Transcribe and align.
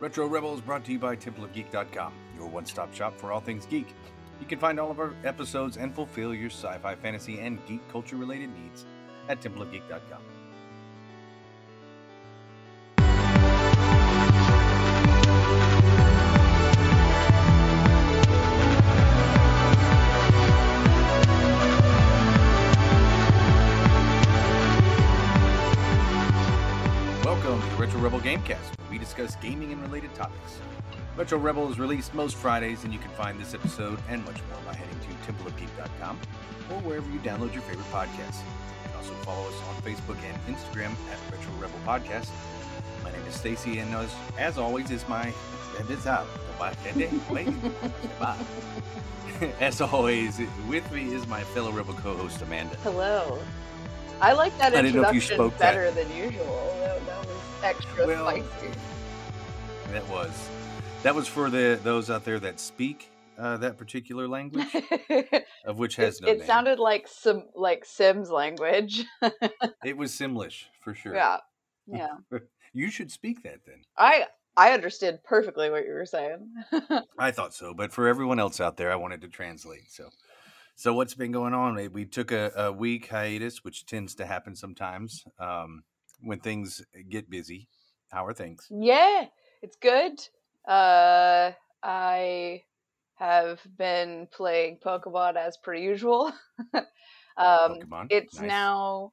Retro 0.00 0.26
Rebels 0.26 0.60
brought 0.60 0.84
to 0.86 0.92
you 0.92 0.98
by 0.98 1.14
TempleOfGeek.com, 1.16 2.12
your 2.36 2.48
one 2.48 2.66
stop 2.66 2.92
shop 2.92 3.16
for 3.16 3.30
all 3.30 3.40
things 3.40 3.64
geek. 3.64 3.94
You 4.40 4.46
can 4.46 4.58
find 4.58 4.80
all 4.80 4.90
of 4.90 4.98
our 4.98 5.14
episodes 5.24 5.76
and 5.76 5.94
fulfill 5.94 6.34
your 6.34 6.50
sci 6.50 6.76
fi, 6.78 6.94
fantasy, 6.96 7.38
and 7.38 7.64
geek 7.66 7.86
culture 7.88 8.16
related 8.16 8.50
needs 8.50 8.86
at 9.28 9.40
TempleOfGeek.com. 9.40 10.20
Welcome 27.24 27.60
to 27.60 27.76
Retro 27.76 28.00
Rebel 28.00 28.20
Gamecast, 28.20 28.72
discuss 29.04 29.36
gaming 29.36 29.70
and 29.70 29.82
related 29.82 30.14
topics. 30.14 30.58
Retro 31.16 31.38
Rebel 31.38 31.70
is 31.70 31.78
released 31.78 32.14
most 32.14 32.36
Fridays, 32.36 32.84
and 32.84 32.92
you 32.92 32.98
can 32.98 33.10
find 33.10 33.38
this 33.38 33.52
episode 33.52 33.98
and 34.08 34.24
much 34.24 34.38
more 34.50 34.60
by 34.64 34.74
heading 34.74 34.98
to 35.00 35.32
templeofgeek.com 35.32 36.18
or 36.70 36.80
wherever 36.80 37.08
you 37.10 37.18
download 37.20 37.52
your 37.52 37.62
favorite 37.62 37.90
podcasts. 37.92 38.40
You 38.40 38.88
can 38.88 38.96
also 38.96 39.12
follow 39.22 39.46
us 39.46 39.54
on 39.68 39.82
Facebook 39.82 40.16
and 40.24 40.56
Instagram 40.56 40.92
at 41.12 41.18
Retro 41.30 41.52
Rebel 41.60 41.78
Podcast. 41.86 42.30
My 43.04 43.12
name 43.12 43.20
is 43.28 43.34
Stacy, 43.34 43.78
and 43.78 43.94
as, 43.94 44.10
as 44.38 44.56
always, 44.56 44.90
is 44.90 45.06
my 45.06 45.32
extended 45.68 46.00
top. 46.02 46.26
Bye 46.58 46.74
bye, 48.18 48.36
as 49.60 49.80
always, 49.82 50.40
with 50.66 50.90
me 50.92 51.12
is 51.12 51.26
my 51.26 51.42
fellow 51.44 51.72
Rebel 51.72 51.94
co-host 51.94 52.40
Amanda. 52.40 52.76
Hello. 52.76 53.38
I 54.20 54.32
like 54.32 54.56
that 54.58 54.74
I 54.74 54.80
didn't 54.82 55.02
know 55.02 55.08
if 55.08 55.14
you 55.14 55.20
introduction 55.20 55.36
spoke 55.36 55.58
that. 55.58 55.74
better 55.74 55.90
than 55.90 56.16
usual. 56.16 56.74
That, 56.80 57.04
that 57.06 57.26
was 57.26 57.36
extra 57.62 58.06
Well, 58.06 58.30
spicy. 58.30 58.70
That 59.92 60.08
was 60.08 60.48
that 61.02 61.14
was 61.14 61.28
for 61.28 61.50
the 61.50 61.78
those 61.82 62.10
out 62.10 62.24
there 62.24 62.40
that 62.40 62.58
speak 62.58 63.10
uh, 63.38 63.56
that 63.58 63.76
particular 63.78 64.26
language, 64.28 64.66
of 65.64 65.78
which 65.78 65.96
has 65.96 66.16
it 66.16 66.22
no 66.22 66.28
it 66.32 66.38
name. 66.38 66.46
sounded 66.46 66.78
like 66.78 67.06
some 67.08 67.44
like 67.54 67.84
Sims 67.84 68.30
language. 68.30 69.04
It 69.84 69.96
was 69.98 70.12
Simlish 70.12 70.64
for 70.82 70.94
sure. 70.94 71.14
yeah, 71.14 71.36
yeah. 71.86 72.14
You 72.72 72.90
should 72.90 73.10
speak 73.12 73.42
that 73.42 73.60
then. 73.66 73.82
I 73.98 74.26
I 74.56 74.72
understood 74.72 75.22
perfectly 75.24 75.70
what 75.70 75.84
you 75.86 75.92
were 75.92 76.06
saying. 76.06 76.48
I 77.18 77.30
thought 77.30 77.52
so, 77.54 77.74
but 77.74 77.92
for 77.92 78.08
everyone 78.08 78.40
else 78.40 78.60
out 78.60 78.76
there, 78.78 78.90
I 78.90 78.96
wanted 78.96 79.20
to 79.22 79.28
translate. 79.28 79.90
So, 79.92 80.08
so 80.74 80.94
what's 80.94 81.14
been 81.14 81.32
going 81.32 81.52
on? 81.54 81.74
We- 81.74 81.88
We 81.88 82.04
took 82.06 82.32
a, 82.32 82.50
a 82.56 82.72
week 82.72 83.08
hiatus, 83.08 83.62
which 83.62 83.84
tends 83.84 84.14
to 84.16 84.24
happen 84.26 84.56
sometimes 84.56 85.22
um, 85.38 85.82
when 86.22 86.40
things 86.40 86.82
get 87.10 87.28
busy. 87.28 87.68
How 88.10 88.24
are 88.26 88.32
things? 88.34 88.66
yeah, 88.70 89.26
it's 89.64 89.76
good. 89.76 90.20
Uh, 90.68 91.52
I 91.82 92.62
have 93.14 93.60
been 93.78 94.28
playing 94.30 94.78
Pokemon 94.84 95.36
as 95.36 95.56
per 95.56 95.74
usual. 95.74 96.32
um, 96.74 96.84
Pokemon. 97.38 98.08
it's 98.10 98.40
Nice. 98.40 98.48
now 98.48 99.12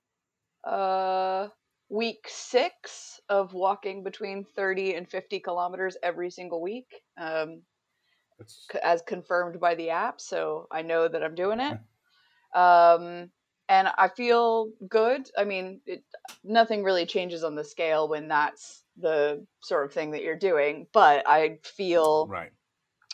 uh 0.63 1.47
week 1.89 2.25
six 2.27 3.19
of 3.29 3.53
walking 3.53 4.03
between 4.03 4.45
30 4.55 4.93
and 4.93 5.09
50 5.09 5.39
kilometers 5.39 5.97
every 6.03 6.29
single 6.29 6.61
week 6.61 7.01
um 7.17 7.63
c- 8.45 8.79
as 8.83 9.01
confirmed 9.01 9.59
by 9.59 9.73
the 9.73 9.89
app 9.89 10.21
so 10.21 10.67
i 10.71 10.83
know 10.83 11.07
that 11.07 11.23
i'm 11.23 11.33
doing 11.33 11.59
it 11.59 11.79
um 12.55 13.31
and 13.69 13.87
i 13.97 14.07
feel 14.07 14.69
good 14.87 15.27
i 15.35 15.43
mean 15.43 15.81
it, 15.87 16.03
nothing 16.43 16.83
really 16.83 17.07
changes 17.07 17.43
on 17.43 17.55
the 17.55 17.63
scale 17.63 18.07
when 18.07 18.27
that's 18.27 18.83
the 19.01 19.45
sort 19.61 19.85
of 19.85 19.93
thing 19.93 20.11
that 20.11 20.23
you're 20.23 20.37
doing 20.37 20.87
but 20.93 21.27
i 21.27 21.57
feel 21.63 22.27
right. 22.27 22.51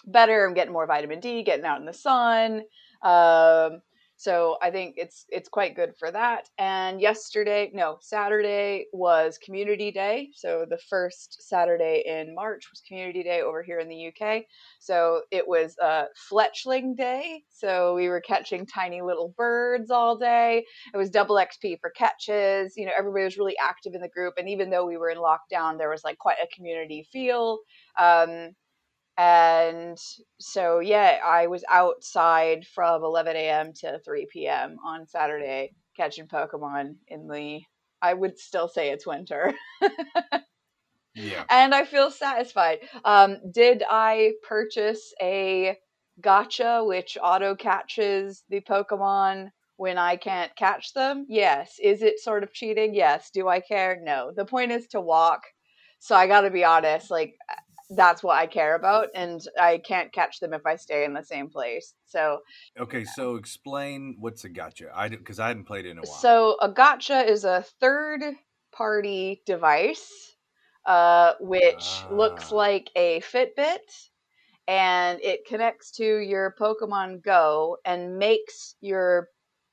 better. 0.06 0.46
I'm 0.46 0.54
getting 0.54 0.74
more 0.74 0.88
vitamin 0.88 1.20
D, 1.20 1.44
getting 1.44 1.66
out 1.66 1.80
in 1.80 1.86
the 1.86 1.94
sun. 1.94 2.64
Um, 3.02 3.82
so 4.18 4.58
I 4.64 4.72
think 4.72 4.96
it's 4.98 5.26
it's 5.30 5.48
quite 5.48 5.76
good 5.76 5.94
for 5.98 6.10
that. 6.12 6.50
And 6.58 7.00
yesterday, 7.00 7.70
no, 7.72 8.00
Saturday 8.02 8.88
was 8.92 9.38
Community 9.38 9.92
Day. 9.92 10.30
So 10.34 10.66
the 10.68 10.80
first 10.90 11.48
Saturday 11.48 12.04
in 12.04 12.34
March 12.34 12.66
was 12.72 12.82
Community 12.88 13.22
Day 13.22 13.42
over 13.42 13.62
here 13.62 13.78
in 13.78 13.88
the 13.88 14.08
UK. 14.08 14.46
So 14.80 15.22
it 15.30 15.48
was 15.48 15.76
uh, 15.78 16.06
Fletchling 16.32 16.98
Day. 16.98 17.44
So 17.50 17.94
we 17.94 18.10
were 18.10 18.20
catching 18.20 18.66
tiny 18.66 19.04
little 19.04 19.36
birds 19.38 19.92
all 19.92 20.18
day. 20.18 20.66
It 20.92 20.98
was 20.98 21.12
double 21.12 21.36
XP 21.36 21.80
for 21.80 21.92
catches. 21.92 22.74
You 22.76 22.88
know, 22.88 22.94
everybody 22.98 23.24
was 23.24 23.38
really 23.38 23.56
active 23.64 23.94
in 23.94 24.02
the 24.02 24.10
group. 24.10 24.34
And 24.40 24.50
even 24.50 24.72
though 24.72 24.88
we 24.88 24.98
were 24.98 25.12
in 25.12 25.20
lockdown, 25.20 25.78
there 25.78 25.92
was 25.92 26.04
like 26.04 26.18
quite 26.18 26.38
a 26.44 26.56
community 26.56 27.08
feel. 27.12 27.60
Um, 28.00 28.56
and 29.18 29.98
so, 30.40 30.80
yeah, 30.80 31.20
I 31.26 31.48
was 31.48 31.64
outside 31.70 32.66
from 32.68 33.04
11 33.04 33.36
a.m. 33.36 33.74
to 33.82 34.00
3 34.06 34.28
p.m. 34.32 34.78
on 34.86 35.08
Saturday 35.08 35.74
catching 35.96 36.28
Pokemon 36.28 36.96
in 37.08 37.28
the, 37.28 37.62
I 38.02 38.14
would 38.14 38.38
still 38.40 38.68
say 38.68 38.92
it's 38.92 39.08
winter. 39.08 39.54
Yeah. 41.16 41.46
and 41.50 41.74
I 41.74 41.86
feel 41.86 42.12
satisfied. 42.12 42.80
Um, 43.04 43.38
did 43.52 43.84
I 43.90 44.34
purchase 44.48 45.14
a 45.22 45.76
gotcha 46.22 46.84
which 46.86 47.18
auto 47.22 47.56
catches 47.56 48.44
the 48.50 48.62
Pokemon 48.62 49.50
when 49.78 49.98
I 49.98 50.16
can't 50.16 50.56
catch 50.56 50.94
them? 50.94 51.26
Yes. 51.28 51.78
Is 51.82 52.04
it 52.04 52.20
sort 52.20 52.44
of 52.44 52.54
cheating? 52.54 52.94
Yes. 52.94 53.32
Do 53.32 53.48
I 53.48 53.60
care? 53.62 54.00
No. 54.04 54.32
The 54.36 54.46
point 54.46 54.72
is 54.72 54.88
to 54.90 55.02
walk. 55.02 55.42
So 56.00 56.16
I 56.16 56.28
got 56.28 56.42
to 56.42 56.52
be 56.52 56.64
honest, 56.64 57.10
like 57.10 57.34
that's 57.90 58.24
what 58.24 58.38
I 58.38 58.48
care 58.48 58.76
about, 58.76 59.10
and 59.16 59.42
I 59.60 59.78
can't 59.80 60.12
catch 60.12 60.40
them 60.40 60.54
if 60.54 60.66
I 60.66 60.76
stay 60.76 61.06
in 61.06 61.14
the 61.14 61.24
same 61.24 61.50
place. 61.50 61.94
So, 62.06 62.42
Okay, 62.80 63.06
so 63.06 63.36
explain 63.36 64.18
what's 64.20 64.44
a 64.44 64.50
gotcha. 64.50 64.92
I 64.94 65.08
didn't 65.08 65.22
because 65.22 65.40
I 65.40 65.48
hadn't 65.48 65.66
played 65.66 65.86
it 65.86 65.92
in 65.92 65.98
a 65.98 66.02
while. 66.02 66.10
so 66.20 66.58
a 66.62 66.70
gotcha 66.72 67.24
is 67.30 67.44
a 67.46 67.64
third 67.80 68.22
party 68.72 69.42
device, 69.46 70.36
uh, 70.86 71.34
which 71.40 72.06
looks 72.12 72.52
Ah. 72.52 72.56
like 72.56 72.90
a 72.96 73.22
Fitbit, 73.22 74.10
and 74.68 75.20
it 75.22 75.46
connects 75.46 75.92
to 75.92 76.04
your 76.20 76.56
Pokemon 76.60 77.24
Go 77.24 77.78
and 77.86 78.18
makes 78.18 78.76
your 78.82 79.30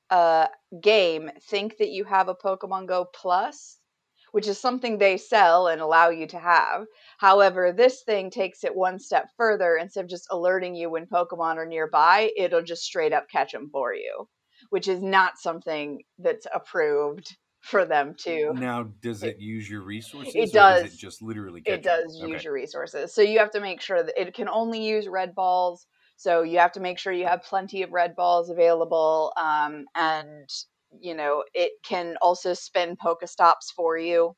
uh, 0.09 0.47
game 0.81 1.31
think 1.49 1.77
that 1.77 1.89
you 1.89 2.03
have 2.05 2.27
a 2.29 2.35
Pokemon 2.35 2.87
Go 2.87 3.05
Plus, 3.05 3.79
which 4.35 4.47
is 4.49 4.59
something 4.59 4.97
they 4.97 5.15
sell 5.15 5.67
and 5.67 5.79
allow 5.79 6.09
you 6.09 6.27
to 6.27 6.37
have. 6.37 6.83
However, 7.19 7.71
this 7.71 8.03
thing 8.03 8.29
takes 8.29 8.65
it 8.65 8.75
one 8.75 8.99
step 8.99 9.29
further. 9.37 9.77
Instead 9.77 10.03
of 10.03 10.09
just 10.09 10.27
alerting 10.29 10.75
you 10.75 10.89
when 10.89 11.05
Pokemon 11.05 11.55
are 11.55 11.65
nearby, 11.65 12.29
it'll 12.35 12.61
just 12.61 12.83
straight 12.83 13.13
up 13.13 13.29
catch 13.29 13.53
them 13.53 13.69
for 13.71 13.93
you, 13.93 14.27
which 14.71 14.89
is 14.89 15.01
not 15.01 15.37
something 15.37 16.01
that's 16.19 16.47
approved 16.53 17.33
for 17.61 17.85
them 17.85 18.13
to. 18.25 18.51
now, 18.55 18.83
does 19.01 19.23
it 19.23 19.39
use 19.39 19.69
your 19.69 19.83
resources? 19.83 20.35
It 20.35 20.49
or 20.49 20.51
does. 20.51 20.81
does. 20.81 20.93
it 20.93 20.97
just 20.97 21.21
literally? 21.21 21.63
It 21.65 21.81
does 21.81 22.19
use 22.19 22.33
Okay. 22.33 22.43
your 22.43 22.53
resources. 22.53 23.15
So 23.15 23.21
you 23.21 23.39
have 23.39 23.51
to 23.51 23.61
make 23.61 23.79
sure 23.79 24.03
that 24.03 24.21
it 24.21 24.33
can 24.33 24.49
only 24.49 24.85
use 24.85 25.07
red 25.07 25.33
balls. 25.33 25.87
So 26.17 26.41
you 26.41 26.59
have 26.59 26.73
to 26.73 26.81
make 26.81 26.99
sure 26.99 27.13
you 27.13 27.25
have 27.25 27.43
plenty 27.43 27.83
of 27.83 27.93
red 27.93 28.17
balls 28.17 28.49
available. 28.49 29.31
Um, 29.37 29.85
and, 29.95 30.49
you 31.01 31.15
know, 31.15 31.43
it 31.53 31.73
can 31.83 32.17
also 32.21 32.53
spin 32.53 32.95
Pokestops 32.97 33.71
for 33.75 33.97
you 33.97 34.35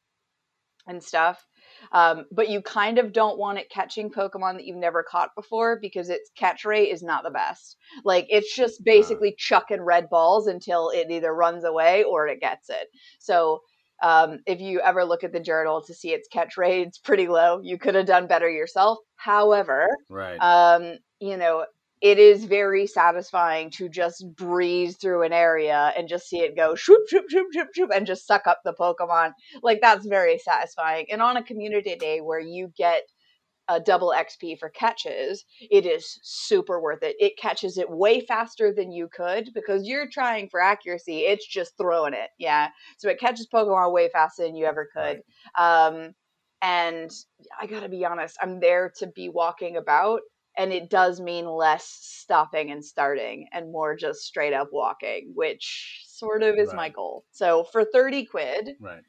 and 0.88 1.03
stuff. 1.03 1.45
Um, 1.91 2.25
but 2.31 2.50
you 2.50 2.62
kind 2.62 2.97
of 2.97 3.13
don't 3.13 3.38
want 3.38 3.59
it 3.59 3.69
catching 3.69 4.09
Pokemon 4.09 4.56
that 4.56 4.66
you've 4.66 4.78
never 4.78 5.03
caught 5.03 5.29
before 5.35 5.79
because 5.81 6.09
its 6.09 6.31
catch 6.38 6.66
rate 6.66 6.90
is 6.90 7.03
not 7.03 7.23
the 7.23 7.29
best. 7.29 7.78
Like 8.03 8.25
it's 8.29 8.56
just 8.56 8.84
basically 8.84 9.35
chucking 9.38 9.81
red 9.81 10.09
balls 10.09 10.47
until 10.47 10.90
it 10.90 11.07
either 11.12 11.34
runs 11.34 11.63
away 11.63 12.03
or 12.03 12.28
it 12.28 12.40
gets 12.40 12.69
it. 12.69 12.88
So 13.19 13.62
um, 14.01 14.40
if 14.46 14.62
you 14.62 14.79
ever 14.81 15.03
look 15.03 15.23
at 15.23 15.34
the 15.34 15.40
journal 15.40 15.84
to 15.85 15.94
see 15.94 16.13
its 16.13 16.28
catch 16.28 16.57
rate, 16.57 16.88
it's 16.88 17.00
pretty 17.00 17.28
low. 17.28 17.59
You 17.62 17.78
could 17.78 17.96
have 17.96 18.06
done 18.06 18.28
better 18.28 18.50
yourself. 18.50 18.99
However, 19.16 19.90
Right. 20.09 20.40
um, 20.40 20.97
you 21.20 21.37
know, 21.37 21.66
it 22.02 22.20
is 22.20 22.46
very 22.46 22.85
satisfying 22.85 23.72
to 23.72 23.90
just 23.90 24.26
breeze 24.35 24.97
through 24.97 25.23
an 25.23 25.34
area 25.34 25.94
and 25.97 26.08
just 26.08 26.28
see 26.29 26.40
it 26.40 26.55
go 26.55 26.76
shoop, 26.76 27.02
shoop, 27.09 27.29
shoop, 27.29 27.47
shoop, 27.53 27.70
shoop, 27.73 27.90
and 27.94 28.05
just 28.05 28.28
suck 28.28 28.46
up 28.46 28.61
the 28.64 28.73
Pokemon. 28.73 29.32
Like, 29.64 29.79
that's 29.82 30.05
very 30.05 30.38
satisfying. 30.38 31.08
And 31.11 31.22
on 31.22 31.38
a 31.38 31.44
community 31.44 31.96
day 31.96 32.22
where 32.22 32.40
you 32.40 32.72
get 32.78 33.03
a 33.70 33.79
double 33.79 34.14
XP 34.16 34.58
for 34.59 34.70
catches, 34.70 35.44
it 35.59 35.85
is 35.85 36.20
super 36.23 36.79
worth 36.79 37.03
it. 37.03 37.16
It 37.20 37.38
catches 37.38 37.78
it 37.78 37.90
way 37.90 38.22
faster 38.22 38.73
than 38.73 38.91
you 38.91 39.09
could 39.14 39.49
because 39.53 39.85
you're 39.85 40.09
trying 40.09 40.49
for 40.49 40.61
accuracy. 40.61 41.22
It's 41.22 41.46
just 41.46 41.76
throwing 41.78 42.14
it. 42.14 42.29
Yeah. 42.38 42.70
So 42.97 43.09
it 43.09 43.20
catches 43.20 43.47
Pokemon 43.47 43.91
way 43.91 44.09
faster 44.09 44.44
than 44.44 44.55
you 44.55 44.66
ever 44.66 44.88
could. 44.96 45.22
Um, 45.59 46.14
and 46.61 47.11
I 47.59 47.67
gotta 47.67 47.90
be 47.90 48.05
honest, 48.05 48.38
I'm 48.41 48.59
there 48.59 48.91
to 48.97 49.08
be 49.08 49.29
walking 49.29 49.78
about, 49.78 50.22
and 50.58 50.74
it 50.74 50.90
does 50.90 51.22
mean 51.22 51.48
less 51.48 51.86
stopping 51.86 52.72
and 52.72 52.84
starting 52.84 53.48
and 53.54 53.72
more 53.72 53.96
just 53.96 54.22
straight 54.22 54.54
up 54.54 54.70
walking, 54.72 55.32
which 55.36 56.04
sort 56.08 56.44
of 56.44 56.56
is 56.56 56.74
my 56.74 56.90
goal. 56.90 57.26
So 57.32 57.64
for 57.72 57.86
30 57.86 58.26
quid, 58.26 58.72
right. 58.80 59.04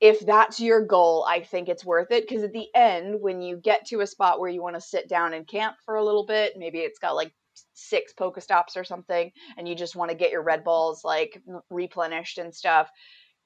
if 0.00 0.20
that's 0.20 0.60
your 0.60 0.86
goal, 0.86 1.26
I 1.28 1.40
think 1.40 1.68
it's 1.68 1.84
worth 1.84 2.12
it 2.12 2.26
because 2.26 2.44
at 2.44 2.52
the 2.52 2.68
end, 2.74 3.20
when 3.20 3.42
you 3.42 3.56
get 3.56 3.86
to 3.86 4.00
a 4.00 4.06
spot 4.06 4.38
where 4.38 4.50
you 4.50 4.62
want 4.62 4.76
to 4.76 4.80
sit 4.80 5.08
down 5.08 5.34
and 5.34 5.46
camp 5.46 5.76
for 5.84 5.96
a 5.96 6.04
little 6.04 6.24
bit, 6.24 6.54
maybe 6.56 6.78
it's 6.78 7.00
got 7.00 7.16
like 7.16 7.32
six 7.74 8.12
Pokestops 8.18 8.76
or 8.76 8.84
something, 8.84 9.32
and 9.56 9.68
you 9.68 9.74
just 9.74 9.96
want 9.96 10.10
to 10.10 10.16
get 10.16 10.30
your 10.30 10.42
red 10.42 10.62
balls 10.62 11.02
like 11.04 11.42
replenished 11.70 12.38
and 12.38 12.54
stuff. 12.54 12.88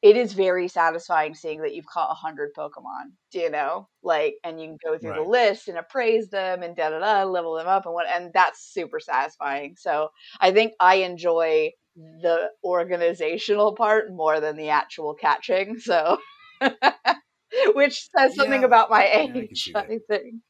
It 0.02 0.16
is 0.16 0.32
very 0.32 0.66
satisfying 0.68 1.34
seeing 1.34 1.62
that 1.62 1.74
you've 1.74 1.86
caught 1.86 2.10
a 2.10 2.14
hundred 2.14 2.54
Pokemon, 2.54 3.12
do 3.30 3.38
you 3.38 3.50
know? 3.50 3.88
Like, 4.02 4.34
and 4.44 4.60
you 4.60 4.66
can 4.66 4.78
go 4.84 4.98
through 4.98 5.12
Right. 5.12 5.22
the 5.24 5.30
list 5.30 5.68
and 5.68 5.78
appraise 5.78 6.28
them 6.28 6.62
and 6.62 6.74
da 6.76 6.90
da 6.90 6.98
da, 6.98 7.24
level 7.24 7.54
them 7.54 7.68
up 7.68 7.86
and 7.86 7.94
what, 7.94 8.08
and 8.08 8.32
that's 8.32 8.60
super 8.72 8.98
satisfying. 8.98 9.76
So 9.78 10.08
I 10.40 10.50
think 10.52 10.74
I 10.80 10.96
enjoy 10.96 11.70
the 11.96 12.50
organizational 12.64 13.74
part 13.76 14.10
more 14.12 14.40
than 14.40 14.56
the 14.56 14.70
actual 14.70 15.14
catching. 15.14 15.78
So, 15.78 16.18
which 17.74 18.08
says 18.16 18.34
something 18.34 18.64
Yeah. 18.64 18.64
about 18.64 18.90
my 18.90 19.06
Yeah, 19.14 19.36
I 19.36 19.46
age, 19.46 19.50
see 19.54 19.74
that. 19.74 19.90
I 19.90 19.98
think. 20.08 20.42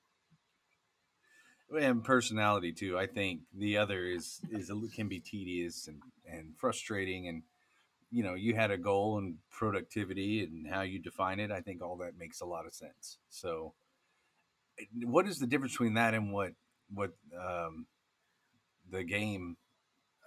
and 1.80 2.04
personality 2.04 2.72
too. 2.72 2.98
I 2.98 3.06
think 3.06 3.42
the 3.54 3.78
other 3.78 4.04
is 4.04 4.40
is 4.50 4.70
can 4.94 5.08
be 5.08 5.20
tedious 5.20 5.88
and 5.88 6.02
and 6.26 6.56
frustrating, 6.56 7.28
and 7.28 7.42
you 8.12 8.22
know 8.22 8.34
you 8.34 8.54
had 8.54 8.70
a 8.70 8.76
goal 8.76 9.18
and 9.18 9.36
productivity 9.50 10.44
and 10.44 10.66
how 10.66 10.82
you 10.82 10.98
define 10.98 11.40
it. 11.40 11.50
I 11.50 11.60
think 11.60 11.82
all 11.82 11.96
that 11.96 12.18
makes 12.18 12.40
a 12.40 12.46
lot 12.46 12.66
of 12.66 12.74
sense. 12.74 13.18
So, 13.30 13.72
eh, 14.78 14.84
what 15.04 15.26
is 15.26 15.38
the 15.38 15.46
difference 15.46 15.72
between 15.72 15.94
that 15.94 16.14
and 16.14 16.32
what 16.32 16.52
what 16.94 17.12
um, 17.36 17.86
the 18.90 19.02
game 19.02 19.56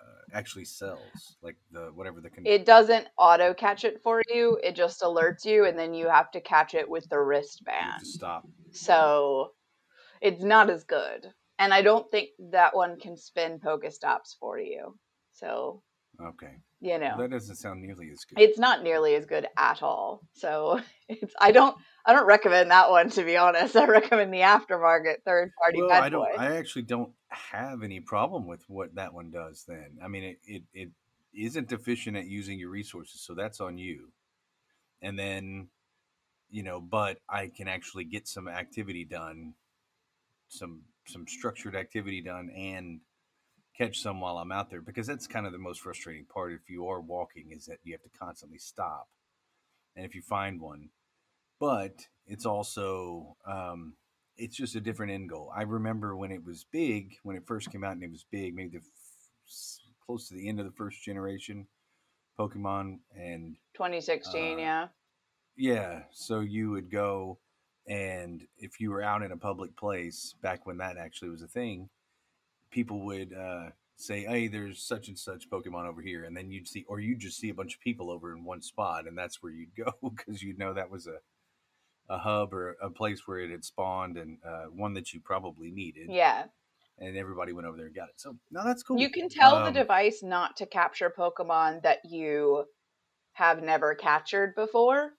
uh, 0.01 0.37
actually 0.37 0.65
sells? 0.65 1.37
Like 1.41 1.57
the 1.71 1.91
whatever 1.93 2.21
the 2.21 2.29
con- 2.29 2.45
It 2.45 2.65
doesn't 2.65 3.07
auto 3.17 3.53
catch 3.53 3.85
it 3.85 4.01
for 4.01 4.21
you. 4.27 4.59
It 4.63 4.75
just 4.75 5.01
alerts 5.01 5.45
you, 5.45 5.65
and 5.65 5.77
then 5.77 5.93
you 5.93 6.09
have 6.09 6.31
to 6.31 6.41
catch 6.41 6.73
it 6.73 6.89
with 6.89 7.07
the 7.09 7.19
wristband. 7.19 7.99
to 7.99 8.05
stop. 8.05 8.47
So 8.71 9.51
it's 10.21 10.43
not 10.43 10.69
as 10.69 10.83
good. 10.83 11.27
And 11.59 11.73
I 11.73 11.81
don't 11.81 12.09
think 12.11 12.29
that 12.51 12.75
one 12.75 12.99
can 12.99 13.15
spin 13.15 13.59
Pokestops 13.59 14.35
for 14.39 14.59
you. 14.59 14.97
So, 15.33 15.81
Okay, 16.19 16.55
you 16.85 16.99
know, 16.99 17.15
that 17.17 17.31
doesn't 17.31 17.55
sound 17.55 17.81
nearly 17.81 18.11
as 18.11 18.23
good. 18.25 18.39
it's 18.39 18.59
not 18.59 18.83
nearly 18.83 19.15
as 19.15 19.25
good 19.25 19.47
at 19.57 19.81
all. 19.81 20.21
So 20.33 20.79
it's 21.09 21.33
I 21.39 21.51
don't 21.51 21.75
I 22.05 22.13
don't 22.13 22.27
recommend 22.27 22.69
that 22.69 22.91
one 22.91 23.09
to 23.09 23.23
be 23.23 23.37
honest. 23.37 23.75
I 23.75 23.87
recommend 23.87 24.31
the 24.31 24.41
aftermarket 24.41 25.23
third 25.25 25.51
party 25.59 25.81
well, 25.81 25.91
I 25.91 26.09
don't. 26.09 26.39
I 26.39 26.57
actually 26.57 26.83
don't 26.83 27.11
have 27.29 27.81
any 27.81 27.99
problem 27.99 28.45
with 28.45 28.63
what 28.67 28.93
that 28.95 29.13
one 29.13 29.31
does. 29.31 29.65
Then, 29.67 29.97
I 30.03 30.07
mean, 30.07 30.23
it 30.23 30.37
it, 30.45 30.63
it 30.73 30.89
isn't 31.33 31.71
efficient 31.71 32.17
at 32.17 32.27
using 32.27 32.59
your 32.59 32.69
resources, 32.69 33.21
so 33.21 33.33
that's 33.33 33.59
on 33.59 33.79
you. 33.79 34.11
And 35.01 35.17
then, 35.17 35.69
you 36.51 36.61
know, 36.61 36.79
but 36.79 37.17
I 37.27 37.47
can 37.47 37.67
actually 37.67 38.05
get 38.05 38.27
some 38.27 38.47
activity 38.47 39.05
done, 39.05 39.55
some 40.49 40.83
some 41.07 41.25
structured 41.27 41.75
activity 41.75 42.21
done, 42.21 42.51
and 42.55 42.99
catch 43.77 44.01
some 44.01 44.21
while 44.21 44.37
I'm 44.37 44.51
out 44.51 44.69
there 44.69 44.81
because 44.81 45.07
that's 45.07 45.27
kind 45.27 45.45
of 45.45 45.51
the 45.51 45.57
most 45.57 45.81
frustrating 45.81 46.25
part. 46.25 46.53
If 46.53 46.69
you 46.69 46.87
are 46.87 47.01
walking, 47.01 47.51
is 47.51 47.65
that 47.65 47.79
you 47.83 47.93
have 47.93 48.03
to 48.03 48.17
constantly 48.17 48.57
stop, 48.57 49.07
and 49.95 50.05
if 50.05 50.15
you 50.15 50.21
find 50.21 50.59
one, 50.59 50.89
but 51.59 52.07
it's 52.27 52.45
also 52.45 53.35
um, 53.47 53.93
it's 54.37 54.55
just 54.55 54.75
a 54.75 54.81
different 54.81 55.11
end 55.11 55.29
goal. 55.29 55.51
I 55.55 55.63
remember 55.63 56.15
when 56.15 56.31
it 56.31 56.43
was 56.43 56.65
big, 56.71 57.15
when 57.23 57.35
it 57.35 57.47
first 57.47 57.71
came 57.71 57.83
out, 57.83 57.93
and 57.93 58.03
it 58.03 58.11
was 58.11 58.25
big, 58.31 58.55
maybe 58.55 58.77
the 58.77 58.77
f- 58.77 59.79
close 60.05 60.27
to 60.29 60.35
the 60.35 60.47
end 60.47 60.59
of 60.59 60.65
the 60.65 60.71
first 60.71 61.03
generation 61.03 61.67
Pokemon, 62.37 62.99
and 63.15 63.55
2016, 63.75 64.57
uh, 64.57 64.61
yeah. 64.61 64.87
yeah, 65.55 65.99
so 66.11 66.41
you 66.41 66.69
would 66.71 66.91
go, 66.91 67.39
and 67.87 68.45
if 68.57 68.79
you 68.79 68.91
were 68.91 69.01
out 69.01 69.21
in 69.23 69.31
a 69.31 69.37
public 69.37 69.75
place 69.77 70.35
back 70.41 70.65
when 70.65 70.77
that 70.77 70.97
actually 70.97 71.29
was 71.29 71.41
a 71.41 71.47
thing, 71.47 71.89
people 72.75 73.05
would 73.05 73.33
uh, 73.33 73.69
say, 73.95 74.23
"Hey, 74.25 74.49
there's 74.49 74.83
such 74.83 75.07
and 75.07 75.17
such 75.17 75.49
Pokemon 75.49 75.87
over 75.87 76.01
here," 76.03 76.25
and 76.25 76.37
then 76.37 76.51
you'd 76.51 76.67
see, 76.67 76.85
or 76.89 76.99
you'd 76.99 77.19
just 77.21 77.39
see 77.39 77.49
a 77.49 77.55
bunch 77.55 77.75
of 77.75 77.79
people 77.81 78.11
over 78.11 78.33
in 78.35 78.43
one 78.43 78.61
spot, 78.61 79.07
and 79.07 79.17
that's 79.17 79.41
where 79.41 79.53
you'd 79.53 79.75
go 79.85 79.93
because 80.03 80.43
you'd 80.43 80.59
know 80.59 80.73
that 80.73 80.91
was 80.91 81.07
a 81.07 81.19
a 82.09 82.19
hub 82.19 82.53
or 82.53 82.77
a 82.81 82.89
place 82.89 83.27
where 83.27 83.39
it 83.39 83.51
had 83.51 83.65
spawned 83.65 84.17
and 84.17 84.37
uh, 84.45 84.65
one 84.65 84.93
that 84.95 85.13
you 85.13 85.21
probably 85.21 85.71
needed, 85.71 86.09
Yeah. 86.09 86.47
and 86.99 87.17
everybody 87.17 87.53
went 87.53 87.67
over 87.67 87.77
there 87.77 87.87
and 87.87 87.95
got 87.95 88.09
it. 88.09 88.19
So 88.19 88.37
no, 88.51 88.63
that's 88.65 88.83
cool. 88.83 88.99
You 88.99 89.09
can 89.11 89.29
tell 89.29 89.61
the 89.61 89.69
Um, 89.69 89.75
device 89.79 90.23
not 90.23 90.57
to 90.57 90.65
capture 90.65 91.09
Pokemon 91.09 91.83
that 91.83 91.99
you 92.05 92.65
have 93.33 93.63
never 93.63 93.95
captured 93.95 94.55
before. 94.55 95.11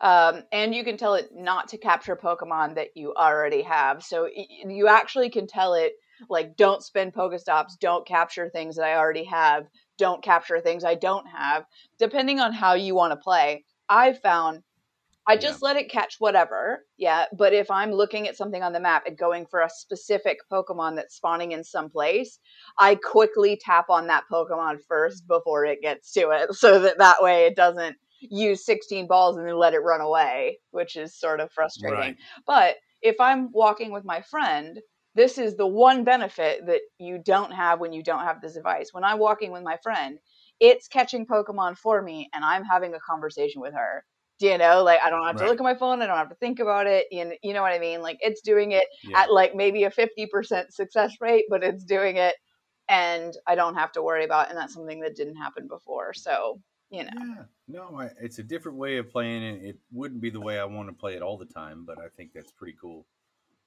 Um, 0.00 0.44
and 0.52 0.74
you 0.74 0.84
can 0.84 0.96
tell 0.96 1.14
it 1.14 1.30
not 1.34 1.68
to 1.70 1.78
capture 1.78 2.16
Pokemon 2.16 2.76
that 2.76 2.96
you 2.96 3.14
already 3.14 3.62
have. 3.62 4.04
So 4.04 4.28
you 4.34 4.88
actually 4.88 5.30
can 5.30 5.46
tell 5.46 5.74
it, 5.74 5.94
like, 6.28 6.56
don't 6.56 6.82
spend 6.82 7.14
Pokestops, 7.14 7.78
don't 7.80 8.06
capture 8.06 8.48
things 8.48 8.76
that 8.76 8.84
I 8.84 8.96
already 8.96 9.24
have, 9.24 9.64
don't 9.98 10.22
capture 10.22 10.60
things 10.60 10.84
I 10.84 10.94
don't 10.94 11.26
have, 11.26 11.64
depending 11.98 12.40
on 12.40 12.52
how 12.52 12.74
you 12.74 12.94
want 12.94 13.12
to 13.12 13.16
play. 13.16 13.64
I've 13.88 14.20
found 14.20 14.62
I 15.26 15.36
Yeah. 15.36 15.40
just 15.42 15.62
let 15.62 15.76
it 15.76 15.90
catch 15.90 16.16
whatever, 16.18 16.84
yeah. 16.96 17.26
But 17.36 17.52
if 17.52 17.70
I'm 17.70 17.92
looking 17.92 18.26
at 18.26 18.36
something 18.36 18.62
on 18.62 18.72
the 18.72 18.80
map 18.80 19.04
and 19.06 19.16
going 19.16 19.46
for 19.46 19.60
a 19.60 19.70
specific 19.70 20.38
Pokemon 20.50 20.96
that's 20.96 21.14
spawning 21.16 21.52
in 21.52 21.62
some 21.62 21.90
place, 21.90 22.38
I 22.78 22.96
quickly 22.96 23.56
tap 23.62 23.86
on 23.90 24.06
that 24.08 24.24
Pokemon 24.32 24.78
first 24.88 25.26
before 25.28 25.64
it 25.66 25.82
gets 25.82 26.12
to 26.14 26.30
it, 26.30 26.54
so 26.56 26.80
that 26.80 26.98
that 26.98 27.22
way 27.22 27.46
it 27.46 27.54
doesn't 27.56 27.96
use 28.20 28.64
16 28.66 29.06
balls 29.06 29.36
and 29.36 29.46
then 29.46 29.56
let 29.56 29.74
it 29.74 29.78
run 29.78 30.00
away, 30.00 30.58
which 30.72 30.96
is 30.96 31.14
sort 31.18 31.40
of 31.40 31.52
frustrating. 31.52 31.98
right. 31.98 32.16
But 32.46 32.76
if 33.02 33.16
I'm 33.20 33.50
walking 33.52 33.92
with 33.92 34.04
my 34.04 34.22
friend, 34.22 34.78
this 35.14 35.38
is 35.38 35.56
the 35.56 35.66
one 35.66 36.04
benefit 36.04 36.66
that 36.66 36.82
you 36.98 37.18
don't 37.18 37.52
have 37.52 37.80
when 37.80 37.92
you 37.92 38.02
don't 38.02 38.24
have 38.24 38.40
this 38.40 38.54
device. 38.54 38.92
When 38.92 39.04
I'm 39.04 39.18
walking 39.18 39.50
with 39.52 39.62
my 39.62 39.76
friend, 39.82 40.18
it's 40.60 40.88
catching 40.88 41.26
Pokemon 41.26 41.78
for 41.78 42.00
me 42.02 42.28
and 42.32 42.44
I'm 42.44 42.64
having 42.64 42.94
a 42.94 43.00
conversation 43.00 43.60
with 43.60 43.74
her. 43.74 44.04
Do 44.38 44.46
you 44.46 44.56
know? 44.58 44.82
Like 44.82 45.00
I 45.02 45.10
don't 45.10 45.26
have 45.26 45.36
to 45.36 45.42
Right. 45.42 45.50
look 45.50 45.60
at 45.60 45.64
my 45.64 45.74
phone, 45.74 46.00
I 46.00 46.06
don't 46.06 46.16
have 46.16 46.30
to 46.30 46.34
think 46.36 46.60
about 46.60 46.86
it. 46.86 47.06
You 47.10 47.26
know, 47.26 47.34
you 47.42 47.52
know 47.52 47.62
what 47.62 47.72
I 47.72 47.78
mean? 47.78 48.02
Like 48.02 48.18
it's 48.20 48.40
doing 48.40 48.72
it 48.72 48.86
Yeah. 49.02 49.22
at 49.22 49.32
like 49.32 49.54
maybe 49.54 49.84
a 49.84 49.90
50% 49.90 50.72
success 50.72 51.16
rate, 51.20 51.44
but 51.50 51.62
it's 51.64 51.84
doing 51.84 52.16
it 52.16 52.36
and 52.88 53.36
I 53.46 53.54
don't 53.54 53.74
have 53.76 53.92
to 53.92 54.02
worry 54.02 54.24
about 54.24 54.46
it, 54.46 54.50
and 54.50 54.58
that's 54.58 54.74
something 54.74 55.00
that 55.00 55.14
didn't 55.14 55.36
happen 55.36 55.68
before. 55.68 56.12
So, 56.12 56.60
you 56.90 57.04
know. 57.04 57.10
Yeah, 57.12 57.44
no, 57.68 57.96
I, 57.98 58.10
it's 58.20 58.38
a 58.38 58.42
different 58.42 58.76
way 58.78 58.98
of 58.98 59.10
playing 59.10 59.42
it. 59.42 59.64
It 59.64 59.78
wouldn't 59.92 60.20
be 60.20 60.30
the 60.30 60.40
way 60.40 60.58
I 60.58 60.64
want 60.64 60.88
to 60.88 60.94
play 60.94 61.14
it 61.14 61.22
all 61.22 61.38
the 61.38 61.46
time, 61.46 61.84
but 61.84 61.98
I 61.98 62.08
think 62.16 62.32
that's 62.32 62.52
pretty 62.52 62.76
cool 62.80 63.06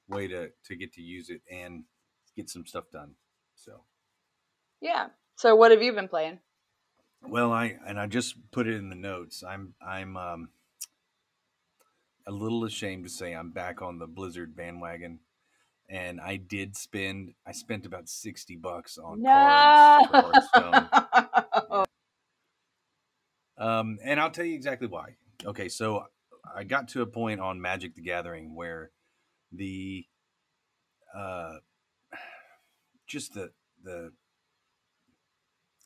way 0.07 0.27
to 0.27 0.49
to 0.65 0.75
get 0.75 0.93
to 0.93 1.01
use 1.01 1.29
it 1.29 1.41
and 1.51 1.83
get 2.35 2.49
some 2.49 2.65
stuff 2.65 2.85
done. 2.91 3.15
So, 3.55 3.83
Yeah. 4.81 5.07
So 5.35 5.55
what 5.55 5.71
have 5.71 5.81
you 5.81 5.93
been 5.93 6.07
playing? 6.07 6.39
well, 7.25 7.51
I 7.53 7.77
and 7.87 7.99
I 7.99 8.07
just 8.07 8.35
put 8.51 8.67
it 8.67 8.75
in 8.75 8.89
the 8.89 8.95
notes. 8.95 9.43
I'm 9.43 9.75
I'm 9.85 10.17
um 10.17 10.49
a 12.27 12.31
little 12.31 12.63
ashamed 12.65 13.03
to 13.05 13.09
say 13.09 13.33
I'm 13.33 13.51
back 13.51 13.81
on 13.81 13.99
the 13.99 14.07
Blizzard 14.07 14.55
bandwagon. 14.55 15.19
And 15.89 16.19
I 16.21 16.37
did 16.37 16.75
spend 16.77 17.33
I 17.45 17.51
spent 17.51 17.85
about 17.85 18.09
sixty 18.09 18.55
bucks 18.55 18.97
on 18.97 19.21
cards 19.23 20.47
for 20.53 21.85
Um, 23.57 23.99
and 24.03 24.19
I'll 24.19 24.31
tell 24.31 24.45
you 24.45 24.55
exactly 24.55 24.87
why. 24.87 25.15
Okay, 25.45 25.69
so 25.69 26.07
I 26.55 26.63
got 26.63 26.87
to 26.89 27.01
a 27.01 27.05
point 27.05 27.39
on 27.39 27.61
Magic 27.61 27.95
the 27.95 28.01
Gathering 28.01 28.55
where 28.55 28.91
the 29.53 30.05
uh 31.15 31.55
just 33.07 33.33
the 33.33 33.51
the 33.83 34.11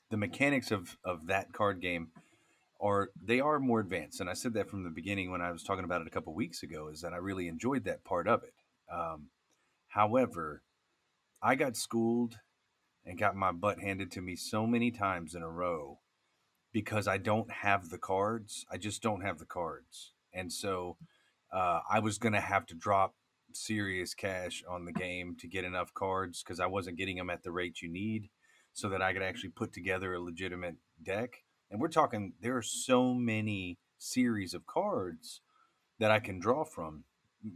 the 0.09 0.17
mechanics 0.17 0.71
of 0.71 0.97
of 1.03 1.27
that 1.27 1.51
card 1.53 1.81
game 1.81 2.09
are 2.79 3.09
they 3.21 3.39
are 3.39 3.59
more 3.59 3.79
advanced. 3.79 4.21
And 4.21 4.29
i 4.29 4.33
said 4.33 4.53
that 4.53 4.69
from 4.69 4.83
the 4.83 4.89
beginning 4.89 5.31
when 5.31 5.41
i 5.41 5.51
was 5.51 5.63
talking 5.63 5.83
about 5.83 6.01
it 6.01 6.07
a 6.07 6.11
couple 6.11 6.33
weeks 6.33 6.63
ago 6.63 6.89
is 6.89 7.01
that 7.01 7.13
i 7.13 7.17
really 7.17 7.47
enjoyed 7.47 7.83
that 7.85 8.03
part 8.03 8.27
of 8.27 8.43
it. 8.43 8.53
Um, 8.91 9.29
however 9.89 10.61
i 11.41 11.55
got 11.55 11.75
schooled 11.77 12.37
and 13.05 13.19
got 13.19 13.35
my 13.35 13.51
butt 13.51 13.79
handed 13.79 14.11
to 14.11 14.21
me 14.21 14.35
so 14.35 14.67
many 14.67 14.91
times 14.91 15.35
in 15.35 15.41
a 15.43 15.49
row 15.49 15.99
because 16.71 17.07
i 17.07 17.17
don't 17.17 17.51
have 17.51 17.89
the 17.89 17.97
cards. 17.97 18.65
I 18.71 18.77
just 18.77 19.01
don't 19.01 19.21
have 19.21 19.39
the 19.39 19.45
cards. 19.45 20.13
And 20.33 20.53
so 20.53 20.97
uh, 21.51 21.81
i 21.89 21.99
was 21.99 22.17
going 22.17 22.33
to 22.33 22.41
have 22.41 22.65
to 22.67 22.75
drop 22.75 23.15
serious 23.57 24.13
cash 24.13 24.63
on 24.69 24.85
the 24.85 24.93
game 24.93 25.35
to 25.39 25.47
get 25.47 25.65
enough 25.65 25.93
cards 25.93 26.43
because 26.43 26.59
i 26.59 26.65
wasn't 26.65 26.97
getting 26.97 27.17
them 27.17 27.29
at 27.29 27.43
the 27.43 27.51
rate 27.51 27.81
you 27.81 27.89
need 27.89 28.29
so 28.73 28.89
that 28.89 29.01
i 29.01 29.13
could 29.13 29.23
actually 29.23 29.49
put 29.49 29.73
together 29.73 30.13
a 30.13 30.19
legitimate 30.19 30.75
deck 31.03 31.43
and 31.69 31.81
we're 31.81 31.87
talking 31.87 32.33
there 32.41 32.55
are 32.55 32.61
so 32.61 33.13
many 33.13 33.77
series 33.97 34.53
of 34.53 34.65
cards 34.65 35.41
that 35.99 36.11
I 36.11 36.19
can 36.19 36.39
draw 36.39 36.63
from, 36.63 37.03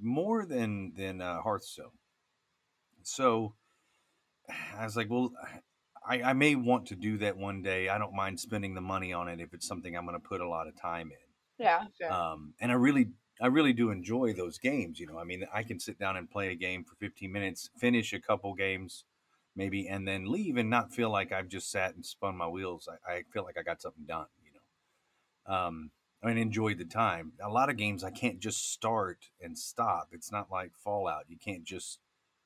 more 0.02 0.46
than 0.46 0.94
than 0.96 1.22
uh, 1.22 1.42
Hearthstone. 1.42 1.98
So 3.04 3.56
I 4.78 4.84
was 4.84 4.98
like, 4.98 5.10
well, 5.10 5.32
I, 6.06 6.22
I 6.22 6.34
may 6.34 6.56
want 6.56 6.88
to 6.88 6.96
do 6.96 7.18
that 7.20 7.38
one 7.38 7.62
day. 7.62 7.90
I 7.90 7.98
don't 7.98 8.16
mind 8.16 8.40
spending 8.40 8.74
the 8.74 8.82
money 8.82 9.14
on 9.14 9.28
it 9.28 9.40
if 9.40 9.54
it's 9.54 9.68
something 9.68 9.96
I'm 9.96 10.06
going 10.06 10.20
to 10.20 10.28
put 10.28 10.42
a 10.42 10.50
lot 10.50 10.68
of 10.68 10.80
time 10.80 11.12
in. 11.12 11.66
Yeah. 11.66 11.84
Fair. 12.00 12.12
Um, 12.12 12.54
and 12.60 12.72
I 12.72 12.76
really, 12.76 13.10
I 13.42 13.48
really 13.48 13.74
do 13.74 13.90
enjoy 13.90 14.34
those 14.34 14.60
games. 14.60 15.00
You 15.00 15.08
know, 15.08 15.18
I 15.18 15.24
mean, 15.24 15.46
I 15.52 15.64
can 15.64 15.80
sit 15.80 15.98
down 15.98 16.16
and 16.16 16.30
play 16.30 16.50
a 16.50 16.56
game 16.56 16.84
for 16.84 16.96
15 16.96 17.32
minutes, 17.32 17.70
finish 17.76 18.14
a 18.14 18.20
couple 18.20 18.54
games, 18.54 19.04
maybe, 19.56 19.88
and 19.88 20.08
then 20.08 20.32
leave 20.32 20.58
and 20.58 20.70
not 20.70 20.94
feel 20.94 21.10
like 21.10 21.32
I've 21.32 21.48
just 21.48 21.72
sat 21.72 21.96
and 21.96 22.06
spun 22.06 22.38
my 22.38 22.48
wheels. 22.48 22.88
I, 22.88 23.12
I 23.12 23.24
feel 23.34 23.44
like 23.44 23.58
I 23.58 23.64
got 23.64 23.82
something 23.82 24.06
done. 24.06 24.28
You 24.46 24.52
know, 24.54 25.56
um, 25.56 25.92
I 26.24 26.28
mean, 26.28 26.38
enjoyed 26.38 26.78
the 26.78 26.86
time. 26.86 27.34
A 27.44 27.50
lot 27.50 27.72
of 27.72 27.78
games 27.78 28.04
I 28.04 28.12
can't 28.12 28.40
just 28.40 28.72
start 28.72 29.30
and 29.42 29.58
stop. 29.58 30.10
It's 30.12 30.32
not 30.32 30.52
like 30.52 30.72
Fallout. 30.76 31.26
You 31.28 31.38
can't 31.38 31.64
just. 31.64 32.00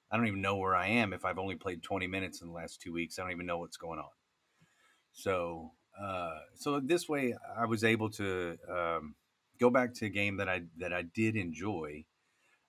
I 0.10 0.18
don't 0.18 0.28
even 0.28 0.42
know 0.42 0.56
where 0.56 0.76
I 0.76 0.88
am 0.88 1.12
if 1.12 1.26
I've 1.26 1.40
only 1.40 1.56
played 1.56 1.84
20 1.84 2.08
minutes 2.08 2.40
in 2.40 2.48
the 2.48 2.54
last 2.54 2.80
two 2.80 2.94
weeks. 2.94 3.20
I 3.20 3.24
don't 3.24 3.32
even 3.32 3.48
know 3.48 3.58
what's 3.58 3.76
going 3.76 4.00
on. 4.00 4.12
So, 5.12 5.72
uh, 6.02 6.38
so 6.54 6.80
this 6.80 7.10
way, 7.10 7.36
I 7.58 7.66
was 7.66 7.84
able 7.84 8.10
to 8.12 8.58
um, 8.70 9.16
go 9.60 9.70
back 9.70 9.94
to 9.96 10.06
a 10.06 10.10
game 10.10 10.38
that 10.38 10.50
I 10.50 10.64
that 10.78 10.94
I 10.94 11.04
did 11.04 11.36
enjoy. 11.36 12.06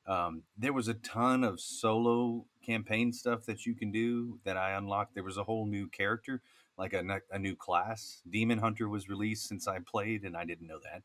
Um, 0.07 0.43
there 0.57 0.73
was 0.73 0.88
a 0.88 0.95
ton 0.95 1.43
of 1.43 1.61
solo 1.61 2.45
campaign 2.64 3.12
stuff 3.12 3.45
that 3.47 3.66
you 3.66 3.75
can 3.75 3.90
do 3.90 4.38
that 4.45 4.57
I 4.57 4.73
unlocked. 4.73 5.14
There 5.14 5.25
was 5.25 5.37
a 5.37 5.45
whole 5.45 5.66
new 5.66 5.88
character, 5.88 6.43
like 6.78 6.93
a, 6.93 7.21
a 7.33 7.38
new 7.38 7.57
class. 7.57 8.23
Demon 8.31 8.59
Hunter 8.59 8.88
was 8.88 9.09
released 9.09 9.49
since 9.49 9.66
I 9.66 9.78
played, 9.81 10.23
and 10.23 10.37
I 10.37 10.45
didn't 10.45 10.69
know 10.69 10.78
that. 10.85 11.02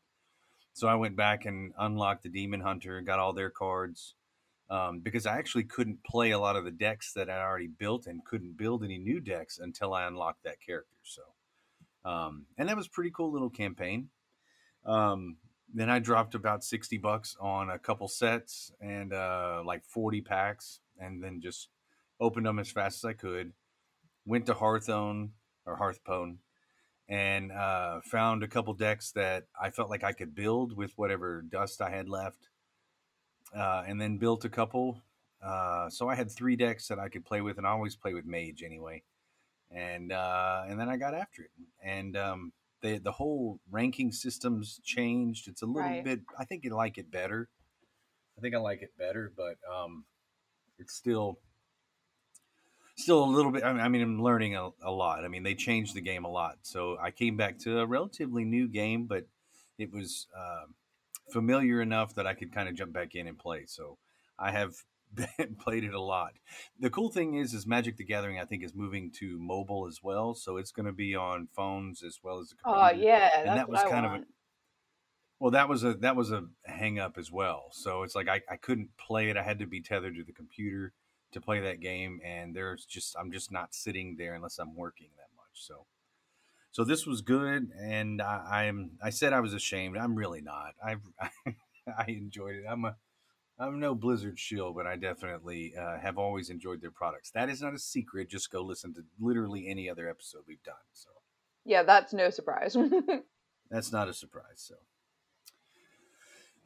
So 0.72 0.86
I 0.88 0.94
went 0.94 1.16
back 1.16 1.44
and 1.44 1.72
unlocked 1.78 2.22
the 2.22 2.28
Demon 2.28 2.60
Hunter, 2.60 2.96
and 2.96 3.06
got 3.06 3.18
all 3.18 3.32
their 3.32 3.50
cards. 3.50 4.14
Um, 4.70 5.00
because 5.00 5.26
I 5.26 5.36
actually 5.36 5.64
couldn't 5.64 6.02
play 6.02 6.30
a 6.30 6.38
lot 6.38 6.56
of 6.56 6.64
the 6.64 6.70
decks 6.70 7.12
that 7.12 7.28
I 7.28 7.42
already 7.42 7.66
built 7.66 8.06
and 8.06 8.24
couldn't 8.24 8.56
build 8.56 8.82
any 8.82 8.96
new 8.96 9.20
decks 9.20 9.58
until 9.58 9.92
I 9.92 10.06
unlocked 10.06 10.44
that 10.44 10.62
character. 10.64 10.96
So, 11.02 11.22
um, 12.08 12.46
and 12.56 12.70
that 12.70 12.76
was 12.76 12.88
pretty 12.88 13.10
cool 13.10 13.30
little 13.30 13.50
campaign. 13.50 14.08
Um, 14.86 15.36
then 15.72 15.88
I 15.88 15.98
dropped 15.98 16.34
about 16.34 16.64
60 16.64 16.98
bucks 16.98 17.36
on 17.40 17.70
a 17.70 17.78
couple 17.78 18.08
sets 18.08 18.72
and 18.80 19.12
uh, 19.12 19.62
like 19.64 19.84
40 19.84 20.20
packs, 20.20 20.80
and 20.98 21.22
then 21.22 21.40
just 21.40 21.68
opened 22.20 22.46
them 22.46 22.58
as 22.58 22.70
fast 22.70 22.98
as 22.98 23.04
I 23.04 23.12
could. 23.14 23.52
Went 24.26 24.46
to 24.46 24.54
Hearthstone 24.54 25.32
or 25.66 25.76
Hearthstone 25.76 26.38
and 27.08 27.52
uh, 27.52 28.00
found 28.04 28.42
a 28.42 28.48
couple 28.48 28.74
decks 28.74 29.12
that 29.12 29.44
I 29.60 29.70
felt 29.70 29.90
like 29.90 30.04
I 30.04 30.12
could 30.12 30.34
build 30.34 30.76
with 30.76 30.92
whatever 30.96 31.42
dust 31.42 31.80
I 31.82 31.90
had 31.90 32.08
left, 32.08 32.48
uh, 33.56 33.84
and 33.86 34.00
then 34.00 34.18
built 34.18 34.44
a 34.44 34.48
couple. 34.48 35.00
Uh, 35.42 35.90
so 35.90 36.08
I 36.08 36.14
had 36.14 36.30
three 36.30 36.56
decks 36.56 36.88
that 36.88 36.98
I 36.98 37.08
could 37.08 37.24
play 37.24 37.40
with, 37.40 37.58
and 37.58 37.66
I 37.66 37.70
always 37.70 37.96
play 37.96 38.14
with 38.14 38.24
Mage 38.24 38.62
anyway. 38.64 39.02
And 39.70 40.12
uh, 40.12 40.64
and 40.68 40.78
then 40.78 40.88
I 40.88 40.96
got 40.98 41.14
after 41.14 41.42
it, 41.42 41.50
and 41.82 42.16
um, 42.16 42.52
the 42.82 42.98
the 42.98 43.12
whole 43.12 43.60
ranking 43.70 44.12
system's 44.12 44.80
changed. 44.84 45.48
It's 45.48 45.62
a 45.62 45.66
little 45.66 45.92
Right. 45.92 46.04
bit. 46.04 46.20
I 46.38 46.44
think 46.44 46.64
you 46.64 46.74
like 46.74 46.98
it 46.98 47.10
better. 47.10 47.50
I 48.38 48.40
think 48.40 48.54
I 48.54 48.58
like 48.58 48.82
it 48.82 48.96
better, 48.96 49.32
but 49.36 49.58
um, 49.70 50.06
it's 50.78 50.94
still 50.94 51.40
still 52.96 53.24
a 53.24 53.26
little 53.26 53.50
bit. 53.50 53.64
I 53.64 53.72
mean, 53.72 53.82
I 53.82 53.88
mean 53.88 54.02
I'm 54.02 54.22
learning 54.22 54.56
a, 54.56 54.70
a 54.82 54.90
lot. 54.90 55.24
I 55.24 55.28
mean, 55.28 55.42
they 55.42 55.54
changed 55.54 55.94
the 55.94 56.00
game 56.00 56.24
a 56.24 56.30
lot, 56.30 56.58
so 56.62 56.98
I 56.98 57.10
came 57.10 57.36
back 57.36 57.58
to 57.60 57.80
a 57.80 57.86
relatively 57.86 58.44
new 58.44 58.68
game, 58.68 59.06
but 59.06 59.26
it 59.78 59.90
was 59.92 60.28
um 60.36 60.74
familiar 61.30 61.80
enough 61.80 62.14
that 62.16 62.26
I 62.26 62.34
could 62.34 62.52
kind 62.52 62.68
of 62.68 62.74
jump 62.74 62.92
back 62.92 63.14
in 63.14 63.26
and 63.26 63.38
play. 63.38 63.66
So 63.66 63.98
I 64.38 64.50
have 64.52 64.74
played 65.60 65.84
it 65.84 65.94
a 65.94 66.00
lot. 66.00 66.32
The 66.80 66.90
cool 66.90 67.10
thing 67.10 67.34
is, 67.34 67.54
is 67.54 67.66
Magic 67.66 67.96
the 67.96 68.04
Gathering. 68.04 68.38
I 68.38 68.44
think 68.44 68.62
is 68.62 68.74
moving 68.74 69.10
to 69.18 69.38
mobile 69.38 69.86
as 69.86 70.00
well, 70.02 70.34
so 70.34 70.56
it's 70.56 70.72
going 70.72 70.86
to 70.86 70.92
be 70.92 71.14
on 71.14 71.48
phones 71.54 72.02
as 72.02 72.20
well 72.22 72.38
as 72.38 72.48
the 72.50 72.56
computer. 72.56 72.86
oh 72.86 72.90
yeah, 72.96 73.30
and 73.40 73.58
that 73.58 73.68
was 73.68 73.80
I 73.80 73.88
kind 73.90 74.06
of 74.06 74.12
a- 74.12 74.24
Well, 75.38 75.50
that 75.50 75.68
was 75.68 75.84
a 75.84 75.94
that 75.94 76.16
was 76.16 76.30
a 76.30 76.44
hang 76.64 76.98
up 76.98 77.18
as 77.18 77.30
well. 77.30 77.68
So 77.72 78.02
it's 78.04 78.14
like 78.14 78.28
I, 78.28 78.40
I 78.50 78.56
couldn't 78.56 78.96
play 78.96 79.28
it. 79.30 79.36
I 79.36 79.42
had 79.42 79.58
to 79.58 79.66
be 79.66 79.80
tethered 79.80 80.16
to 80.16 80.24
the 80.24 80.32
computer 80.32 80.92
to 81.32 81.40
play 81.40 81.60
that 81.60 81.80
game, 81.80 82.20
and 82.24 82.54
there's 82.54 82.84
just 82.84 83.16
I'm 83.18 83.32
just 83.32 83.50
not 83.50 83.74
sitting 83.74 84.16
there 84.16 84.34
unless 84.34 84.58
I'm 84.58 84.76
working 84.76 85.08
that 85.16 85.28
much. 85.36 85.54
So 85.54 85.86
so 86.70 86.84
this 86.84 87.06
was 87.06 87.20
good, 87.20 87.70
and 87.78 88.22
I, 88.22 88.66
I'm 88.68 88.92
I 89.02 89.10
said 89.10 89.32
I 89.32 89.40
was 89.40 89.52
ashamed. 89.52 89.96
I'm 89.98 90.14
really 90.14 90.40
not. 90.40 90.74
I've 90.84 91.02
I 91.98 92.04
enjoyed 92.08 92.56
it. 92.56 92.64
I'm 92.68 92.84
a 92.84 92.96
I'm 93.58 93.78
no 93.78 93.94
Blizzard 93.94 94.38
shill, 94.38 94.72
but 94.72 94.86
I 94.86 94.96
definitely 94.96 95.74
uh, 95.78 95.98
have 95.98 96.18
always 96.18 96.50
enjoyed 96.50 96.80
their 96.80 96.90
products. 96.90 97.30
That 97.30 97.48
is 97.48 97.62
not 97.62 97.74
a 97.74 97.78
secret. 97.78 98.28
Just 98.28 98.50
go 98.50 98.62
listen 98.62 98.94
to 98.94 99.02
literally 99.20 99.68
any 99.68 99.88
other 99.88 100.08
episode 100.08 100.42
we've 100.48 100.62
done. 100.62 100.74
So 100.92 101.10
Yeah, 101.64 101.82
that's 101.82 102.12
no 102.12 102.30
surprise. 102.30 102.76
that's 103.70 103.92
not 103.92 104.08
a 104.08 104.14
surprise. 104.14 104.56
So, 104.56 104.74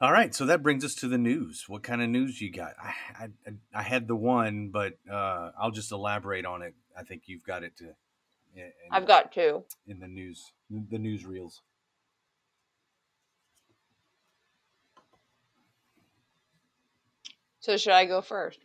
all 0.01 0.13
right. 0.13 0.35
So 0.35 0.47
that 0.47 0.63
brings 0.63 0.85
us 0.85 0.95
to 0.97 1.09
the 1.09 1.19
news. 1.19 1.65
What 1.69 1.83
kind 1.83 2.03
of 2.03 2.09
news 2.09 2.41
you 2.41 2.51
got? 2.51 2.75
I 2.83 2.95
I, 3.25 3.29
I 3.75 3.83
had 3.83 4.07
the 4.09 4.17
one, 4.17 4.69
but 4.69 4.95
uh, 5.11 5.51
I'll 5.61 5.73
just 5.73 5.93
elaborate 5.93 6.47
on 6.47 6.63
it. 6.63 6.75
I 6.97 7.03
think 7.03 7.23
you've 7.27 7.45
got 7.45 7.63
it 7.63 7.77
to. 7.79 7.85
in- 8.55 8.73
I've 8.91 9.07
got 9.07 9.33
two. 9.33 9.65
in 9.87 10.01
the 10.01 10.09
news 10.09 10.53
the 10.71 10.99
newsreels. 10.99 11.61
So 17.67 17.77
should 17.77 17.95
I 17.95 18.05
go 18.05 18.21
first? 18.23 18.61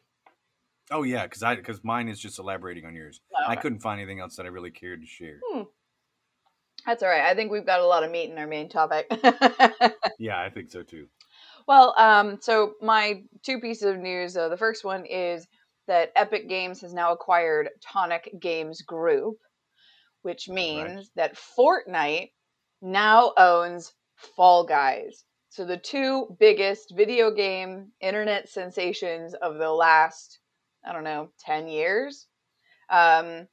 Oh 0.92 1.02
yeah, 1.02 1.24
because 1.24 1.42
I 1.42 1.56
because 1.56 1.84
mine 1.84 2.08
is 2.08 2.20
just 2.20 2.38
elaborating 2.38 2.86
on 2.86 2.94
yours. 2.94 3.20
I 3.48 3.54
Okay. 3.54 3.62
couldn't 3.64 3.80
find 3.80 4.00
anything 4.00 4.20
else 4.20 4.36
that 4.36 4.46
I 4.46 4.50
really 4.50 4.70
cared 4.70 5.02
to 5.02 5.08
share. 5.08 5.40
That's 6.86 7.02
all 7.02 7.10
right. 7.10 7.24
I 7.24 7.34
think 7.34 7.52
we've 7.52 7.66
got 7.66 7.80
a 7.80 7.86
lot 7.88 8.04
of 8.04 8.12
meat 8.12 8.30
in 8.30 8.38
our 8.38 8.46
main 8.46 8.70
topic. 8.70 9.08
Yeah, 10.20 10.40
I 10.40 10.52
think 10.52 10.70
so 10.70 10.84
too. 10.84 11.08
well, 11.68 11.96
um, 11.98 12.38
so 12.42 12.74
my 12.80 13.24
two 13.42 13.60
pieces 13.60 13.84
of 13.90 13.98
news. 13.98 14.38
Uh, 14.38 14.50
the 14.50 14.58
first 14.58 14.86
one 14.86 15.04
is 15.08 15.48
that 15.88 16.12
Epic 16.16 16.48
Games 16.48 16.82
has 16.82 16.94
now 16.94 17.12
acquired 17.12 17.70
Tonic 17.82 18.32
Games 18.40 18.84
Group, 18.84 19.38
which 20.22 20.48
means 20.48 21.10
that 21.16 21.40
Fortnite 21.58 22.30
now 22.84 23.34
owns 23.36 23.94
Fall 24.36 24.64
Guys. 24.64 25.24
So 25.52 25.66
the 25.66 25.76
two 25.76 26.38
biggest 26.40 26.94
video 26.96 27.30
game 27.30 27.92
internet 28.00 28.48
sensations 28.48 29.34
of 29.34 29.58
the 29.58 29.70
last, 29.70 30.40
I 30.86 30.94
don't 30.94 31.04
know, 31.04 31.28
10 31.40 31.68
years. 31.68 32.28
Um, 32.90 33.50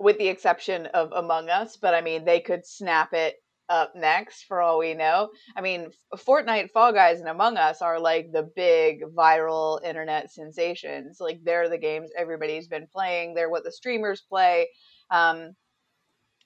with 0.00 0.16
the 0.16 0.28
exception 0.28 0.86
of 0.86 1.12
Among 1.12 1.50
Us, 1.50 1.76
but 1.76 1.92
I 1.92 2.00
mean, 2.00 2.24
they 2.24 2.40
could 2.40 2.66
snap 2.66 3.12
it 3.12 3.36
up 3.68 3.94
next 3.94 4.44
for 4.44 4.62
all 4.62 4.78
we 4.78 4.94
know. 4.94 5.28
I 5.54 5.60
mean, 5.60 5.90
Fortnite, 6.16 6.70
Fall 6.70 6.90
Guys, 6.90 7.20
and 7.20 7.28
Among 7.28 7.58
Us 7.58 7.82
are 7.82 8.00
like 8.00 8.32
the 8.32 8.50
big 8.56 9.02
viral 9.14 9.84
internet 9.84 10.32
sensations. 10.32 11.18
Like 11.20 11.40
they're 11.44 11.68
the 11.68 11.76
games 11.76 12.10
everybody's 12.16 12.66
been 12.66 12.86
playing. 12.90 13.34
They're 13.34 13.50
what 13.50 13.62
the 13.62 13.72
streamers 13.72 14.22
play. 14.22 14.70
Um, 15.10 15.54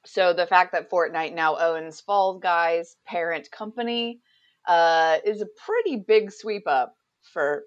so 0.04 0.32
the 0.32 0.48
fact 0.48 0.72
that 0.72 0.90
Fortnite 0.90 1.32
now 1.32 1.56
owns 1.58 2.00
Fall 2.00 2.40
Guys' 2.40 2.96
parent 3.06 3.52
company 3.52 4.20
uh, 4.66 5.18
is 5.24 5.42
a 5.42 5.46
pretty 5.46 5.96
big 5.96 6.32
sweep 6.32 6.66
up 6.66 6.96
for 7.32 7.64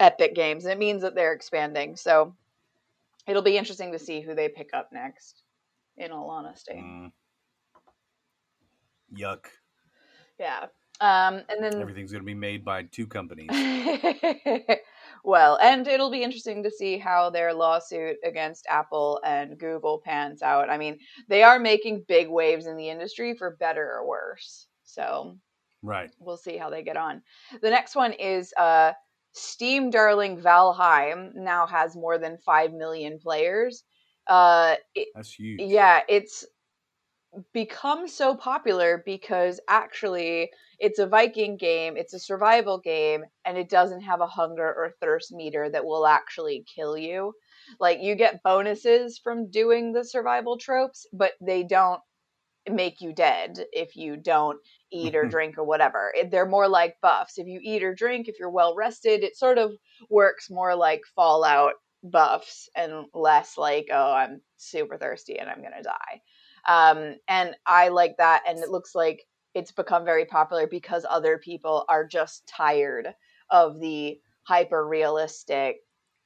Epic 0.00 0.34
Games. 0.34 0.66
It 0.66 0.78
means 0.78 1.02
that 1.02 1.14
they're 1.14 1.32
expanding. 1.32 1.96
So 1.96 2.34
it'll 3.26 3.42
be 3.42 3.56
interesting 3.56 3.92
to 3.92 3.98
see 3.98 4.20
who 4.20 4.34
they 4.34 4.48
pick 4.48 4.70
up 4.72 4.90
next. 4.92 5.42
In 5.98 6.10
all 6.10 6.30
honesty, 6.30 6.72
Mm. 6.72 7.12
Yuck! 9.14 9.44
yeah. 10.38 10.66
Um, 11.00 11.42
and 11.48 11.62
then 11.62 11.80
Everything's 11.80 12.12
going 12.12 12.22
to 12.22 12.26
be 12.26 12.32
made 12.32 12.64
by 12.64 12.84
two 12.84 13.06
companies. 13.06 13.50
well, 15.24 15.58
and 15.60 15.86
it'll 15.86 16.10
be 16.10 16.22
interesting 16.22 16.62
to 16.62 16.70
see 16.70 16.96
how 16.96 17.28
their 17.28 17.52
lawsuit 17.52 18.16
against 18.24 18.66
Apple 18.68 19.20
and 19.24 19.58
Google 19.58 20.00
pans 20.04 20.42
out. 20.42 20.70
I 20.70 20.78
mean, 20.78 20.98
they 21.28 21.42
are 21.42 21.58
making 21.58 22.04
big 22.08 22.28
waves 22.28 22.66
in 22.66 22.76
the 22.76 22.88
industry 22.88 23.34
for 23.34 23.56
better 23.56 23.84
or 23.98 24.06
worse. 24.06 24.68
So 24.84 25.36
right. 25.82 26.10
we'll 26.18 26.36
see 26.36 26.56
how 26.56 26.70
they 26.70 26.82
get 26.82 26.96
on. 26.96 27.22
The 27.60 27.70
next 27.70 27.94
one 27.94 28.12
is 28.12 28.52
uh, 28.58 28.92
Steam 29.32 29.90
darling 29.90 30.40
Valheim 30.40 31.34
now 31.34 31.66
has 31.66 31.96
more 31.96 32.18
than 32.18 32.38
5 32.44 32.72
million 32.72 33.18
players. 33.18 33.84
Uh, 34.26 34.76
it, 34.94 35.08
That's 35.14 35.32
huge. 35.32 35.60
yeah, 35.60 36.00
it's 36.08 36.44
become 37.52 38.06
so 38.06 38.34
popular 38.34 39.02
because 39.06 39.58
actually 39.68 40.50
it's 40.78 40.98
a 40.98 41.06
Viking 41.06 41.56
game, 41.56 41.96
it's 41.96 42.12
a 42.12 42.18
survival 42.18 42.78
game, 42.78 43.24
and 43.44 43.56
it 43.56 43.70
doesn't 43.70 44.02
have 44.02 44.20
a 44.20 44.26
hunger 44.26 44.66
or 44.66 44.94
thirst 45.00 45.32
meter 45.32 45.70
that 45.70 45.84
will 45.84 46.06
actually 46.06 46.64
kill 46.74 46.96
you. 46.96 47.32
Like 47.80 48.00
you 48.02 48.16
get 48.16 48.42
bonuses 48.42 49.18
from 49.18 49.50
doing 49.50 49.92
the 49.92 50.04
survival 50.04 50.58
tropes, 50.58 51.06
but 51.12 51.32
they 51.40 51.62
don't 51.62 52.00
make 52.70 53.00
you 53.00 53.12
dead 53.12 53.64
if 53.72 53.96
you 53.96 54.16
don't 54.16 54.58
eat 54.92 55.14
or 55.14 55.26
drink 55.26 55.58
or 55.58 55.64
whatever. 55.64 56.12
It, 56.14 56.30
they're 56.30 56.46
more 56.46 56.68
like 56.68 56.96
buffs. 57.00 57.38
If 57.38 57.46
you 57.46 57.60
eat 57.62 57.82
or 57.82 57.94
drink, 57.94 58.28
if 58.28 58.38
you're 58.38 58.50
well 58.50 58.74
rested, 58.74 59.24
it 59.24 59.36
sort 59.36 59.58
of 59.58 59.72
works 60.10 60.50
more 60.50 60.74
like 60.74 61.02
Fallout 61.16 61.74
buffs 62.04 62.68
and 62.76 63.06
less 63.14 63.56
like, 63.56 63.88
oh, 63.92 64.12
I'm 64.12 64.40
super 64.56 64.96
thirsty 64.96 65.38
and 65.38 65.48
I'm 65.48 65.60
going 65.60 65.72
to 65.76 65.82
die. 65.82 66.20
Um, 66.68 67.16
and 67.28 67.54
I 67.66 67.88
like 67.88 68.16
that. 68.18 68.42
And 68.48 68.58
it 68.58 68.70
looks 68.70 68.94
like 68.94 69.22
it's 69.54 69.72
become 69.72 70.04
very 70.04 70.24
popular 70.24 70.66
because 70.66 71.04
other 71.08 71.38
people 71.38 71.84
are 71.88 72.06
just 72.06 72.46
tired 72.46 73.08
of 73.50 73.80
the 73.80 74.18
hyper 74.44 74.86
realistic 74.86 75.76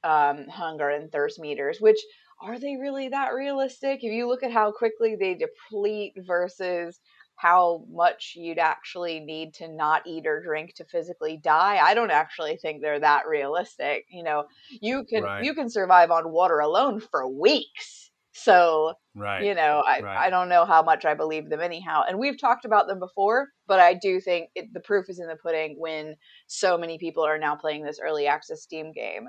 um, 0.03 0.47
hunger 0.47 0.89
and 0.89 1.11
thirst 1.11 1.39
meters, 1.39 1.79
which 1.81 1.99
are 2.41 2.59
they 2.59 2.75
really 2.75 3.09
that 3.09 3.33
realistic? 3.33 4.03
If 4.03 4.11
you 4.11 4.27
look 4.27 4.43
at 4.43 4.51
how 4.51 4.71
quickly 4.71 5.15
they 5.15 5.35
deplete 5.35 6.13
versus 6.25 6.99
how 7.35 7.85
much 7.89 8.33
you'd 8.35 8.57
actually 8.57 9.19
need 9.19 9.53
to 9.55 9.67
not 9.67 10.05
eat 10.05 10.25
or 10.25 10.41
drink 10.41 10.73
to 10.75 10.85
physically 10.85 11.39
die, 11.43 11.77
I 11.81 11.93
don't 11.93 12.11
actually 12.11 12.57
think 12.57 12.81
they're 12.81 12.99
that 12.99 13.27
realistic. 13.27 14.05
You 14.09 14.23
know, 14.23 14.45
you 14.69 15.03
can 15.03 15.23
right. 15.23 15.43
you 15.43 15.53
can 15.53 15.69
survive 15.69 16.11
on 16.11 16.31
water 16.31 16.59
alone 16.59 16.99
for 16.99 17.27
weeks. 17.27 18.11
So, 18.33 18.93
right. 19.15 19.43
you 19.43 19.55
know, 19.55 19.81
I, 19.85 19.99
right. 20.01 20.17
I 20.27 20.29
don't 20.29 20.47
know 20.47 20.63
how 20.63 20.83
much 20.83 21.05
I 21.05 21.15
believe 21.15 21.49
them 21.49 21.59
anyhow. 21.59 22.03
And 22.07 22.19
we've 22.19 22.39
talked 22.39 22.65
about 22.65 22.87
them 22.87 22.99
before, 22.99 23.47
but 23.65 23.79
I 23.79 23.95
do 23.95 24.21
think 24.21 24.49
it, 24.53 24.71
the 24.73 24.79
proof 24.79 25.09
is 25.09 25.19
in 25.19 25.27
the 25.27 25.35
pudding 25.35 25.75
when 25.79 26.15
so 26.45 26.77
many 26.77 26.99
people 26.99 27.25
are 27.25 27.39
now 27.39 27.55
playing 27.55 27.83
this 27.83 27.99
early 27.99 28.27
access 28.27 28.61
Steam 28.61 28.91
game 28.91 29.27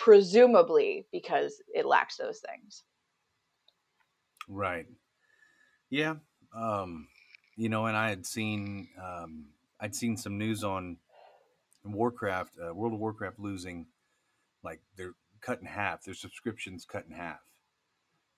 presumably 0.00 1.06
because 1.12 1.60
it 1.74 1.84
lacks 1.84 2.16
those 2.16 2.40
things. 2.40 2.84
Right. 4.48 4.86
Yeah. 5.90 6.14
Um, 6.56 7.06
you 7.54 7.68
know, 7.68 7.84
and 7.84 7.96
I 7.96 8.08
had 8.08 8.24
seen 8.24 8.88
um, 9.00 9.50
I'd 9.78 9.94
seen 9.94 10.16
some 10.16 10.38
news 10.38 10.64
on 10.64 10.96
Warcraft, 11.84 12.54
uh, 12.58 12.74
World 12.74 12.94
of 12.94 12.98
Warcraft 12.98 13.38
losing 13.38 13.86
like 14.64 14.80
they're 14.96 15.12
cut 15.42 15.60
in 15.60 15.66
half. 15.66 16.02
Their 16.02 16.14
subscriptions 16.14 16.86
cut 16.90 17.04
in 17.06 17.14
half. 17.14 17.40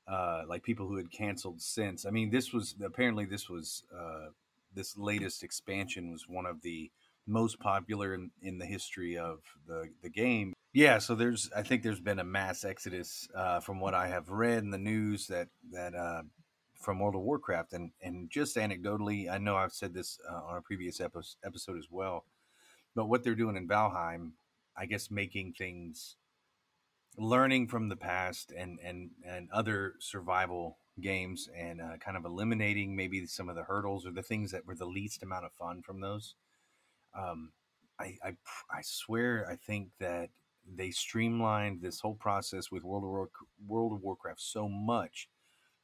Uh, 0.08 0.42
like 0.48 0.64
people 0.64 0.88
who 0.88 0.96
had 0.96 1.12
canceled 1.12 1.62
since. 1.62 2.04
I 2.04 2.10
mean, 2.10 2.30
this 2.30 2.52
was 2.52 2.74
apparently 2.84 3.24
this 3.24 3.48
was 3.48 3.84
uh, 3.96 4.30
this 4.74 4.98
latest 4.98 5.44
expansion 5.44 6.10
was 6.10 6.24
one 6.28 6.44
of 6.44 6.60
the 6.62 6.90
most 7.24 7.60
popular 7.60 8.14
in, 8.14 8.32
in 8.42 8.58
the 8.58 8.66
history 8.66 9.16
of 9.16 9.38
the 9.68 9.90
the 10.02 10.10
game 10.10 10.54
yeah, 10.72 10.98
so 10.98 11.14
there's 11.14 11.50
I 11.54 11.62
think 11.62 11.82
there's 11.82 12.00
been 12.00 12.18
a 12.18 12.24
mass 12.24 12.64
exodus 12.64 13.28
uh, 13.34 13.60
from 13.60 13.78
what 13.80 13.94
I 13.94 14.08
have 14.08 14.30
read 14.30 14.62
in 14.62 14.70
the 14.70 14.78
news 14.78 15.26
that 15.26 15.48
that 15.70 15.94
uh, 15.94 16.22
from 16.80 16.98
World 16.98 17.14
of 17.14 17.22
Warcraft 17.22 17.74
and 17.74 17.90
and 18.00 18.30
just 18.30 18.56
anecdotally, 18.56 19.30
I 19.30 19.38
know 19.38 19.56
I've 19.56 19.72
said 19.72 19.92
this 19.92 20.18
uh, 20.30 20.42
on 20.46 20.56
a 20.56 20.62
previous 20.62 21.00
episode, 21.00 21.78
as 21.78 21.88
well, 21.90 22.24
but 22.94 23.06
what 23.06 23.22
they're 23.22 23.34
doing 23.34 23.56
in 23.56 23.68
Valheim, 23.68 24.32
I 24.76 24.86
guess 24.86 25.10
making 25.10 25.52
things 25.52 26.16
learning 27.18 27.68
from 27.68 27.90
the 27.90 27.96
past 27.96 28.50
and 28.56 28.78
and 28.82 29.10
and 29.26 29.50
other 29.52 29.94
survival 30.00 30.78
games 31.00 31.48
and 31.54 31.82
uh, 31.82 31.96
kind 31.98 32.16
of 32.16 32.24
eliminating 32.24 32.96
maybe 32.96 33.26
some 33.26 33.50
of 33.50 33.56
the 33.56 33.64
hurdles 33.64 34.06
or 34.06 34.10
the 34.10 34.22
things 34.22 34.52
that 34.52 34.66
were 34.66 34.74
the 34.74 34.86
least 34.86 35.22
amount 35.22 35.44
of 35.44 35.52
fun 35.52 35.82
from 35.82 36.00
those. 36.00 36.34
Um, 37.14 37.52
I, 38.00 38.16
I 38.24 38.36
I 38.70 38.80
swear 38.82 39.46
I 39.50 39.56
think 39.56 39.90
that 40.00 40.30
they 40.66 40.90
streamlined 40.90 41.80
this 41.80 42.00
whole 42.00 42.14
process 42.14 42.70
with 42.70 42.84
World 42.84 43.04
of 43.04 43.10
War, 43.10 43.28
World 43.66 43.92
of 43.92 44.02
Warcraft 44.02 44.40
so 44.40 44.68
much 44.68 45.28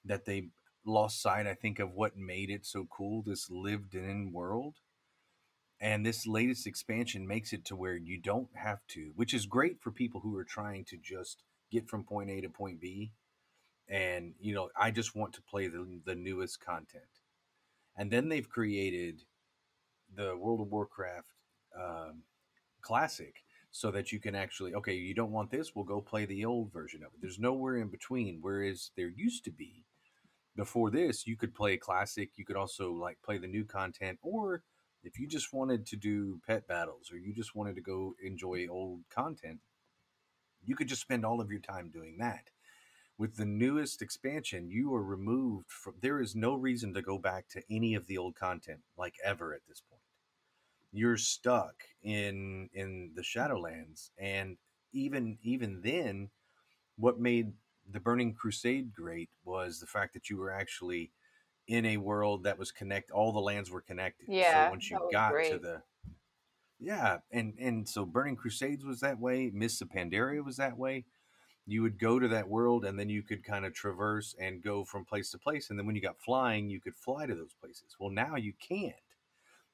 that 0.05 0.25
they 0.25 0.49
lost 0.85 1.21
sight, 1.21 1.47
I 1.47 1.55
think, 1.55 1.79
of 1.79 1.93
what 1.93 2.17
made 2.17 2.51
it 2.51 2.65
so 2.65 2.87
cool. 2.91 3.23
This 3.23 3.51
lived-in 3.51 4.33
world, 4.33 4.77
and 5.81 6.05
this 6.05 6.27
latest 6.27 6.67
expansion 6.67 7.27
makes 7.27 7.53
it 7.53 7.65
to 7.67 7.77
where 7.77 7.97
you 7.97 8.19
don't 8.19 8.49
have 8.55 8.81
to, 8.89 9.13
which 9.17 9.35
is 9.35 9.47
great 9.47 9.81
for 9.81 9.91
people 9.91 10.21
who 10.21 10.37
are 10.37 10.45
trying 10.45 10.85
to 10.87 10.97
just 10.97 11.43
get 11.71 11.89
from 11.89 12.05
point 12.05 12.31
A 12.31 12.41
to 12.41 12.49
point 12.49 12.81
B. 12.81 13.13
And 13.89 14.35
you 14.41 14.55
know, 14.55 14.71
I 14.79 14.91
just 14.91 15.15
want 15.15 15.33
to 15.35 15.43
play 15.43 15.67
the 15.67 16.01
the 16.05 16.15
newest 16.15 16.61
content, 16.65 17.21
and 17.97 18.11
then 18.11 18.29
they've 18.29 18.49
created 18.49 19.23
the 20.15 20.37
World 20.37 20.61
of 20.61 20.69
Warcraft 20.69 21.29
um, 21.79 22.23
Classic, 22.81 23.35
so 23.71 23.91
that 23.91 24.13
you 24.13 24.19
can 24.19 24.35
actually 24.35 24.75
okay 24.75 24.95
you 24.95 25.15
don't 25.15 25.33
want 25.33 25.51
this 25.51 25.75
we'll 25.75 25.85
go 25.85 26.01
play 26.01 26.25
the 26.25 26.45
old 26.45 26.73
version 26.73 27.03
of 27.03 27.13
it. 27.13 27.21
There's 27.21 27.39
nowhere 27.39 27.77
in 27.77 27.89
between 27.89 28.39
whereas 28.41 28.91
there 28.97 29.09
used 29.09 29.45
to 29.45 29.51
be 29.51 29.85
before 30.57 30.91
this 30.91 31.27
you 31.27 31.37
could 31.37 31.55
play 31.55 31.77
classic 31.77 32.31
you 32.37 32.45
could 32.45 32.57
also 32.57 32.93
like 32.93 33.19
play 33.23 33.39
the 33.39 33.47
new 33.47 33.65
content 33.65 34.19
or 34.23 34.63
if 35.05 35.19
you 35.19 35.29
just 35.29 35.53
wanted 35.53 35.87
to 35.87 35.97
do 35.97 36.41
pet 36.47 36.67
battles 36.67 37.11
or 37.13 37.19
you 37.19 37.33
just 37.33 37.55
wanted 37.55 37.77
to 37.77 37.83
go 37.83 38.15
enjoy 38.23 38.67
old 38.69 39.01
content 39.11 39.61
you 40.65 40.77
could 40.77 40.89
just 40.89 41.03
spend 41.03 41.25
all 41.25 41.41
of 41.41 41.51
your 41.51 41.61
time 41.61 41.91
doing 41.91 42.17
that. 42.19 42.51
With 43.17 43.37
the 43.37 43.47
newest 43.47 44.01
expansion 44.01 44.71
you 44.71 44.95
are 44.95 45.03
removed 45.03 45.71
from 45.71 45.95
there 46.01 46.21
is 46.21 46.37
no 46.37 46.55
reason 46.55 46.95
to 46.95 47.03
go 47.03 47.19
back 47.19 47.49
to 47.49 47.63
any 47.71 47.95
of 47.95 48.07
the 48.07 48.19
old 48.19 48.37
content 48.37 48.81
like 48.97 49.15
ever 49.25 49.53
at 49.53 49.63
this 49.69 49.81
point 49.81 50.03
you're 50.93 51.17
stuck 51.17 51.75
in 52.03 52.69
in 52.73 53.13
the 53.15 53.23
Shadowlands, 53.23 54.11
and 54.19 54.57
even 54.93 55.39
even 55.43 55.81
then, 55.83 56.31
what 56.97 57.21
made 57.21 57.53
the 57.91 58.01
Burning 58.01 58.35
Crusade 58.35 58.95
great 58.95 59.31
was 59.45 59.81
the 59.81 59.87
fact 59.87 60.15
that 60.15 60.29
you 60.29 60.37
were 60.37 60.51
actually 60.51 61.11
in 61.67 61.85
a 61.85 61.97
world 61.99 62.45
that 62.45 62.59
was 62.59 62.73
connect. 62.73 63.11
All 63.11 63.33
the 63.33 63.41
lands 63.41 63.71
were 63.71 63.81
connected. 63.81 64.27
Yeah. 64.29 64.67
So 64.67 64.71
once 64.71 64.91
you 64.91 65.09
got 65.13 65.33
great. 65.33 65.53
to 65.53 65.59
the 65.59 65.83
yeah, 66.81 67.19
and 67.33 67.55
and 67.59 67.89
so 67.89 68.05
Burning 68.05 68.37
Crusades 68.37 68.85
was 68.85 69.01
that 69.01 69.19
way. 69.19 69.51
Mists 69.53 69.81
of 69.81 69.89
Pandaria 69.89 70.45
was 70.45 70.57
that 70.57 70.79
way. 70.79 71.05
You 71.67 71.83
would 71.83 71.99
go 71.99 72.19
to 72.19 72.29
that 72.29 72.49
world, 72.49 72.85
and 72.85 72.99
then 72.99 73.11
you 73.11 73.23
could 73.23 73.45
kind 73.45 73.67
of 73.67 73.75
traverse 73.75 74.35
and 74.41 74.63
go 74.63 74.85
from 74.85 75.05
place 75.05 75.31
to 75.33 75.39
place. 75.39 75.69
And 75.69 75.79
then 75.79 75.87
when 75.87 75.97
you 75.97 76.01
got 76.01 76.19
flying, 76.19 76.71
you 76.71 76.81
could 76.81 76.97
fly 76.97 77.27
to 77.27 77.35
those 77.35 77.53
places. 77.61 77.97
Well, 77.99 78.11
now 78.11 78.37
you 78.37 78.55
can't 78.67 78.95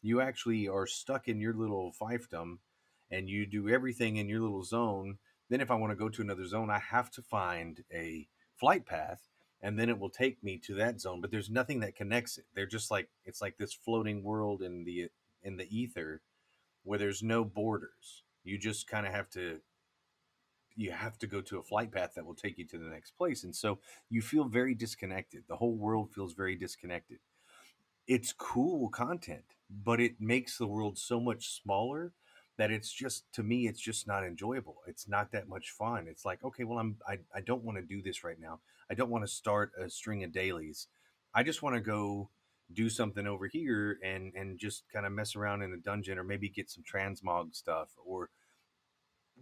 you 0.04 0.20
actually 0.20 0.68
are 0.68 0.86
stuck 0.86 1.28
in 1.28 1.40
your 1.40 1.54
little 1.54 1.92
fiefdom 1.98 2.58
and 3.10 3.28
you 3.28 3.46
do 3.46 3.68
everything 3.68 4.16
in 4.16 4.28
your 4.28 4.40
little 4.40 4.62
zone. 4.62 5.18
Then, 5.48 5.60
if 5.60 5.70
I 5.70 5.76
want 5.76 5.92
to 5.92 5.96
go 5.96 6.08
to 6.08 6.22
another 6.22 6.46
zone, 6.46 6.70
I 6.70 6.78
have 6.78 7.10
to 7.12 7.22
find 7.22 7.82
a 7.92 8.28
flight 8.56 8.86
path 8.86 9.28
and 9.62 9.78
then 9.78 9.88
it 9.88 9.98
will 9.98 10.10
take 10.10 10.44
me 10.44 10.58
to 10.58 10.74
that 10.74 11.00
zone 11.00 11.20
but 11.20 11.30
there's 11.30 11.50
nothing 11.50 11.80
that 11.80 11.96
connects 11.96 12.38
it. 12.38 12.44
They're 12.54 12.66
just 12.66 12.90
like 12.90 13.08
it's 13.24 13.42
like 13.42 13.56
this 13.56 13.72
floating 13.72 14.22
world 14.22 14.62
in 14.62 14.84
the 14.84 15.08
in 15.42 15.56
the 15.56 15.66
ether 15.76 16.20
where 16.84 16.98
there's 16.98 17.22
no 17.22 17.44
borders. 17.44 18.22
You 18.44 18.58
just 18.58 18.86
kind 18.86 19.06
of 19.06 19.12
have 19.12 19.28
to 19.30 19.60
you 20.76 20.92
have 20.92 21.18
to 21.18 21.26
go 21.26 21.40
to 21.40 21.58
a 21.58 21.62
flight 21.62 21.90
path 21.90 22.12
that 22.14 22.26
will 22.26 22.34
take 22.34 22.58
you 22.58 22.66
to 22.66 22.78
the 22.78 22.90
next 22.90 23.12
place 23.12 23.42
and 23.42 23.56
so 23.56 23.78
you 24.10 24.22
feel 24.22 24.44
very 24.44 24.74
disconnected. 24.74 25.44
The 25.48 25.56
whole 25.56 25.76
world 25.76 26.12
feels 26.12 26.34
very 26.34 26.56
disconnected. 26.56 27.18
It's 28.06 28.32
cool 28.32 28.90
content 28.90 29.53
but 29.70 30.00
it 30.00 30.20
makes 30.20 30.58
the 30.58 30.66
world 30.66 30.98
so 30.98 31.20
much 31.20 31.60
smaller 31.62 32.12
that 32.56 32.70
it's 32.70 32.92
just 32.92 33.24
to 33.32 33.42
me 33.42 33.66
it's 33.66 33.80
just 33.80 34.06
not 34.06 34.24
enjoyable. 34.24 34.76
It's 34.86 35.08
not 35.08 35.32
that 35.32 35.48
much 35.48 35.70
fun. 35.70 36.06
It's 36.08 36.24
like 36.24 36.44
okay 36.44 36.64
well 36.64 36.78
i'm 36.78 36.96
i, 37.08 37.18
I 37.34 37.40
don't 37.40 37.64
want 37.64 37.78
to 37.78 37.82
do 37.82 38.02
this 38.02 38.24
right 38.24 38.38
now. 38.40 38.60
I 38.90 38.94
don't 38.94 39.10
want 39.10 39.24
to 39.24 39.32
start 39.32 39.72
a 39.80 39.88
string 39.90 40.24
of 40.24 40.32
dailies. 40.32 40.88
I 41.34 41.42
just 41.42 41.62
want 41.62 41.74
to 41.76 41.80
go 41.80 42.30
do 42.72 42.88
something 42.88 43.26
over 43.26 43.46
here 43.46 43.98
and 44.02 44.32
and 44.34 44.58
just 44.58 44.84
kind 44.92 45.04
of 45.04 45.12
mess 45.12 45.36
around 45.36 45.62
in 45.62 45.72
a 45.72 45.76
dungeon 45.76 46.18
or 46.18 46.24
maybe 46.24 46.48
get 46.48 46.70
some 46.70 46.82
transmog 46.82 47.54
stuff 47.54 47.90
or 48.04 48.30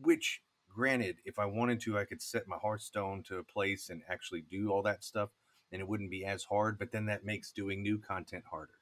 which 0.00 0.42
granted 0.74 1.18
if 1.24 1.38
i 1.38 1.44
wanted 1.44 1.80
to 1.80 1.96
i 1.96 2.04
could 2.04 2.20
set 2.20 2.48
my 2.48 2.56
hearthstone 2.60 3.22
to 3.22 3.36
a 3.36 3.44
place 3.44 3.90
and 3.90 4.02
actually 4.08 4.42
do 4.50 4.70
all 4.70 4.82
that 4.82 5.04
stuff 5.04 5.30
and 5.72 5.80
it 5.80 5.88
wouldn't 5.88 6.10
be 6.10 6.24
as 6.24 6.44
hard 6.44 6.78
but 6.78 6.92
then 6.92 7.06
that 7.06 7.24
makes 7.24 7.50
doing 7.50 7.82
new 7.82 7.98
content 7.98 8.44
harder. 8.50 8.74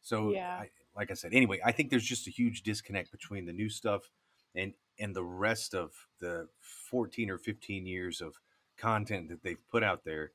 So 0.00 0.32
yeah. 0.32 0.62
I, 0.62 0.70
like 0.98 1.10
I 1.10 1.14
said, 1.14 1.32
anyway, 1.32 1.60
I 1.64 1.72
think 1.72 1.88
there's 1.88 2.04
just 2.04 2.26
a 2.26 2.30
huge 2.30 2.62
disconnect 2.62 3.10
between 3.10 3.46
the 3.46 3.52
new 3.52 3.70
stuff 3.70 4.10
and 4.54 4.74
and 4.98 5.14
the 5.14 5.24
rest 5.24 5.74
of 5.74 5.92
the 6.20 6.48
14 6.90 7.30
or 7.30 7.38
15 7.38 7.86
years 7.86 8.20
of 8.20 8.34
content 8.76 9.30
that 9.30 9.42
they've 9.42 9.66
put 9.70 9.82
out 9.82 10.04
there. 10.04 10.32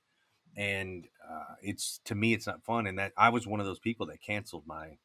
And 0.55 1.07
uh, 1.29 1.55
it's 1.61 1.99
to 2.05 2.15
me 2.15 2.33
it's 2.33 2.47
not 2.47 2.63
fun 2.63 2.87
and 2.87 2.99
that 2.99 3.13
i 3.17 3.29
was 3.29 3.47
one 3.47 3.59
of 3.59 3.65
those 3.65 3.79
people 3.79 4.05
that 4.07 4.21
canceled 4.21 4.63
my 4.67 4.97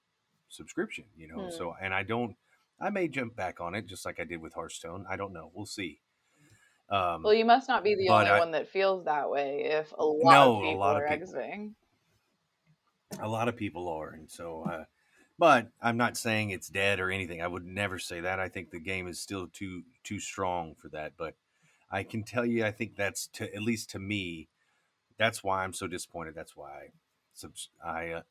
subscription 0.49 1.05
you 1.17 1.29
know 1.29 1.45
hmm. 1.45 1.51
so 1.51 1.75
and 1.81 1.93
i 1.93 2.03
don't 2.03 2.35
i 2.81 2.91
may 2.91 3.07
jump 3.07 3.37
back 3.37 3.61
on 3.61 3.75
it 3.75 3.87
just 3.87 4.05
like 4.05 4.19
i 4.19 4.25
did 4.25 4.41
with 4.41 4.55
hearthstone 4.55 5.05
i 5.09 5.17
don't 5.17 5.33
know 5.33 5.51
we'll 5.55 5.67
see. 5.67 6.01
Um, 6.91 7.23
well 7.23 7.35
you 7.35 7.45
must 7.45 7.69
not 7.69 7.85
be 7.85 7.95
the 7.95 8.09
only 8.09 8.31
I, 8.31 8.39
one 8.39 8.53
that 8.53 8.67
feels 8.67 9.05
that 9.05 9.31
way 9.31 9.65
if 9.65 9.93
a 9.97 10.05
lot 10.05 10.33
no, 10.33 10.57
of 10.57 10.63
people 10.63 10.83
are 10.83 11.01
people, 11.03 11.15
exiting. 11.15 11.75
A 13.21 13.29
lot 13.29 13.49
of 13.49 13.57
people 13.57 13.89
are 13.89 14.11
and 14.11 14.31
so 14.31 14.65
uh, 14.71 14.85
but 15.39 15.69
I'm 15.81 15.97
not 15.97 16.17
saying 16.17 16.51
it's 16.51 16.69
dead 16.69 16.99
or 16.99 17.11
anything. 17.11 17.41
I 17.41 17.47
would 17.47 17.65
never 17.65 17.99
say 17.99 18.21
that. 18.21 18.41
I 18.41 18.49
think 18.49 18.71
the 18.71 18.81
game 18.81 19.07
is 19.07 19.21
still 19.21 19.47
too 19.47 19.85
too 20.03 20.19
strong 20.19 20.75
for 20.75 20.89
that. 20.89 21.13
But 21.17 21.35
I 21.91 22.03
can 22.03 22.25
tell 22.25 22.45
you, 22.45 22.65
I 22.65 22.73
think 22.73 22.97
that's 22.97 23.29
to 23.35 23.55
at 23.55 23.63
least 23.63 23.91
to 23.91 23.99
me, 23.99 24.49
that's 25.17 25.45
why 25.45 25.63
I'm 25.63 25.73
so 25.73 25.87
disappointed. 25.87 26.35
That's 26.35 26.57
why 26.57 26.71
I, 26.71 26.89
subs- 27.35 27.71
I 27.85 28.11
uh, 28.11 28.23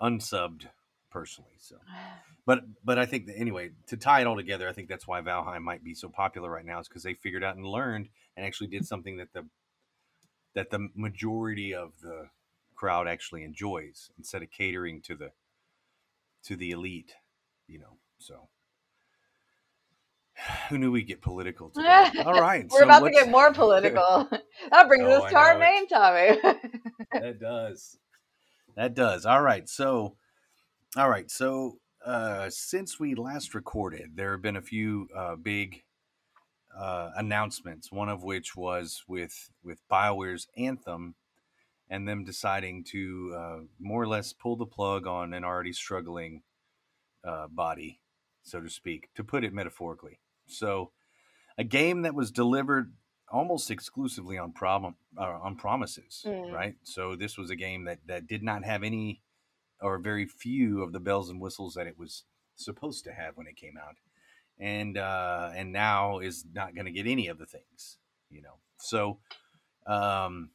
unsubbed 0.00 0.66
personally. 1.10 1.56
So, 1.58 1.76
but 2.46 2.62
but 2.82 2.98
I 2.98 3.04
think 3.04 3.26
that 3.26 3.38
anyway, 3.38 3.70
to 3.88 3.96
tie 3.98 4.22
it 4.22 4.26
all 4.26 4.36
together, 4.36 4.68
I 4.68 4.72
think 4.72 4.88
that's 4.88 5.06
why 5.06 5.20
Valheim 5.20 5.62
might 5.62 5.84
be 5.84 5.94
so 5.94 6.08
popular 6.08 6.50
right 6.50 6.64
now 6.64 6.80
is 6.80 6.88
because 6.88 7.02
they 7.02 7.14
figured 7.14 7.44
out 7.44 7.56
and 7.56 7.66
learned 7.66 8.08
and 8.36 8.46
actually 8.46 8.68
did 8.68 8.86
something 8.86 9.18
that 9.18 9.32
the 9.34 9.44
that 10.54 10.70
the 10.70 10.88
majority 10.94 11.74
of 11.74 11.92
the 12.02 12.28
crowd 12.74 13.06
actually 13.06 13.44
enjoys 13.44 14.10
instead 14.16 14.42
of 14.42 14.50
catering 14.50 15.00
to 15.02 15.14
the 15.14 15.30
to 16.44 16.56
the 16.56 16.70
elite, 16.72 17.14
you 17.66 17.78
know. 17.78 17.98
So 18.18 18.48
who 20.68 20.78
knew 20.78 20.90
we'd 20.92 21.06
get 21.06 21.22
political 21.22 21.70
today? 21.70 22.10
All 22.24 22.40
right, 22.40 22.66
we're 22.70 22.80
so 22.80 22.84
about 22.84 23.04
to 23.04 23.10
get 23.10 23.30
more 23.30 23.52
political. 23.52 24.28
that 24.70 24.88
brings 24.88 25.04
Oh, 25.04 25.12
us 25.22 25.24
I 25.24 25.30
to 25.30 25.36
our 25.36 25.58
main 25.58 25.88
topic. 25.88 26.40
that 27.12 27.40
does. 27.40 27.98
That 28.76 28.94
does. 28.94 29.26
All 29.26 29.42
right. 29.42 29.68
So, 29.68 30.16
all 30.96 31.08
right. 31.08 31.30
So, 31.30 31.78
uh, 32.04 32.48
since 32.50 33.00
we 33.00 33.14
last 33.14 33.54
recorded, 33.54 34.12
there 34.14 34.32
have 34.32 34.42
been 34.42 34.56
a 34.56 34.62
few 34.62 35.08
uh, 35.16 35.34
big 35.36 35.82
uh, 36.76 37.10
announcements. 37.16 37.90
One 37.90 38.08
of 38.08 38.22
which 38.22 38.54
was 38.56 39.02
with 39.08 39.50
with 39.64 39.80
Bioware's 39.88 40.46
Anthem, 40.56 41.16
and 41.90 42.06
them 42.06 42.24
deciding 42.24 42.84
to 42.84 43.34
uh, 43.36 43.58
more 43.80 44.02
or 44.02 44.08
less 44.08 44.32
pull 44.32 44.56
the 44.56 44.66
plug 44.66 45.06
on 45.06 45.32
an 45.32 45.44
already 45.44 45.72
struggling 45.72 46.42
uh, 47.24 47.46
body, 47.48 48.00
so 48.42 48.60
to 48.60 48.68
speak, 48.70 49.08
to 49.14 49.24
put 49.24 49.44
it 49.44 49.52
metaphorically. 49.52 50.20
So, 50.46 50.92
a 51.56 51.64
game 51.64 52.02
that 52.02 52.14
was 52.14 52.30
delivered 52.30 52.92
almost 53.30 53.70
exclusively 53.70 54.38
on 54.38 54.52
problem 54.52 54.94
uh, 55.18 55.38
on 55.42 55.56
promises, 55.56 56.22
Mm. 56.26 56.52
right? 56.52 56.76
So 56.82 57.14
this 57.16 57.36
was 57.36 57.50
a 57.50 57.56
game 57.56 57.84
that 57.84 57.98
that 58.06 58.26
did 58.26 58.42
not 58.42 58.64
have 58.64 58.82
any 58.82 59.22
or 59.80 59.98
very 59.98 60.26
few 60.26 60.82
of 60.82 60.92
the 60.92 61.00
bells 61.00 61.28
and 61.30 61.40
whistles 61.40 61.74
that 61.74 61.86
it 61.86 61.98
was 61.98 62.24
supposed 62.56 63.04
to 63.04 63.12
have 63.12 63.36
when 63.36 63.46
it 63.46 63.56
came 63.56 63.76
out, 63.76 63.96
and 64.58 64.96
uh, 64.96 65.50
and 65.54 65.72
now 65.72 66.18
is 66.20 66.44
not 66.54 66.74
going 66.74 66.86
to 66.86 66.92
get 66.92 67.06
any 67.06 67.28
of 67.28 67.38
the 67.38 67.46
things, 67.46 67.98
you 68.30 68.40
know. 68.42 68.54
So, 68.78 69.18
um, 69.86 70.50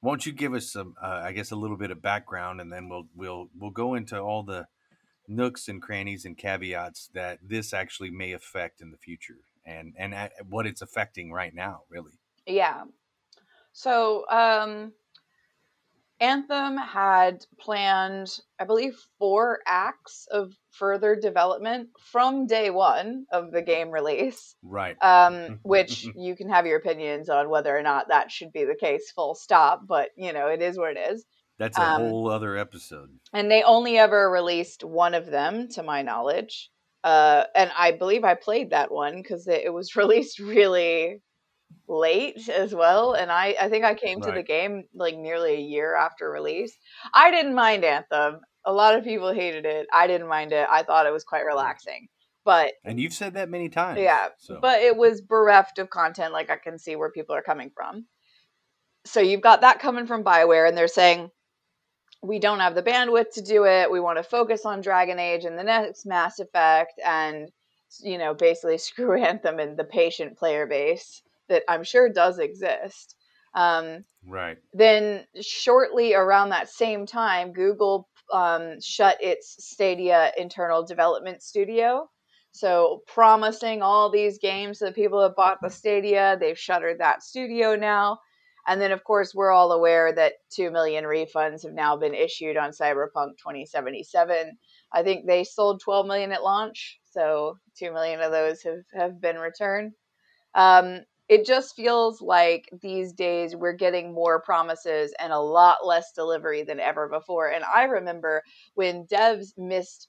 won't 0.00 0.26
you 0.26 0.32
give 0.32 0.54
us 0.54 0.72
some, 0.72 0.94
uh, 1.02 1.22
I 1.24 1.32
guess, 1.32 1.50
a 1.50 1.56
little 1.56 1.76
bit 1.76 1.90
of 1.90 2.02
background, 2.02 2.60
and 2.60 2.72
then 2.72 2.88
we'll 2.88 3.06
we'll 3.14 3.48
we'll 3.58 3.70
go 3.70 3.94
into 3.94 4.18
all 4.18 4.42
the 4.42 4.66
nooks 5.26 5.68
and 5.68 5.82
crannies 5.82 6.24
and 6.24 6.36
caveats 6.36 7.10
that 7.14 7.38
this 7.42 7.72
actually 7.72 8.10
may 8.10 8.32
affect 8.32 8.80
in 8.80 8.90
the 8.90 8.96
future, 8.98 9.38
and 9.66 9.94
and 9.98 10.14
at 10.14 10.32
what 10.48 10.66
it's 10.66 10.82
affecting 10.82 11.32
right 11.32 11.54
now, 11.54 11.82
really. 11.88 12.18
Yeah. 12.46 12.84
So, 13.72 14.24
um, 14.30 14.92
Anthem 16.20 16.76
had 16.76 17.44
planned, 17.60 18.40
I 18.58 18.64
believe, 18.64 18.98
four 19.18 19.60
acts 19.66 20.26
of 20.30 20.52
further 20.72 21.14
development 21.14 21.90
from 22.00 22.46
day 22.46 22.70
one 22.70 23.26
of 23.32 23.52
the 23.52 23.62
game 23.62 23.90
release, 23.90 24.56
Right. 24.62 24.96
um, 25.02 25.60
which 25.62 26.08
you 26.16 26.34
can 26.34 26.48
have 26.48 26.66
your 26.66 26.78
opinions 26.78 27.28
on 27.28 27.48
whether 27.48 27.76
or 27.76 27.82
not 27.82 28.08
that 28.08 28.30
should 28.32 28.52
be 28.52 28.64
the 28.64 28.74
case, 28.74 29.10
full 29.12 29.34
stop, 29.34 29.82
but 29.86 30.10
you 30.16 30.32
know, 30.32 30.48
it 30.48 30.60
is 30.60 30.76
what 30.76 30.96
it 30.96 31.10
is. 31.12 31.24
That's 31.58 31.78
a 31.78 31.82
um, 31.82 31.96
whole 31.96 32.30
other 32.30 32.56
episode. 32.56 33.10
And 33.32 33.50
they 33.50 33.62
only 33.62 33.98
ever 33.98 34.30
released 34.30 34.84
one 34.84 35.14
of 35.14 35.26
them, 35.26 35.68
to 35.70 35.82
my 35.82 36.02
knowledge. 36.02 36.70
Uh, 37.04 37.44
and 37.54 37.70
I 37.76 37.92
believe 37.92 38.24
I 38.24 38.34
played 38.34 38.70
that 38.70 38.90
one 38.90 39.16
because 39.16 39.46
it, 39.46 39.62
it 39.64 39.72
was 39.72 39.96
released 39.96 40.38
really 40.38 41.20
late 41.88 42.48
as 42.48 42.74
well. 42.74 43.14
And 43.14 43.30
I, 43.30 43.54
I 43.60 43.68
think 43.68 43.84
I 43.84 43.94
came 43.94 44.20
to 44.20 44.32
the 44.32 44.42
game 44.42 44.84
like 44.94 45.16
nearly 45.16 45.54
a 45.54 45.60
year 45.60 45.94
after 45.94 46.30
release. 46.30 46.76
I 47.14 47.30
didn't 47.30 47.54
mind 47.54 47.84
Anthem. 47.84 48.40
A 48.64 48.72
lot 48.72 48.94
of 48.94 49.04
people 49.04 49.32
hated 49.32 49.64
it. 49.64 49.86
I 49.92 50.06
didn't 50.06 50.28
mind 50.28 50.52
it. 50.52 50.66
I 50.70 50.82
thought 50.82 51.06
it 51.06 51.12
was 51.12 51.24
quite 51.24 51.44
relaxing. 51.46 52.08
But 52.44 52.72
And 52.84 53.00
you've 53.00 53.14
said 53.14 53.34
that 53.34 53.50
many 53.50 53.68
times. 53.68 54.00
yeah, 54.00 54.28
So 54.38 54.58
but 54.60 54.80
it 54.80 54.96
was 54.96 55.20
bereft 55.20 55.78
of 55.78 55.90
content. 55.90 56.32
Like 56.32 56.50
I 56.50 56.56
can 56.56 56.78
see 56.78 56.96
where 56.96 57.10
people 57.10 57.34
are 57.34 57.42
coming 57.42 57.70
from. 57.74 58.06
So 59.04 59.20
you've 59.20 59.40
got 59.40 59.62
that 59.62 59.80
coming 59.80 60.06
from 60.06 60.24
Bioware, 60.24 60.68
and 60.68 60.76
they're 60.76 60.88
saying 60.88 61.30
we 62.22 62.38
don't 62.38 62.60
have 62.60 62.74
the 62.74 62.82
bandwidth 62.82 63.32
to 63.34 63.42
do 63.42 63.64
it. 63.64 63.90
We 63.90 64.00
want 64.00 64.18
to 64.18 64.22
focus 64.22 64.66
on 64.66 64.80
Dragon 64.80 65.18
Age 65.18 65.44
and 65.44 65.58
the 65.58 65.62
next 65.62 66.04
Mass 66.04 66.40
Effect, 66.40 67.00
and 67.04 67.50
you 68.00 68.18
know, 68.18 68.34
basically 68.34 68.78
screw 68.88 69.14
Anthem 69.22 69.58
and 69.58 69.76
the 69.76 69.84
patient 69.84 70.36
player 70.36 70.66
base 70.66 71.22
that 71.48 71.64
I'm 71.68 71.84
sure 71.84 72.08
does 72.08 72.38
exist. 72.38 73.14
Um, 73.54 74.04
right. 74.26 74.58
then 74.74 75.24
shortly 75.40 76.14
around 76.14 76.50
that 76.50 76.68
same 76.68 77.06
time, 77.06 77.52
Google 77.52 78.08
um, 78.32 78.80
shut 78.80 79.16
its 79.20 79.56
Stadia 79.58 80.32
internal 80.36 80.84
development 80.84 81.42
studio. 81.42 82.08
So 82.52 83.02
promising 83.06 83.82
all 83.82 84.10
these 84.10 84.38
games 84.38 84.78
that 84.80 84.94
people 84.94 85.22
have 85.22 85.36
bought 85.36 85.58
the 85.62 85.70
Stadia, 85.70 86.36
they've 86.38 86.58
shuttered 86.58 86.98
that 87.00 87.22
studio 87.22 87.74
now. 87.74 88.18
And 88.66 88.80
then, 88.80 88.92
of 88.92 89.02
course, 89.02 89.34
we're 89.34 89.50
all 89.50 89.72
aware 89.72 90.12
that 90.12 90.34
2 90.50 90.70
million 90.70 91.04
refunds 91.04 91.62
have 91.64 91.72
now 91.72 91.96
been 91.96 92.14
issued 92.14 92.58
on 92.58 92.70
Cyberpunk 92.70 93.38
2077. 93.38 94.58
I 94.92 95.02
think 95.02 95.26
they 95.26 95.44
sold 95.44 95.80
12 95.82 96.06
million 96.06 96.32
at 96.32 96.42
launch, 96.42 97.00
so 97.04 97.56
2 97.78 97.92
million 97.92 98.20
of 98.20 98.30
those 98.30 98.62
have, 98.62 98.82
have 98.92 99.20
been 99.20 99.36
returned. 99.36 99.92
Um, 100.54 101.00
it 101.28 101.44
just 101.46 101.76
feels 101.76 102.20
like 102.20 102.68
these 102.80 103.12
days 103.12 103.54
we're 103.54 103.72
getting 103.72 104.12
more 104.14 104.40
promises 104.40 105.14
and 105.20 105.32
a 105.32 105.38
lot 105.38 105.86
less 105.86 106.12
delivery 106.12 106.62
than 106.62 106.80
ever 106.80 107.08
before. 107.08 107.48
And 107.48 107.64
I 107.64 107.84
remember 107.84 108.42
when 108.74 109.06
devs 109.06 109.48
missed 109.56 110.08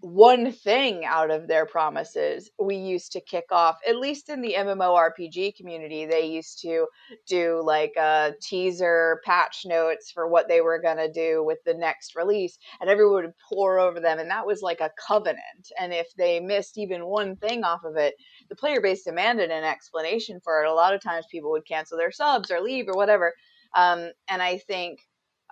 one 0.00 0.52
thing 0.52 1.04
out 1.04 1.30
of 1.30 1.48
their 1.48 1.66
promises, 1.66 2.50
we 2.60 2.76
used 2.76 3.10
to 3.12 3.20
kick 3.20 3.46
off, 3.50 3.78
at 3.88 3.98
least 3.98 4.28
in 4.28 4.40
the 4.40 4.54
MMORPG 4.56 5.56
community, 5.56 6.06
they 6.06 6.26
used 6.26 6.60
to 6.62 6.86
do 7.26 7.60
like 7.64 7.94
a 7.96 8.32
teaser 8.40 9.20
patch 9.24 9.62
notes 9.66 10.12
for 10.12 10.28
what 10.28 10.46
they 10.46 10.60
were 10.60 10.80
going 10.80 10.98
to 10.98 11.10
do 11.10 11.42
with 11.42 11.58
the 11.64 11.74
next 11.74 12.14
release, 12.14 12.58
and 12.80 12.88
everyone 12.88 13.24
would 13.24 13.34
pore 13.48 13.80
over 13.80 13.98
them. 13.98 14.20
And 14.20 14.30
that 14.30 14.46
was 14.46 14.62
like 14.62 14.80
a 14.80 14.92
covenant. 15.04 15.72
And 15.80 15.92
if 15.92 16.14
they 16.16 16.38
missed 16.38 16.78
even 16.78 17.06
one 17.06 17.34
thing 17.36 17.64
off 17.64 17.82
of 17.84 17.96
it, 17.96 18.14
the 18.48 18.56
player 18.56 18.80
base 18.80 19.04
demanded 19.04 19.50
an 19.50 19.64
explanation 19.64 20.40
for 20.40 20.62
it. 20.62 20.68
A 20.68 20.74
lot 20.74 20.94
of 20.94 21.02
times 21.02 21.26
people 21.30 21.50
would 21.50 21.66
cancel 21.66 21.98
their 21.98 22.12
subs 22.12 22.50
or 22.50 22.60
leave 22.60 22.88
or 22.88 22.94
whatever. 22.94 23.34
Um, 23.74 24.10
and 24.28 24.42
I 24.42 24.58
think 24.58 25.00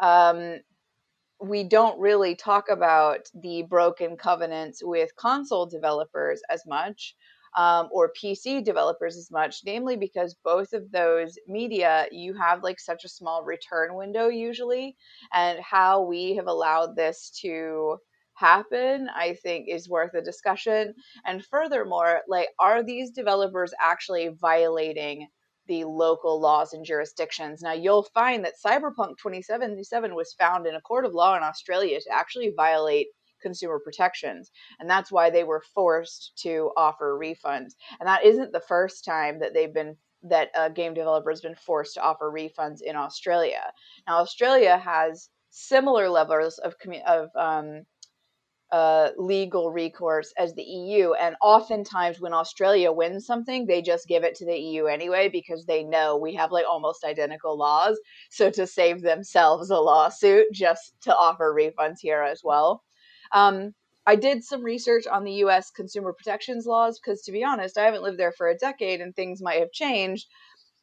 um, 0.00 0.58
we 1.40 1.64
don't 1.64 1.98
really 2.00 2.34
talk 2.34 2.68
about 2.70 3.28
the 3.34 3.62
broken 3.62 4.16
covenants 4.16 4.82
with 4.82 5.14
console 5.16 5.66
developers 5.66 6.40
as 6.50 6.62
much. 6.66 7.14
Um, 7.56 7.88
or 7.90 8.12
PC 8.12 8.62
developers 8.62 9.16
as 9.16 9.30
much, 9.30 9.62
namely 9.64 9.96
because 9.96 10.36
both 10.44 10.74
of 10.74 10.90
those 10.90 11.38
media, 11.48 12.06
you 12.12 12.34
have 12.34 12.62
like 12.62 12.78
such 12.78 13.04
a 13.04 13.08
small 13.08 13.44
return 13.44 13.94
window 13.94 14.28
usually, 14.28 14.94
and 15.32 15.58
how 15.60 16.02
we 16.02 16.34
have 16.34 16.48
allowed 16.48 16.96
this 16.96 17.30
to 17.40 17.96
happen, 18.36 19.08
I 19.14 19.34
think, 19.42 19.66
is 19.68 19.88
worth 19.88 20.14
a 20.14 20.22
discussion. 20.22 20.94
And 21.24 21.44
furthermore, 21.44 22.20
like, 22.28 22.48
are 22.58 22.82
these 22.82 23.10
developers 23.10 23.72
actually 23.80 24.28
violating 24.40 25.26
the 25.66 25.84
local 25.84 26.40
laws 26.40 26.72
and 26.72 26.84
jurisdictions? 26.84 27.62
Now, 27.62 27.72
you'll 27.72 28.06
find 28.14 28.44
that 28.44 28.54
Cyberpunk 28.64 29.16
2077 29.18 30.14
was 30.14 30.34
found 30.38 30.66
in 30.66 30.74
a 30.74 30.80
court 30.80 31.04
of 31.04 31.14
law 31.14 31.36
in 31.36 31.42
Australia 31.42 31.98
to 32.00 32.10
actually 32.12 32.52
violate 32.56 33.08
consumer 33.42 33.80
protections. 33.82 34.50
And 34.80 34.88
that's 34.88 35.10
why 35.10 35.30
they 35.30 35.44
were 35.44 35.62
forced 35.74 36.32
to 36.42 36.70
offer 36.76 37.18
refunds. 37.20 37.72
And 38.00 38.06
that 38.06 38.24
isn't 38.24 38.52
the 38.52 38.60
first 38.60 39.04
time 39.04 39.40
that 39.40 39.54
they've 39.54 39.72
been 39.72 39.96
that 40.22 40.50
a 40.54 40.68
game 40.70 40.92
developer 40.92 41.30
has 41.30 41.40
been 41.40 41.54
forced 41.54 41.94
to 41.94 42.02
offer 42.02 42.32
refunds 42.32 42.82
in 42.82 42.96
Australia. 42.96 43.62
Now, 44.08 44.18
Australia 44.18 44.76
has 44.76 45.28
similar 45.50 46.08
levels 46.08 46.58
of 46.58 46.74
of 47.06 47.28
um, 47.36 47.82
uh, 48.72 49.10
legal 49.16 49.70
recourse 49.70 50.32
as 50.38 50.54
the 50.54 50.62
EU. 50.62 51.12
And 51.14 51.36
oftentimes, 51.42 52.20
when 52.20 52.32
Australia 52.32 52.92
wins 52.92 53.26
something, 53.26 53.66
they 53.66 53.82
just 53.82 54.08
give 54.08 54.24
it 54.24 54.34
to 54.36 54.46
the 54.46 54.58
EU 54.58 54.86
anyway 54.86 55.28
because 55.28 55.66
they 55.66 55.84
know 55.84 56.16
we 56.16 56.34
have 56.34 56.52
like 56.52 56.66
almost 56.68 57.04
identical 57.04 57.56
laws. 57.56 57.98
So, 58.30 58.50
to 58.50 58.66
save 58.66 59.02
themselves 59.02 59.70
a 59.70 59.78
lawsuit, 59.78 60.46
just 60.52 60.94
to 61.02 61.14
offer 61.14 61.54
refunds 61.54 61.98
here 62.00 62.22
as 62.22 62.42
well. 62.44 62.82
Um, 63.32 63.74
I 64.06 64.16
did 64.16 64.44
some 64.44 64.62
research 64.62 65.06
on 65.06 65.24
the 65.24 65.32
US 65.44 65.70
consumer 65.70 66.12
protections 66.12 66.66
laws 66.66 66.98
because, 66.98 67.22
to 67.22 67.32
be 67.32 67.44
honest, 67.44 67.76
I 67.78 67.84
haven't 67.84 68.02
lived 68.02 68.18
there 68.18 68.32
for 68.32 68.48
a 68.48 68.56
decade 68.56 69.00
and 69.00 69.14
things 69.14 69.42
might 69.42 69.60
have 69.60 69.72
changed. 69.72 70.26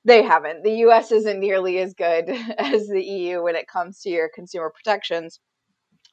They 0.06 0.22
haven't. 0.22 0.64
The 0.64 0.84
US 0.88 1.12
isn't 1.12 1.40
nearly 1.40 1.78
as 1.80 1.94
good 1.94 2.30
as 2.58 2.88
the 2.88 3.04
EU 3.04 3.44
when 3.44 3.56
it 3.56 3.68
comes 3.68 4.02
to 4.02 4.10
your 4.10 4.30
consumer 4.34 4.72
protections. 4.76 5.40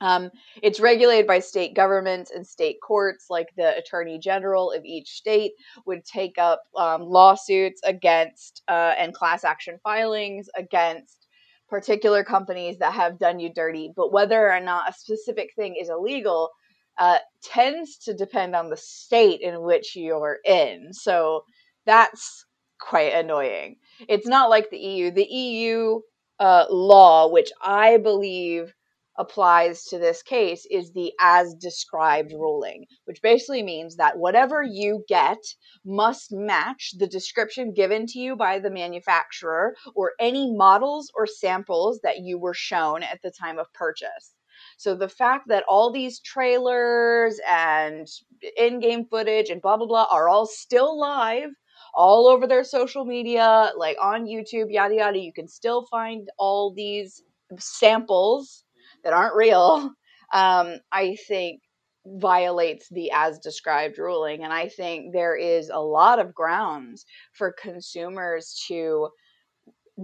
Um, 0.01 0.31
it's 0.63 0.81
regulated 0.81 1.27
by 1.27 1.41
state 1.41 1.75
governments 1.75 2.31
and 2.31 2.47
state 2.47 2.77
courts, 2.83 3.27
like 3.29 3.49
the 3.57 3.77
attorney 3.77 4.19
general 4.19 4.73
of 4.73 4.85
each 4.85 5.11
state 5.11 5.53
would 5.87 6.05
take 6.05 6.39
up 6.39 6.63
um, 6.77 7.03
lawsuits 7.03 7.81
against 7.85 8.63
uh, 8.69 8.95
and 8.99 9.15
class 9.15 9.45
action 9.45 9.79
filings 9.83 10.49
against 10.57 11.27
particular 11.69 12.25
companies 12.25 12.79
that 12.79 12.95
have 12.95 13.19
done 13.19 13.39
you 13.39 13.53
dirty. 13.53 13.93
But 13.95 14.13
whether 14.13 14.51
or 14.51 14.61
not 14.61 14.89
a 14.89 14.93
specific 14.93 15.51
thing 15.55 15.77
is 15.81 15.89
illegal 15.89 16.51
uh, 16.99 17.19
tends 17.43 17.99
to 17.99 18.15
depend 18.15 18.55
on 18.55 18.69
the 18.69 18.77
state 18.77 19.41
in 19.41 19.63
which 19.63 19.97
you're 19.97 20.39
in. 20.45 20.93
So 20.93 21.45
that's 21.87 22.45
quite 22.81 23.15
annoying. 23.15 23.77
It's 24.09 24.27
not 24.27 24.51
like 24.51 24.71
the 24.71 24.79
EU. 24.79 25.11
The 25.11 25.25
EU 25.25 26.01
uh, 26.39 26.67
law, 26.71 27.31
which 27.31 27.51
I 27.63 27.99
believe 27.99 28.75
applies 29.21 29.85
to 29.85 29.99
this 29.99 30.23
case 30.23 30.67
is 30.71 30.93
the 30.93 31.13
as 31.21 31.55
described 31.55 32.33
ruling, 32.33 32.87
which 33.05 33.21
basically 33.23 33.63
means 33.63 33.97
that 33.97 34.17
whatever 34.17 34.63
you 34.63 35.05
get 35.07 35.39
must 35.85 36.33
match 36.33 36.95
the 36.99 37.07
description 37.07 37.75
given 37.75 38.07
to 38.07 38.19
you 38.19 38.35
by 38.35 38.59
the 38.59 38.71
manufacturer 38.71 39.77
or 39.95 40.13
any 40.19 40.51
models 40.57 41.13
or 41.15 41.27
samples 41.27 42.01
that 42.03 42.21
you 42.21 42.39
were 42.39 42.55
shown 42.55 43.03
at 43.03 43.21
the 43.23 43.31
time 43.31 43.59
of 43.59 43.71
purchase. 43.75 44.35
So 44.79 44.95
the 44.95 45.09
fact 45.09 45.49
that 45.49 45.65
all 45.69 45.93
these 45.93 46.21
trailers 46.21 47.39
and 47.47 48.09
in 48.57 48.81
game 48.81 49.05
footage 49.05 49.51
and 49.51 49.61
blah, 49.61 49.77
blah, 49.77 49.87
blah 49.87 50.07
are 50.11 50.29
all 50.31 50.47
still 50.47 50.99
live 50.99 51.51
all 51.95 52.27
over 52.27 52.47
their 52.47 52.65
social 52.65 53.05
media, 53.05 53.71
like 53.77 53.97
on 54.01 54.25
YouTube, 54.25 54.71
yada, 54.71 54.95
yada, 54.95 55.19
you 55.19 55.33
can 55.33 55.49
still 55.49 55.85
find 55.87 56.29
all 56.39 56.73
these 56.73 57.23
samples 57.59 58.65
that 59.05 59.13
aren't 59.13 59.37
real, 59.37 59.93
um, 60.33 60.77
I 60.93 61.17
think 61.27 61.61
violates 62.07 62.89
the 62.91 63.11
as 63.13 63.39
described 63.39 63.99
ruling. 63.99 64.43
And 64.45 64.53
I 64.53 64.69
think 64.69 65.13
there 65.13 65.37
is 65.37 65.71
a 65.73 65.81
lot 65.81 66.19
of 66.19 66.35
grounds 66.35 67.05
for 67.33 67.55
consumers 67.61 68.65
to 68.69 69.09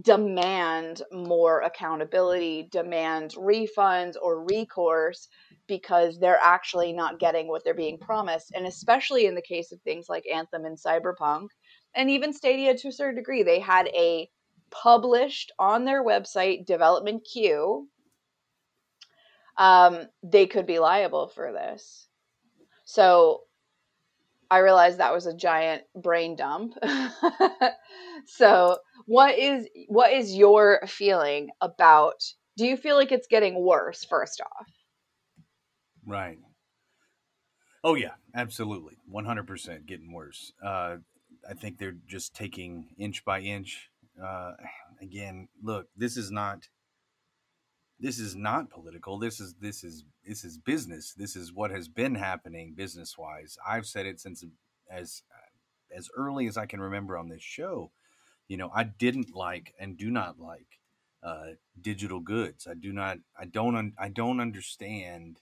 demand 0.03 1.03
more 1.11 1.61
accountability, 1.61 2.69
demand 2.71 3.35
refunds 3.39 4.15
or 4.21 4.45
recourse 4.45 5.29
because 5.67 6.19
they're 6.19 6.41
actually 6.43 6.93
not 6.93 7.19
getting 7.19 7.49
what 7.49 7.65
they're 7.65 7.75
being 7.75 7.99
promised. 7.99 8.53
And 8.55 8.67
especially 8.67 9.27
in 9.27 9.35
the 9.35 9.43
case 9.43 9.73
of 9.73 9.81
things 9.81 10.07
like 10.09 10.25
Anthem 10.33 10.65
and 10.65 10.79
Cyberpunk, 10.79 11.49
and 11.95 12.11
even 12.11 12.33
Stadia 12.33 12.77
to 12.77 12.89
a 12.89 12.93
certain 12.93 13.17
degree, 13.17 13.43
they 13.43 13.59
had 13.59 13.89
a 13.89 14.29
published 14.71 15.53
on 15.59 15.85
their 15.85 16.05
website 16.05 16.67
development 16.67 17.27
queue 17.33 17.89
um, 19.59 20.09
they 20.23 20.47
could 20.47 20.67
be 20.67 20.79
liable 20.79 21.29
for 21.29 21.53
this. 21.53 22.09
So 22.85 23.43
I 24.51 24.59
realized 24.59 24.99
that 24.99 25.13
was 25.13 25.27
a 25.27 25.35
giant 25.35 25.83
brain 25.95 26.37
dump. 26.37 26.75
so 28.27 28.79
what 29.07 29.39
is 29.39 29.67
what 29.89 30.13
is 30.13 30.35
your 30.35 30.81
feeling 30.87 31.51
about 31.61 32.23
do 32.57 32.67
you 32.67 32.77
feel 32.77 32.97
like 32.97 33.13
it's 33.13 33.27
getting 33.27 33.63
worse 33.63 34.05
first 34.05 34.41
off? 34.41 34.69
Right. 36.07 36.39
Oh 37.85 37.95
yeah, 37.95 38.15
absolutely. 38.35 38.97
100% 39.13 39.87
getting 39.87 40.13
worse. 40.13 40.53
Uh, 40.65 40.97
I 41.49 41.55
think 41.55 41.79
they're 41.79 41.97
just 42.07 42.35
taking 42.35 42.89
inch 42.99 43.25
by 43.25 43.41
inch. 43.41 43.91
Uh, 44.23 44.53
again, 45.03 45.49
look, 45.63 45.89
this 45.97 46.17
is 46.17 46.31
not 46.31 46.69
this 47.99 48.19
is 48.19 48.37
not 48.37 48.71
political. 48.71 49.19
This 49.19 49.41
is 49.41 49.55
this 49.61 49.83
is 49.83 50.05
this 50.25 50.45
is 50.45 50.59
business. 50.59 51.15
This 51.15 51.35
is 51.35 51.53
what 51.53 51.71
has 51.71 51.89
been 51.89 52.15
happening 52.15 52.75
business 52.75 53.17
wise. 53.17 53.57
I've 53.67 53.87
said 53.87 54.07
it 54.07 54.21
since 54.21 54.45
as 54.91 55.23
as 55.95 56.09
early 56.17 56.47
as 56.47 56.57
I 56.57 56.67
can 56.67 56.81
remember 56.81 57.17
on 57.17 57.29
this 57.29 57.43
show. 57.43 57.91
You 58.49 58.59
know, 58.59 58.71
I 58.75 58.85
didn't 58.85 59.35
like 59.35 59.75
and 59.81 59.97
do 59.97 60.11
not 60.11 60.39
like 60.39 60.79
uh, 61.23 61.55
digital 61.81 62.21
goods. 62.21 62.67
I 62.71 62.75
do 62.75 62.93
not. 62.93 63.19
I 63.39 63.47
don't. 63.47 63.75
Un, 63.77 63.93
I 63.99 64.09
don't 64.09 64.41
understand. 64.41 65.41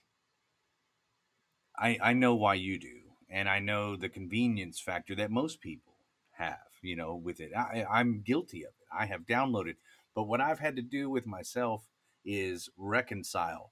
I 1.77 1.97
I 2.01 2.13
know 2.13 2.35
why 2.35 2.55
you 2.55 2.79
do, 2.79 3.01
and 3.29 3.49
I 3.49 3.59
know 3.59 3.95
the 3.97 4.09
convenience 4.09 4.79
factor 4.79 5.13
that 5.15 5.29
most 5.29 5.59
people 5.59 5.93
have. 6.31 6.59
You 6.81 6.95
know, 6.95 7.15
with 7.15 7.41
it, 7.41 7.51
I, 7.55 7.85
I'm 7.89 8.21
guilty 8.21 8.63
of 8.63 8.69
it. 8.69 8.87
I 8.97 9.07
have 9.07 9.21
downloaded, 9.21 9.75
but 10.15 10.23
what 10.23 10.41
I've 10.41 10.59
had 10.59 10.77
to 10.77 10.81
do 10.81 11.09
with 11.09 11.27
myself 11.27 11.83
is 12.25 12.69
reconcile. 12.77 13.71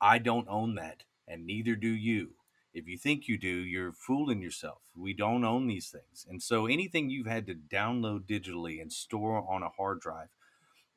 I 0.00 0.18
don't 0.18 0.48
own 0.48 0.74
that, 0.74 1.04
and 1.26 1.46
neither 1.46 1.76
do 1.76 1.88
you. 1.88 2.34
If 2.74 2.86
you 2.86 2.98
think 2.98 3.26
you 3.26 3.38
do, 3.38 3.48
you're 3.48 3.92
fooling 3.92 4.42
yourself. 4.42 4.82
We 4.94 5.14
don't 5.14 5.44
own 5.44 5.66
these 5.66 5.88
things. 5.88 6.26
And 6.28 6.42
so 6.42 6.66
anything 6.66 7.10
you've 7.10 7.26
had 7.26 7.46
to 7.46 7.54
download 7.54 8.26
digitally 8.26 8.80
and 8.80 8.92
store 8.92 9.44
on 9.50 9.62
a 9.62 9.70
hard 9.70 10.00
drive, 10.00 10.28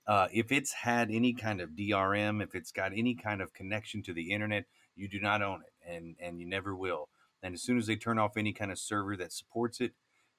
uh, 0.06 0.28
if 0.34 0.52
it's 0.52 0.74
had 0.74 1.10
any 1.10 1.34
kind 1.34 1.62
of 1.62 1.72
DRM, 1.72 2.44
if 2.44 2.56
it's 2.56 2.72
got 2.72 2.91
any 2.96 3.15
kind 3.15 3.41
of 3.41 3.54
connection 3.54 4.04
to 4.04 4.13
the 4.13 4.32
internet, 4.32 4.65
you 4.96 5.08
do 5.08 5.20
not 5.20 5.41
own 5.41 5.62
it 5.62 5.89
and, 5.89 6.15
and 6.20 6.39
you 6.39 6.48
never 6.48 6.76
will. 6.76 7.10
And 7.41 7.54
as 7.54 7.62
soon 7.62 7.78
as 7.78 7.88
they 7.88 7.96
turn 7.96 8.20
off 8.20 8.38
any 8.38 8.54
kind 8.54 8.72
of 8.72 8.78
server 8.78 9.15
that 9.17 9.34
supports 9.34 9.80
it, 9.80 9.94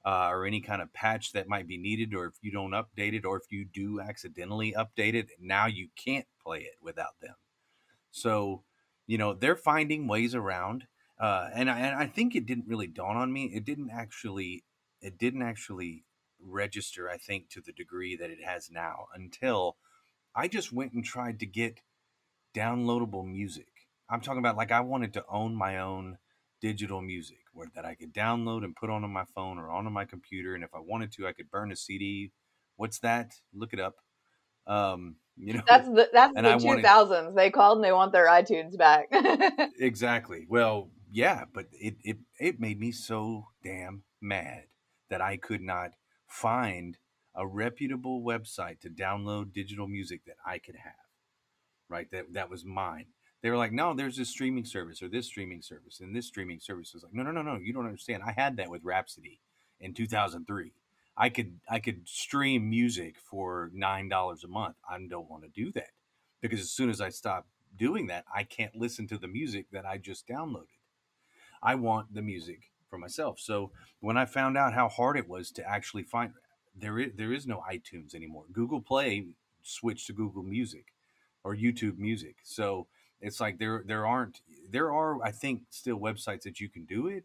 uh, 0.04 0.28
or 0.30 0.44
any 0.44 0.60
kind 0.60 0.82
of 0.82 0.92
patch 0.92 1.32
that 1.32 1.48
might 1.48 1.68
be 1.68 1.78
needed, 1.78 2.14
or 2.14 2.26
if 2.26 2.34
you 2.42 2.50
don't 2.50 2.72
update 2.72 3.14
it, 3.14 3.24
or 3.24 3.36
if 3.36 3.50
you 3.50 3.64
do 3.64 4.00
accidentally 4.00 4.74
update 4.76 5.14
it, 5.14 5.30
now 5.40 5.66
you 5.66 5.88
can't 5.96 6.26
play 6.44 6.60
it 6.60 6.76
without 6.80 7.20
them. 7.20 7.34
So, 8.10 8.64
you 9.06 9.18
know, 9.18 9.32
they're 9.34 9.56
finding 9.56 10.08
ways 10.08 10.34
around. 10.34 10.86
Uh, 11.20 11.50
and, 11.54 11.70
I, 11.70 11.78
and 11.78 11.96
I 11.96 12.06
think 12.06 12.34
it 12.34 12.46
didn't 12.46 12.66
really 12.66 12.88
dawn 12.88 13.16
on 13.16 13.32
me. 13.32 13.44
It 13.54 13.64
didn't 13.64 13.90
actually, 13.90 14.64
it 15.00 15.18
didn't 15.18 15.42
actually 15.42 16.04
register, 16.40 17.08
I 17.08 17.16
think, 17.16 17.48
to 17.50 17.60
the 17.60 17.72
degree 17.72 18.16
that 18.16 18.30
it 18.30 18.42
has 18.44 18.70
now 18.70 19.06
until 19.14 19.76
I 20.34 20.48
just 20.48 20.72
went 20.72 20.92
and 20.94 21.04
tried 21.04 21.38
to 21.40 21.46
get 21.46 21.80
downloadable 22.54 23.24
music. 23.24 23.68
I'm 24.10 24.20
talking 24.20 24.40
about 24.40 24.56
like 24.56 24.72
I 24.72 24.80
wanted 24.80 25.12
to 25.14 25.24
own 25.28 25.54
my 25.54 25.78
own 25.78 26.18
digital 26.60 27.00
music 27.00 27.41
where, 27.52 27.68
that 27.74 27.84
I 27.84 27.94
could 27.94 28.12
download 28.12 28.64
and 28.64 28.74
put 28.74 28.90
onto 28.90 29.08
my 29.08 29.24
phone 29.34 29.58
or 29.58 29.70
onto 29.70 29.90
my 29.90 30.04
computer. 30.04 30.54
And 30.54 30.64
if 30.64 30.74
I 30.74 30.80
wanted 30.80 31.12
to, 31.12 31.26
I 31.26 31.32
could 31.32 31.50
burn 31.50 31.72
a 31.72 31.76
CD. 31.76 32.32
What's 32.76 32.98
that? 33.00 33.32
Look 33.54 33.72
it 33.72 33.80
up. 33.80 33.96
Um, 34.66 35.16
you 35.36 35.54
know, 35.54 35.62
that's 35.66 35.88
the 35.88 36.08
that's 36.12 36.34
the 36.34 36.58
two 36.58 36.82
thousands. 36.82 37.34
They 37.34 37.50
called 37.50 37.78
and 37.78 37.84
they 37.84 37.92
want 37.92 38.12
their 38.12 38.26
iTunes 38.26 38.76
back. 38.76 39.08
exactly. 39.78 40.46
Well, 40.48 40.90
yeah, 41.10 41.44
but 41.52 41.66
it, 41.72 41.96
it 42.04 42.18
it 42.38 42.60
made 42.60 42.78
me 42.78 42.92
so 42.92 43.46
damn 43.64 44.02
mad 44.20 44.64
that 45.10 45.20
I 45.20 45.38
could 45.38 45.62
not 45.62 45.92
find 46.28 46.98
a 47.34 47.46
reputable 47.46 48.22
website 48.22 48.80
to 48.80 48.90
download 48.90 49.52
digital 49.52 49.88
music 49.88 50.20
that 50.26 50.36
I 50.46 50.58
could 50.58 50.76
have. 50.76 50.92
Right, 51.88 52.10
that 52.12 52.34
that 52.34 52.50
was 52.50 52.64
mine 52.64 53.06
they 53.42 53.50
were 53.50 53.56
like, 53.56 53.72
no, 53.72 53.92
there's 53.94 54.16
this 54.16 54.30
streaming 54.30 54.64
service 54.64 55.02
or 55.02 55.08
this 55.08 55.26
streaming 55.26 55.62
service, 55.62 56.00
and 56.00 56.14
this 56.14 56.26
streaming 56.26 56.60
service 56.60 56.94
was 56.94 57.02
like, 57.02 57.12
no, 57.12 57.22
no, 57.22 57.32
no, 57.32 57.42
no, 57.42 57.56
you 57.56 57.72
don't 57.72 57.86
understand. 57.86 58.22
I 58.24 58.32
had 58.32 58.56
that 58.56 58.70
with 58.70 58.84
Rhapsody 58.84 59.40
in 59.80 59.94
2003. 59.94 60.72
I 61.16 61.28
could 61.28 61.60
I 61.68 61.78
could 61.78 62.08
stream 62.08 62.70
music 62.70 63.16
for 63.18 63.70
nine 63.74 64.08
dollars 64.08 64.44
a 64.44 64.48
month. 64.48 64.76
I 64.88 64.98
don't 65.08 65.28
want 65.28 65.42
to 65.42 65.48
do 65.50 65.70
that 65.72 65.90
because 66.40 66.60
as 66.60 66.70
soon 66.70 66.88
as 66.88 67.00
I 67.00 67.10
stop 67.10 67.46
doing 67.76 68.06
that, 68.06 68.24
I 68.34 68.44
can't 68.44 68.74
listen 68.74 69.06
to 69.08 69.18
the 69.18 69.28
music 69.28 69.66
that 69.72 69.84
I 69.84 69.98
just 69.98 70.26
downloaded. 70.26 70.78
I 71.62 71.74
want 71.74 72.14
the 72.14 72.22
music 72.22 72.70
for 72.88 72.98
myself. 72.98 73.38
So 73.38 73.72
when 74.00 74.16
I 74.16 74.24
found 74.24 74.56
out 74.56 74.74
how 74.74 74.88
hard 74.88 75.16
it 75.18 75.28
was 75.28 75.50
to 75.52 75.68
actually 75.68 76.02
find 76.02 76.32
there 76.74 76.98
is 76.98 77.12
there 77.16 77.32
is 77.32 77.46
no 77.46 77.62
iTunes 77.70 78.14
anymore. 78.14 78.44
Google 78.52 78.80
Play 78.80 79.26
switched 79.62 80.06
to 80.06 80.12
Google 80.14 80.42
Music 80.42 80.86
or 81.44 81.54
YouTube 81.54 81.98
Music. 81.98 82.36
So 82.42 82.86
it's 83.22 83.40
like 83.40 83.58
there 83.58 83.82
there 83.86 84.06
aren't 84.06 84.40
there 84.70 84.92
are 84.92 85.22
I 85.22 85.30
think 85.30 85.62
still 85.70 85.98
websites 85.98 86.42
that 86.42 86.60
you 86.60 86.68
can 86.68 86.84
do 86.84 87.06
it, 87.06 87.24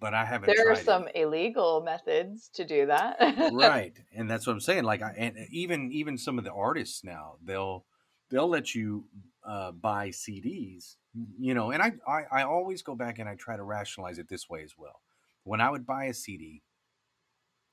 but 0.00 0.14
I 0.14 0.24
haven't. 0.24 0.54
There 0.54 0.70
are 0.70 0.76
some 0.76 1.08
it. 1.08 1.16
illegal 1.16 1.82
methods 1.82 2.48
to 2.54 2.64
do 2.64 2.86
that, 2.86 3.16
right? 3.52 3.96
And 4.14 4.30
that's 4.30 4.46
what 4.46 4.54
I'm 4.54 4.60
saying. 4.60 4.84
Like, 4.84 5.02
I, 5.02 5.14
and 5.16 5.36
even 5.50 5.92
even 5.92 6.16
some 6.16 6.38
of 6.38 6.44
the 6.44 6.52
artists 6.52 7.04
now 7.04 7.34
they'll 7.44 7.84
they'll 8.30 8.48
let 8.48 8.74
you 8.74 9.04
uh, 9.44 9.72
buy 9.72 10.08
CDs, 10.08 10.96
you 11.38 11.54
know. 11.54 11.70
And 11.70 11.82
I, 11.82 11.92
I 12.06 12.22
I 12.32 12.42
always 12.44 12.82
go 12.82 12.94
back 12.94 13.18
and 13.18 13.28
I 13.28 13.34
try 13.34 13.56
to 13.56 13.62
rationalize 13.62 14.18
it 14.18 14.28
this 14.28 14.48
way 14.48 14.64
as 14.64 14.74
well. 14.78 15.02
When 15.44 15.60
I 15.60 15.70
would 15.70 15.86
buy 15.86 16.06
a 16.06 16.14
CD, 16.14 16.62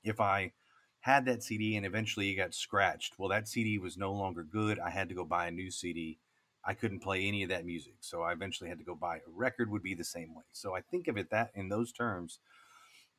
if 0.04 0.20
I 0.20 0.52
had 1.00 1.24
that 1.26 1.42
CD 1.42 1.76
and 1.76 1.86
eventually 1.86 2.30
it 2.30 2.34
got 2.34 2.52
scratched, 2.52 3.18
well, 3.18 3.28
that 3.28 3.48
CD 3.48 3.78
was 3.78 3.96
no 3.96 4.12
longer 4.12 4.42
good. 4.42 4.78
I 4.78 4.90
had 4.90 5.08
to 5.08 5.14
go 5.14 5.24
buy 5.24 5.46
a 5.46 5.52
new 5.52 5.70
CD 5.70 6.18
I 6.66 6.74
couldn't 6.74 7.00
play 7.00 7.26
any 7.26 7.44
of 7.44 7.48
that 7.50 7.64
music. 7.64 7.94
So 8.00 8.22
I 8.22 8.32
eventually 8.32 8.68
had 8.68 8.78
to 8.78 8.84
go 8.84 8.96
buy 8.96 9.16
a 9.18 9.30
record 9.32 9.70
would 9.70 9.84
be 9.84 9.94
the 9.94 10.04
same 10.04 10.34
way. 10.34 10.44
So 10.52 10.74
I 10.74 10.80
think 10.80 11.06
of 11.06 11.16
it 11.16 11.30
that 11.30 11.52
in 11.54 11.68
those 11.68 11.92
terms. 11.92 12.40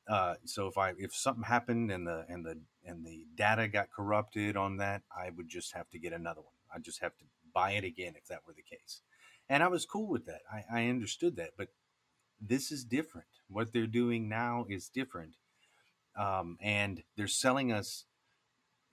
Uh, 0.07 0.35
so 0.45 0.67
if 0.67 0.77
I 0.77 0.93
if 0.97 1.13
something 1.15 1.43
happened 1.43 1.91
and 1.91 2.05
the 2.07 2.25
and 2.29 2.45
the 2.45 2.59
and 2.85 3.05
the 3.05 3.25
data 3.35 3.67
got 3.67 3.91
corrupted 3.91 4.55
on 4.55 4.77
that, 4.77 5.01
I 5.15 5.31
would 5.35 5.49
just 5.49 5.73
have 5.73 5.89
to 5.91 5.99
get 5.99 6.13
another 6.13 6.41
one. 6.41 6.53
I'd 6.73 6.83
just 6.83 7.01
have 7.01 7.17
to 7.17 7.25
buy 7.53 7.71
it 7.71 7.83
again 7.83 8.13
if 8.15 8.27
that 8.27 8.41
were 8.45 8.53
the 8.53 8.61
case. 8.61 9.01
And 9.49 9.63
I 9.63 9.67
was 9.67 9.85
cool 9.85 10.07
with 10.07 10.25
that. 10.25 10.41
I, 10.51 10.81
I 10.81 10.89
understood 10.89 11.37
that, 11.37 11.51
but 11.57 11.69
this 12.39 12.71
is 12.71 12.83
different. 12.83 13.27
What 13.49 13.71
they're 13.71 13.87
doing 13.87 14.27
now 14.27 14.65
is 14.69 14.89
different, 14.89 15.35
um, 16.17 16.57
and 16.61 17.03
they're 17.15 17.27
selling 17.27 17.71
us. 17.71 18.05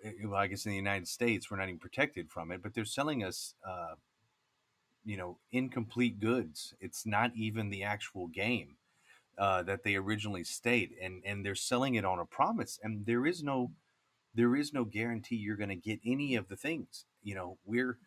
Eh, 0.04 0.12
well, 0.24 0.40
I 0.40 0.46
guess 0.48 0.64
in 0.64 0.70
the 0.70 0.76
United 0.76 1.08
States 1.08 1.50
we're 1.50 1.58
not 1.58 1.68
even 1.68 1.78
protected 1.78 2.30
from 2.30 2.50
it, 2.50 2.62
but 2.62 2.74
they're 2.74 2.84
selling 2.84 3.22
us 3.22 3.54
uh, 3.66 3.94
you 5.04 5.16
know 5.16 5.38
incomplete 5.52 6.20
goods. 6.20 6.74
It's 6.80 7.06
not 7.06 7.32
even 7.36 7.70
the 7.70 7.82
actual 7.82 8.28
game 8.28 8.76
uh, 9.38 9.62
that 9.64 9.84
they 9.84 9.96
originally 9.96 10.44
state, 10.44 10.92
and 11.00 11.22
and 11.24 11.44
they're 11.44 11.54
selling 11.54 11.94
it 11.94 12.04
on 12.04 12.18
a 12.18 12.26
promise, 12.26 12.78
and 12.82 13.06
there 13.06 13.26
is 13.26 13.42
no 13.42 13.72
there 14.34 14.56
is 14.56 14.72
no 14.72 14.84
guarantee 14.84 15.36
you're 15.36 15.56
going 15.56 15.68
to 15.68 15.76
get 15.76 16.00
any 16.04 16.34
of 16.34 16.48
the 16.48 16.56
things. 16.56 17.06
You 17.22 17.34
know, 17.36 17.58
we're 17.64 17.98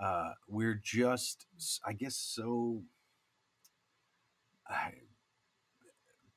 uh, 0.00 0.32
we're 0.48 0.80
just, 0.82 1.46
I 1.86 1.92
guess, 1.92 2.16
so 2.16 2.82
uh, 4.70 4.90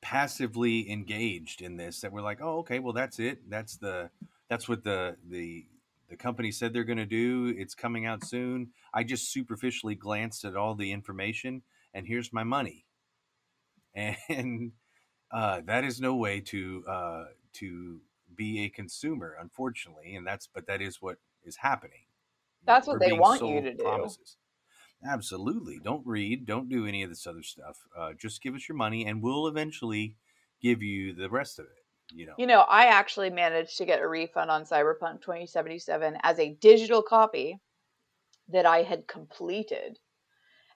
passively 0.02 0.90
engaged 0.90 1.62
in 1.62 1.76
this 1.76 2.00
that 2.00 2.12
we're 2.12 2.20
like, 2.20 2.40
oh, 2.42 2.58
okay, 2.58 2.78
well, 2.78 2.92
that's 2.92 3.18
it. 3.18 3.48
That's 3.48 3.76
the 3.76 4.10
that's 4.50 4.68
what 4.68 4.84
the 4.84 5.16
the 5.30 5.66
the 6.14 6.22
company 6.22 6.52
said 6.52 6.72
they're 6.72 6.84
going 6.84 6.96
to 6.96 7.04
do. 7.04 7.52
It's 7.58 7.74
coming 7.74 8.06
out 8.06 8.24
soon. 8.24 8.68
I 8.94 9.02
just 9.02 9.32
superficially 9.32 9.96
glanced 9.96 10.44
at 10.44 10.54
all 10.54 10.76
the 10.76 10.92
information, 10.92 11.62
and 11.92 12.06
here's 12.06 12.32
my 12.32 12.44
money. 12.44 12.86
And 14.28 14.72
uh, 15.32 15.62
that 15.66 15.84
is 15.84 16.00
no 16.00 16.14
way 16.14 16.40
to 16.40 16.84
uh, 16.88 17.24
to 17.54 18.00
be 18.34 18.64
a 18.64 18.68
consumer, 18.68 19.36
unfortunately. 19.40 20.14
And 20.14 20.26
that's 20.26 20.48
but 20.52 20.66
that 20.66 20.80
is 20.80 21.00
what 21.00 21.16
is 21.44 21.56
happening. 21.56 22.06
That's 22.64 22.86
what 22.86 23.00
We're 23.00 23.08
they 23.08 23.12
want 23.12 23.42
you 23.42 23.60
to 23.60 23.74
do. 23.74 23.82
Promises. 23.82 24.36
Absolutely. 25.04 25.78
Don't 25.82 26.06
read. 26.06 26.46
Don't 26.46 26.68
do 26.68 26.86
any 26.86 27.02
of 27.02 27.10
this 27.10 27.26
other 27.26 27.42
stuff. 27.42 27.78
Uh, 27.96 28.12
just 28.16 28.42
give 28.42 28.54
us 28.54 28.68
your 28.68 28.76
money, 28.76 29.06
and 29.06 29.22
we'll 29.22 29.46
eventually 29.46 30.16
give 30.60 30.82
you 30.82 31.14
the 31.14 31.28
rest 31.28 31.58
of 31.58 31.66
it. 31.66 31.83
You 32.12 32.26
know. 32.26 32.34
You 32.38 32.46
know, 32.46 32.60
I 32.60 32.86
actually 32.86 33.30
managed 33.30 33.78
to 33.78 33.84
get 33.84 34.00
a 34.00 34.08
refund 34.08 34.50
on 34.50 34.64
Cyberpunk 34.64 35.22
2077 35.22 36.18
as 36.22 36.38
a 36.38 36.54
digital 36.60 37.02
copy 37.02 37.60
that 38.48 38.66
I 38.66 38.82
had 38.82 39.06
completed, 39.06 39.98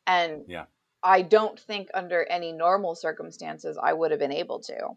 and 0.07 0.43
yeah, 0.49 0.65
I 1.03 1.23
don't 1.23 1.59
think 1.59 1.89
under 1.95 2.25
any 2.25 2.53
normal 2.53 2.95
circumstances 2.95 3.79
I 3.81 3.93
would 3.93 4.11
have 4.11 4.21
been 4.21 4.33
able 4.33 4.61
to. 4.61 4.97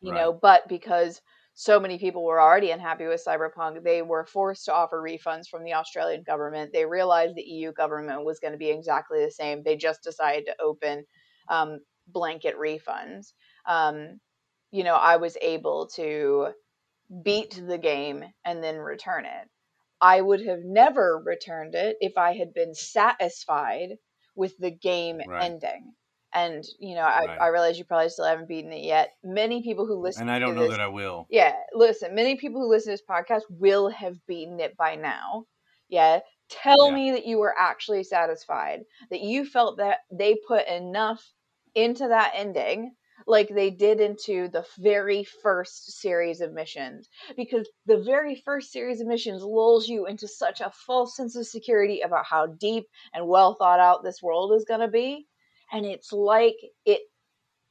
You 0.00 0.12
right. 0.12 0.20
know, 0.20 0.32
but 0.32 0.68
because 0.68 1.20
so 1.54 1.78
many 1.78 1.98
people 1.98 2.24
were 2.24 2.40
already 2.40 2.72
unhappy 2.72 3.06
with 3.06 3.24
Cyberpunk. 3.24 3.82
They 3.84 4.02
were 4.02 4.26
forced 4.26 4.64
to 4.64 4.74
offer 4.74 5.00
refunds 5.00 5.48
from 5.48 5.62
the 5.62 5.74
Australian 5.74 6.24
government. 6.24 6.72
They 6.72 6.84
realized 6.84 7.36
the 7.36 7.42
EU 7.42 7.72
government 7.72 8.24
was 8.24 8.40
going 8.40 8.52
to 8.52 8.58
be 8.58 8.70
exactly 8.70 9.24
the 9.24 9.30
same. 9.30 9.62
They 9.62 9.76
just 9.76 10.02
decided 10.02 10.46
to 10.46 10.60
open 10.60 11.04
um, 11.48 11.78
blanket 12.08 12.56
refunds. 12.58 13.34
Um, 13.66 14.18
you 14.74 14.82
know, 14.82 14.96
I 14.96 15.18
was 15.18 15.36
able 15.40 15.86
to 15.94 16.48
beat 17.22 17.62
the 17.64 17.78
game 17.78 18.24
and 18.44 18.60
then 18.60 18.78
return 18.78 19.24
it. 19.24 19.48
I 20.00 20.20
would 20.20 20.44
have 20.44 20.64
never 20.64 21.22
returned 21.24 21.76
it 21.76 21.96
if 22.00 22.18
I 22.18 22.36
had 22.36 22.52
been 22.52 22.74
satisfied 22.74 23.90
with 24.34 24.58
the 24.58 24.72
game 24.72 25.20
right. 25.28 25.44
ending 25.44 25.94
and 26.34 26.64
you 26.80 26.96
know 26.96 27.02
I, 27.02 27.24
right. 27.24 27.40
I 27.40 27.46
realize 27.48 27.78
you 27.78 27.84
probably 27.84 28.08
still 28.08 28.24
haven't 28.24 28.48
beaten 28.48 28.72
it 28.72 28.82
yet 28.82 29.12
many 29.22 29.62
people 29.62 29.86
who 29.86 29.96
mm, 29.96 30.02
listen 30.02 30.22
and 30.22 30.30
i 30.32 30.40
don't 30.40 30.56
know 30.56 30.62
this, 30.62 30.72
that 30.72 30.80
i 30.80 30.88
will 30.88 31.28
yeah 31.30 31.52
listen 31.72 32.12
many 32.12 32.34
people 32.34 32.60
who 32.60 32.68
listen 32.68 32.90
to 32.90 32.94
this 32.94 33.08
podcast 33.08 33.42
will 33.48 33.88
have 33.90 34.16
beaten 34.26 34.58
it 34.58 34.76
by 34.76 34.96
now 34.96 35.44
yeah 35.88 36.18
tell 36.48 36.88
yeah. 36.88 36.94
me 36.94 37.10
that 37.12 37.24
you 37.24 37.38
were 37.38 37.54
actually 37.56 38.02
satisfied 38.02 38.80
that 39.12 39.20
you 39.20 39.44
felt 39.44 39.76
that 39.76 39.98
they 40.10 40.34
put 40.48 40.66
enough 40.66 41.24
into 41.76 42.08
that 42.08 42.32
ending 42.34 42.92
like 43.26 43.48
they 43.48 43.70
did 43.70 44.00
into 44.00 44.48
the 44.48 44.64
very 44.78 45.24
first 45.24 46.00
series 46.00 46.40
of 46.40 46.52
missions 46.52 47.08
because 47.36 47.68
the 47.86 47.98
very 47.98 48.42
first 48.44 48.72
series 48.72 49.00
of 49.00 49.06
missions 49.06 49.42
lulls 49.42 49.88
you 49.88 50.06
into 50.06 50.28
such 50.28 50.60
a 50.60 50.72
false 50.86 51.16
sense 51.16 51.36
of 51.36 51.46
security 51.46 52.00
about 52.00 52.24
how 52.26 52.46
deep 52.46 52.86
and 53.12 53.26
well 53.26 53.54
thought 53.54 53.80
out 53.80 54.02
this 54.02 54.22
world 54.22 54.52
is 54.52 54.64
going 54.64 54.80
to 54.80 54.88
be 54.88 55.26
and 55.72 55.86
it's 55.86 56.12
like 56.12 56.56
it 56.84 57.00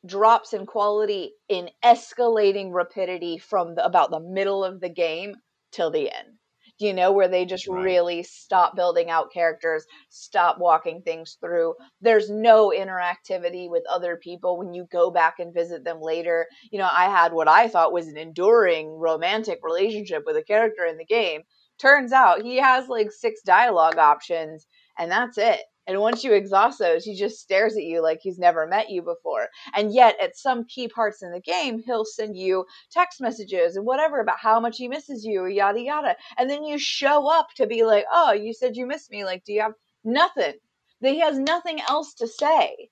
drops 0.06 0.54
in 0.54 0.66
quality 0.66 1.34
in 1.48 1.70
escalating 1.84 2.72
rapidity 2.74 3.38
from 3.38 3.76
the, 3.76 3.86
about 3.86 4.12
the 4.12 4.20
middle 4.20 4.64
of 4.64 4.82
the 4.82 4.90
game 4.90 5.36
till 5.72 5.92
the 5.92 6.12
end 6.12 6.38
you 6.84 6.94
know 6.94 7.12
where 7.12 7.28
they 7.28 7.46
just 7.46 7.68
right. 7.68 7.84
really 7.84 8.24
stop 8.24 8.76
building 8.76 9.10
out 9.10 9.32
characters 9.32 9.86
stop 10.10 10.60
walking 10.60 11.02
things 11.02 11.38
through. 11.40 11.74
There's 12.02 12.30
no 12.30 12.70
interactivity 12.70 13.70
with 13.70 13.84
other 13.92 14.18
people 14.18 14.58
when 14.58 14.74
you 14.74 14.86
go 14.92 15.10
back 15.10 15.36
and 15.40 15.54
visit 15.54 15.84
them 15.84 16.02
later. 16.02 16.48
You 16.72 16.80
know 16.80 16.90
i 16.92 17.06
had 17.06 17.34
what 17.34 17.48
i 17.48 17.68
thought 17.68 17.94
was 17.94 18.08
an 18.08 18.18
enduring 18.18 18.90
romantic 18.90 19.60
relationship 19.64 20.24
with 20.26 20.36
a 20.38 20.44
character 20.44 20.86
in 20.86 20.98
the 20.98 21.06
game. 21.06 21.42
Turns 21.80 22.12
out 22.12 22.44
he 22.44 22.58
has 22.58 22.88
like 22.88 23.12
six 23.12 23.42
dialogue 23.44 23.98
options 23.98 24.68
and 24.98 25.12
that's 25.12 25.38
it 25.38 25.62
and 25.86 26.00
once 26.00 26.24
you 26.24 26.34
exhaust 26.34 26.80
those, 26.80 27.04
he 27.04 27.16
just 27.16 27.40
stares 27.40 27.76
at 27.76 27.84
you 27.84 28.02
like 28.02 28.20
he's 28.22 28.40
never 28.40 28.66
met 28.68 28.90
you 28.90 29.02
before. 29.02 29.50
And 29.76 29.94
yet, 29.94 30.16
at 30.22 30.38
some 30.38 30.66
key 30.66 30.88
parts 30.88 31.22
in 31.22 31.32
the 31.32 31.42
game, 31.42 31.82
he'll 31.86 32.06
send 32.06 32.38
you 32.38 32.66
text 32.92 33.20
messages 33.20 33.76
and 33.76 33.86
whatever 33.86 34.20
about 34.20 34.40
how 34.40 34.60
much 34.60 34.78
he 34.78 34.88
misses 34.88 35.26
you, 35.26 35.46
yada, 35.46 35.82
yada. 35.82 36.16
And 36.38 36.50
then 36.50 36.64
you 36.64 36.78
show 36.78 37.28
up 37.30 37.48
to 37.56 37.68
be 37.68 37.84
like, 37.84 38.06
oh, 38.12 38.32
you 38.32 38.54
said 38.54 38.78
you 38.78 38.86
missed 38.86 39.12
me. 39.12 39.26
Like, 39.26 39.44
do 39.44 39.54
you 39.54 39.62
have 39.62 39.74
nothing? 40.04 40.54
That 41.02 41.14
he 41.14 41.20
has 41.20 41.38
nothing 41.38 41.82
else 41.82 42.14
to 42.16 42.28
say. 42.28 42.90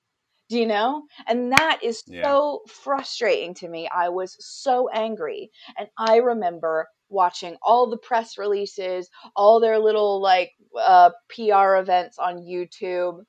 Do 0.49 0.59
you 0.59 0.67
know? 0.67 1.03
And 1.27 1.53
that 1.53 1.79
is 1.81 2.03
yeah. 2.07 2.23
so 2.23 2.63
frustrating 2.67 3.53
to 3.55 3.69
me. 3.69 3.87
I 3.87 4.09
was 4.09 4.35
so 4.39 4.89
angry. 4.89 5.49
And 5.77 5.87
I 5.97 6.17
remember 6.17 6.89
watching 7.11 7.55
all 7.61 7.89
the 7.89 7.97
press 7.97 8.37
releases, 8.37 9.09
all 9.35 9.59
their 9.59 9.79
little 9.79 10.21
like 10.21 10.51
uh, 10.79 11.11
PR 11.29 11.75
events 11.75 12.17
on 12.17 12.37
YouTube. 12.37 13.19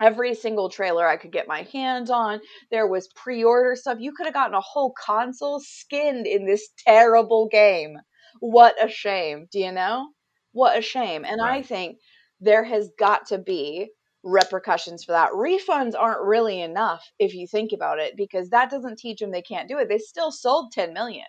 Every 0.00 0.34
single 0.34 0.68
trailer 0.68 1.06
I 1.06 1.16
could 1.16 1.32
get 1.32 1.48
my 1.48 1.62
hands 1.72 2.10
on. 2.10 2.40
There 2.70 2.86
was 2.86 3.08
pre 3.16 3.42
order 3.42 3.74
stuff. 3.74 3.98
You 4.00 4.12
could 4.12 4.26
have 4.26 4.34
gotten 4.34 4.54
a 4.54 4.60
whole 4.60 4.92
console 4.92 5.60
skinned 5.60 6.26
in 6.26 6.46
this 6.46 6.68
terrible 6.86 7.48
game. 7.48 7.98
What 8.40 8.76
a 8.82 8.88
shame. 8.88 9.48
Do 9.50 9.58
you 9.58 9.72
know? 9.72 10.10
What 10.52 10.78
a 10.78 10.82
shame. 10.82 11.24
And 11.24 11.40
right. 11.40 11.58
I 11.58 11.62
think 11.62 11.98
there 12.40 12.64
has 12.64 12.90
got 12.98 13.26
to 13.28 13.38
be 13.38 13.90
repercussions 14.22 15.04
for 15.04 15.12
that. 15.12 15.30
Refunds 15.32 15.94
aren't 15.98 16.26
really 16.26 16.60
enough 16.60 17.04
if 17.18 17.34
you 17.34 17.46
think 17.46 17.72
about 17.72 17.98
it 17.98 18.16
because 18.16 18.50
that 18.50 18.70
doesn't 18.70 18.98
teach 18.98 19.20
them 19.20 19.30
they 19.30 19.42
can't 19.42 19.68
do 19.68 19.78
it. 19.78 19.88
They 19.88 19.98
still 19.98 20.30
sold 20.30 20.72
10 20.72 20.92
million. 20.92 21.26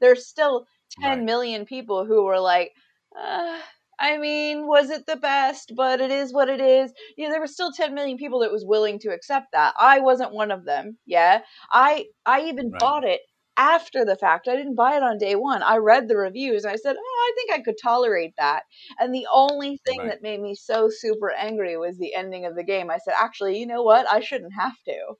There's 0.00 0.26
still 0.26 0.66
ten 1.00 1.18
right. 1.18 1.24
million 1.24 1.64
people 1.64 2.04
who 2.04 2.24
were 2.24 2.40
like, 2.40 2.72
uh, 3.18 3.58
I 3.98 4.18
mean, 4.18 4.66
was 4.66 4.90
it 4.90 5.06
the 5.06 5.16
best? 5.16 5.72
But 5.76 6.00
it 6.00 6.10
is 6.10 6.32
what 6.32 6.48
it 6.48 6.60
is. 6.60 6.92
Yeah, 7.16 7.30
there 7.30 7.40
were 7.40 7.46
still 7.46 7.72
10 7.72 7.94
million 7.94 8.18
people 8.18 8.40
that 8.40 8.50
was 8.50 8.64
willing 8.66 8.98
to 9.00 9.12
accept 9.12 9.48
that. 9.52 9.74
I 9.78 10.00
wasn't 10.00 10.32
one 10.32 10.50
of 10.50 10.64
them. 10.64 10.98
Yeah, 11.06 11.40
I 11.70 12.06
I 12.26 12.42
even 12.42 12.70
right. 12.70 12.80
bought 12.80 13.04
it 13.04 13.20
after 13.56 14.04
the 14.04 14.16
fact. 14.16 14.48
I 14.48 14.56
didn't 14.56 14.74
buy 14.74 14.96
it 14.96 15.02
on 15.02 15.18
day 15.18 15.34
one. 15.36 15.62
I 15.62 15.76
read 15.76 16.08
the 16.08 16.16
reviews. 16.16 16.64
I 16.64 16.76
said, 16.76 16.96
oh, 16.98 17.30
I 17.30 17.32
think 17.36 17.52
I 17.52 17.62
could 17.62 17.76
tolerate 17.80 18.32
that. 18.38 18.62
And 18.98 19.14
the 19.14 19.26
only 19.32 19.78
thing 19.86 20.00
right. 20.00 20.08
that 20.08 20.22
made 20.22 20.40
me 20.40 20.54
so 20.54 20.88
super 20.90 21.30
angry 21.30 21.76
was 21.76 21.98
the 21.98 22.14
ending 22.14 22.46
of 22.46 22.56
the 22.56 22.64
game. 22.64 22.90
I 22.90 22.98
said, 22.98 23.14
actually, 23.16 23.58
you 23.58 23.66
know 23.66 23.82
what? 23.82 24.10
I 24.10 24.20
shouldn't 24.20 24.54
have 24.58 24.76
to. 24.86 25.14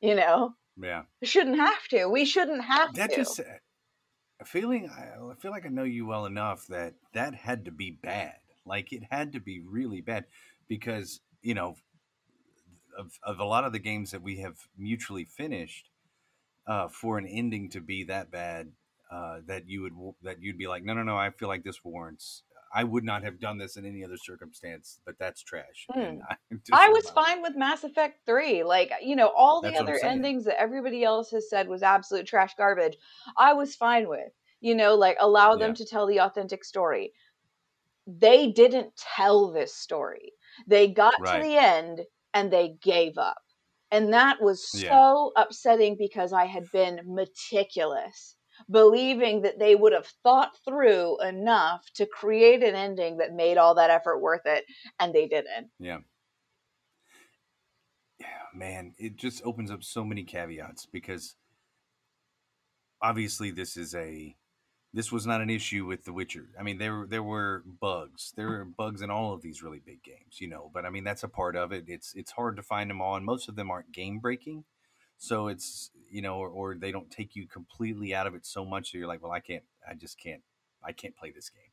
You 0.00 0.14
know. 0.14 0.50
Yeah. 0.76 1.02
I 1.22 1.26
shouldn't 1.26 1.56
have 1.56 1.88
to. 1.88 2.06
We 2.06 2.26
shouldn't 2.26 2.62
have 2.64 2.94
that 2.94 3.10
to. 3.10 3.16
Just, 3.16 3.40
feeling 4.46 4.88
I 4.90 5.34
feel 5.40 5.50
like 5.50 5.66
I 5.66 5.70
know 5.70 5.84
you 5.84 6.06
well 6.06 6.26
enough 6.26 6.66
that 6.68 6.94
that 7.12 7.34
had 7.34 7.64
to 7.66 7.70
be 7.70 7.90
bad. 7.90 8.34
Like 8.64 8.92
it 8.92 9.04
had 9.10 9.32
to 9.32 9.40
be 9.40 9.60
really 9.60 10.00
bad 10.00 10.24
because 10.68 11.20
you 11.42 11.54
know 11.54 11.76
of 12.98 13.18
of 13.22 13.38
a 13.38 13.44
lot 13.44 13.64
of 13.64 13.72
the 13.72 13.78
games 13.78 14.10
that 14.10 14.22
we 14.22 14.38
have 14.38 14.56
mutually 14.76 15.24
finished 15.24 15.90
uh, 16.66 16.88
for 16.88 17.18
an 17.18 17.26
ending 17.26 17.68
to 17.70 17.80
be 17.80 18.04
that 18.04 18.30
bad 18.30 18.72
uh, 19.10 19.38
that 19.46 19.68
you 19.68 19.82
would 19.82 20.14
that 20.22 20.42
you'd 20.42 20.58
be 20.58 20.66
like 20.66 20.84
no 20.84 20.94
no 20.94 21.02
no 21.02 21.16
I 21.16 21.30
feel 21.30 21.48
like 21.48 21.64
this 21.64 21.84
warrants 21.84 22.42
I 22.74 22.84
would 22.84 23.04
not 23.04 23.22
have 23.22 23.40
done 23.40 23.58
this 23.58 23.76
in 23.76 23.84
any 23.84 24.04
other 24.04 24.16
circumstance, 24.16 25.00
but 25.04 25.18
that's 25.18 25.42
trash. 25.42 25.86
Mm. 25.94 26.18
I, 26.30 26.36
I, 26.72 26.88
was 26.88 27.08
fine 27.10 27.42
with 27.42 27.56
Mass 27.56 27.84
Effect 27.84 28.20
3. 28.26 28.64
Like, 28.64 28.90
you 29.02 29.16
know, 29.16 29.32
all 29.36 29.60
the 29.60 29.70
that's 29.70 29.80
other 29.80 29.98
endings 30.02 30.44
that 30.44 30.60
everybody 30.60 31.04
else 31.04 31.30
has 31.30 31.48
said 31.48 31.68
was 31.68 31.82
absolute 31.82 32.26
trash 32.26 32.54
garbage, 32.56 32.96
I 33.36 33.52
was 33.54 33.74
fine 33.74 34.08
with. 34.08 34.32
You 34.60 34.74
know, 34.74 34.94
like 34.94 35.16
allow 35.20 35.56
them 35.56 35.70
yeah. 35.70 35.74
to 35.76 35.86
tell 35.86 36.06
the 36.06 36.20
authentic 36.20 36.64
story. 36.64 37.12
They 38.06 38.50
didn't 38.50 38.90
tell 38.96 39.52
this 39.52 39.74
story. 39.74 40.32
They 40.66 40.88
got 40.88 41.14
right. 41.20 41.42
to 41.42 41.46
the 41.46 41.56
end 41.56 42.00
and 42.34 42.52
they 42.52 42.76
gave 42.82 43.18
up. 43.18 43.42
And 43.90 44.12
that 44.12 44.42
was 44.42 44.68
so 44.68 45.32
yeah. 45.36 45.42
upsetting 45.42 45.96
because 45.98 46.32
I 46.32 46.46
had 46.46 46.70
been 46.72 47.00
meticulous 47.04 48.36
believing 48.70 49.42
that 49.42 49.58
they 49.58 49.74
would 49.74 49.92
have 49.92 50.06
thought 50.22 50.56
through 50.64 51.20
enough 51.22 51.86
to 51.94 52.06
create 52.06 52.62
an 52.62 52.74
ending 52.74 53.18
that 53.18 53.32
made 53.32 53.58
all 53.58 53.74
that 53.74 53.90
effort 53.90 54.18
worth 54.18 54.46
it, 54.46 54.64
and 54.98 55.14
they 55.14 55.26
didn't. 55.26 55.70
Yeah. 55.78 55.98
Yeah, 58.18 58.26
man, 58.54 58.94
it 58.98 59.16
just 59.16 59.42
opens 59.44 59.70
up 59.70 59.84
so 59.84 60.04
many 60.04 60.24
caveats 60.24 60.86
because 60.86 61.36
obviously 63.02 63.50
this 63.50 63.76
is 63.76 63.94
a 63.94 64.34
this 64.92 65.12
was 65.12 65.26
not 65.26 65.42
an 65.42 65.50
issue 65.50 65.84
with 65.84 66.04
The 66.04 66.12
Witcher. 66.12 66.48
I 66.58 66.62
mean, 66.62 66.78
there 66.78 67.04
there 67.06 67.22
were 67.22 67.64
bugs. 67.80 68.32
There 68.34 68.48
were 68.48 68.64
bugs 68.64 69.02
in 69.02 69.10
all 69.10 69.34
of 69.34 69.42
these 69.42 69.62
really 69.62 69.80
big 69.84 70.02
games, 70.02 70.40
you 70.40 70.48
know. 70.48 70.70
But 70.72 70.86
I 70.86 70.90
mean, 70.90 71.04
that's 71.04 71.22
a 71.22 71.28
part 71.28 71.54
of 71.54 71.72
it. 71.72 71.84
It's 71.86 72.14
it's 72.14 72.30
hard 72.30 72.56
to 72.56 72.62
find 72.62 72.88
them 72.88 73.02
all, 73.02 73.16
and 73.16 73.26
most 73.26 73.48
of 73.48 73.56
them 73.56 73.70
aren't 73.70 73.92
game 73.92 74.18
breaking. 74.20 74.64
So 75.18 75.48
it's 75.48 75.90
you 76.10 76.22
know, 76.22 76.36
or, 76.36 76.48
or 76.48 76.74
they 76.76 76.92
don't 76.92 77.10
take 77.10 77.34
you 77.36 77.46
completely 77.48 78.14
out 78.14 78.26
of 78.26 78.34
it 78.34 78.46
so 78.46 78.64
much 78.64 78.92
that 78.92 78.98
you're 78.98 79.08
like, 79.08 79.22
well, 79.22 79.32
I 79.32 79.40
can't, 79.40 79.64
I 79.88 79.94
just 79.94 80.18
can't, 80.20 80.42
I 80.84 80.92
can't 80.92 81.16
play 81.16 81.32
this 81.32 81.50
game. 81.50 81.72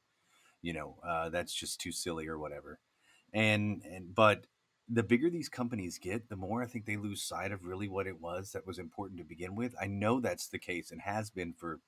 You 0.62 0.74
know, 0.74 0.98
uh, 1.08 1.30
that's 1.30 1.54
just 1.54 1.82
too 1.82 1.92
silly 1.92 2.28
or 2.28 2.40
whatever. 2.40 2.80
and 3.34 3.84
and 3.84 4.16
but 4.16 4.46
the 4.90 5.04
bigger 5.04 5.30
these 5.30 5.50
companies 5.50 5.98
get, 6.00 6.30
the 6.30 6.36
more 6.38 6.64
I 6.64 6.68
think 6.68 6.86
they 6.86 6.98
lose 6.98 7.24
sight 7.24 7.52
of 7.54 7.66
really 7.66 7.90
what 7.90 8.08
it 8.08 8.22
was 8.22 8.52
that 8.54 8.68
was 8.68 8.80
important 8.80 9.20
to 9.20 9.26
begin 9.26 9.56
with. 9.56 9.76
I 9.82 9.88
know 9.88 10.20
that's 10.22 10.48
the 10.50 10.60
case 10.60 10.92
and 10.92 11.02
has 11.02 11.32
been 11.32 11.54
for 11.54 11.80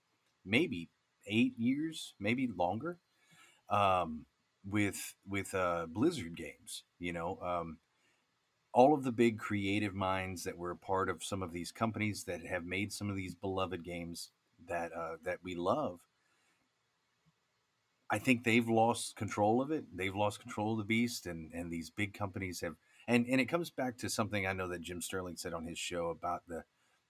maybe 0.45 0.89
eight 1.27 1.53
years, 1.59 2.13
maybe 2.19 2.47
longer, 2.47 2.99
um, 3.69 4.25
with 4.65 5.15
with 5.27 5.53
uh, 5.53 5.87
Blizzard 5.89 6.35
games. 6.37 6.83
You 6.99 7.13
know, 7.13 7.39
um, 7.41 7.77
all 8.75 8.93
of 8.93 9.05
the 9.05 9.11
big 9.11 9.39
creative 9.39 9.95
minds 9.95 10.43
that 10.43 10.57
were 10.57 10.71
a 10.71 10.75
part 10.75 11.09
of 11.09 11.23
some 11.23 11.41
of 11.41 11.53
these 11.53 11.71
companies 11.71 12.25
that 12.25 12.45
have 12.45 12.65
made 12.65 12.91
some 12.91 13.09
of 13.09 13.15
these 13.15 13.33
beloved 13.33 13.85
games 13.85 14.31
that 14.67 14.91
uh, 14.91 15.15
that 15.23 15.39
we 15.41 15.55
love. 15.55 16.01
I 18.11 18.19
think 18.19 18.43
they've 18.43 18.67
lost 18.67 19.15
control 19.15 19.61
of 19.61 19.71
it. 19.71 19.85
They've 19.95 20.15
lost 20.15 20.41
control 20.41 20.73
of 20.73 20.79
the 20.79 20.83
beast, 20.83 21.25
and 21.25 21.51
and 21.53 21.71
these 21.71 21.89
big 21.89 22.13
companies 22.13 22.59
have. 22.59 22.75
And 23.07 23.25
and 23.27 23.39
it 23.39 23.45
comes 23.45 23.69
back 23.69 23.97
to 23.99 24.09
something 24.09 24.45
I 24.45 24.51
know 24.51 24.67
that 24.67 24.81
Jim 24.81 25.01
Sterling 25.01 25.37
said 25.37 25.53
on 25.53 25.65
his 25.65 25.79
show 25.79 26.09
about 26.09 26.41
the 26.45 26.65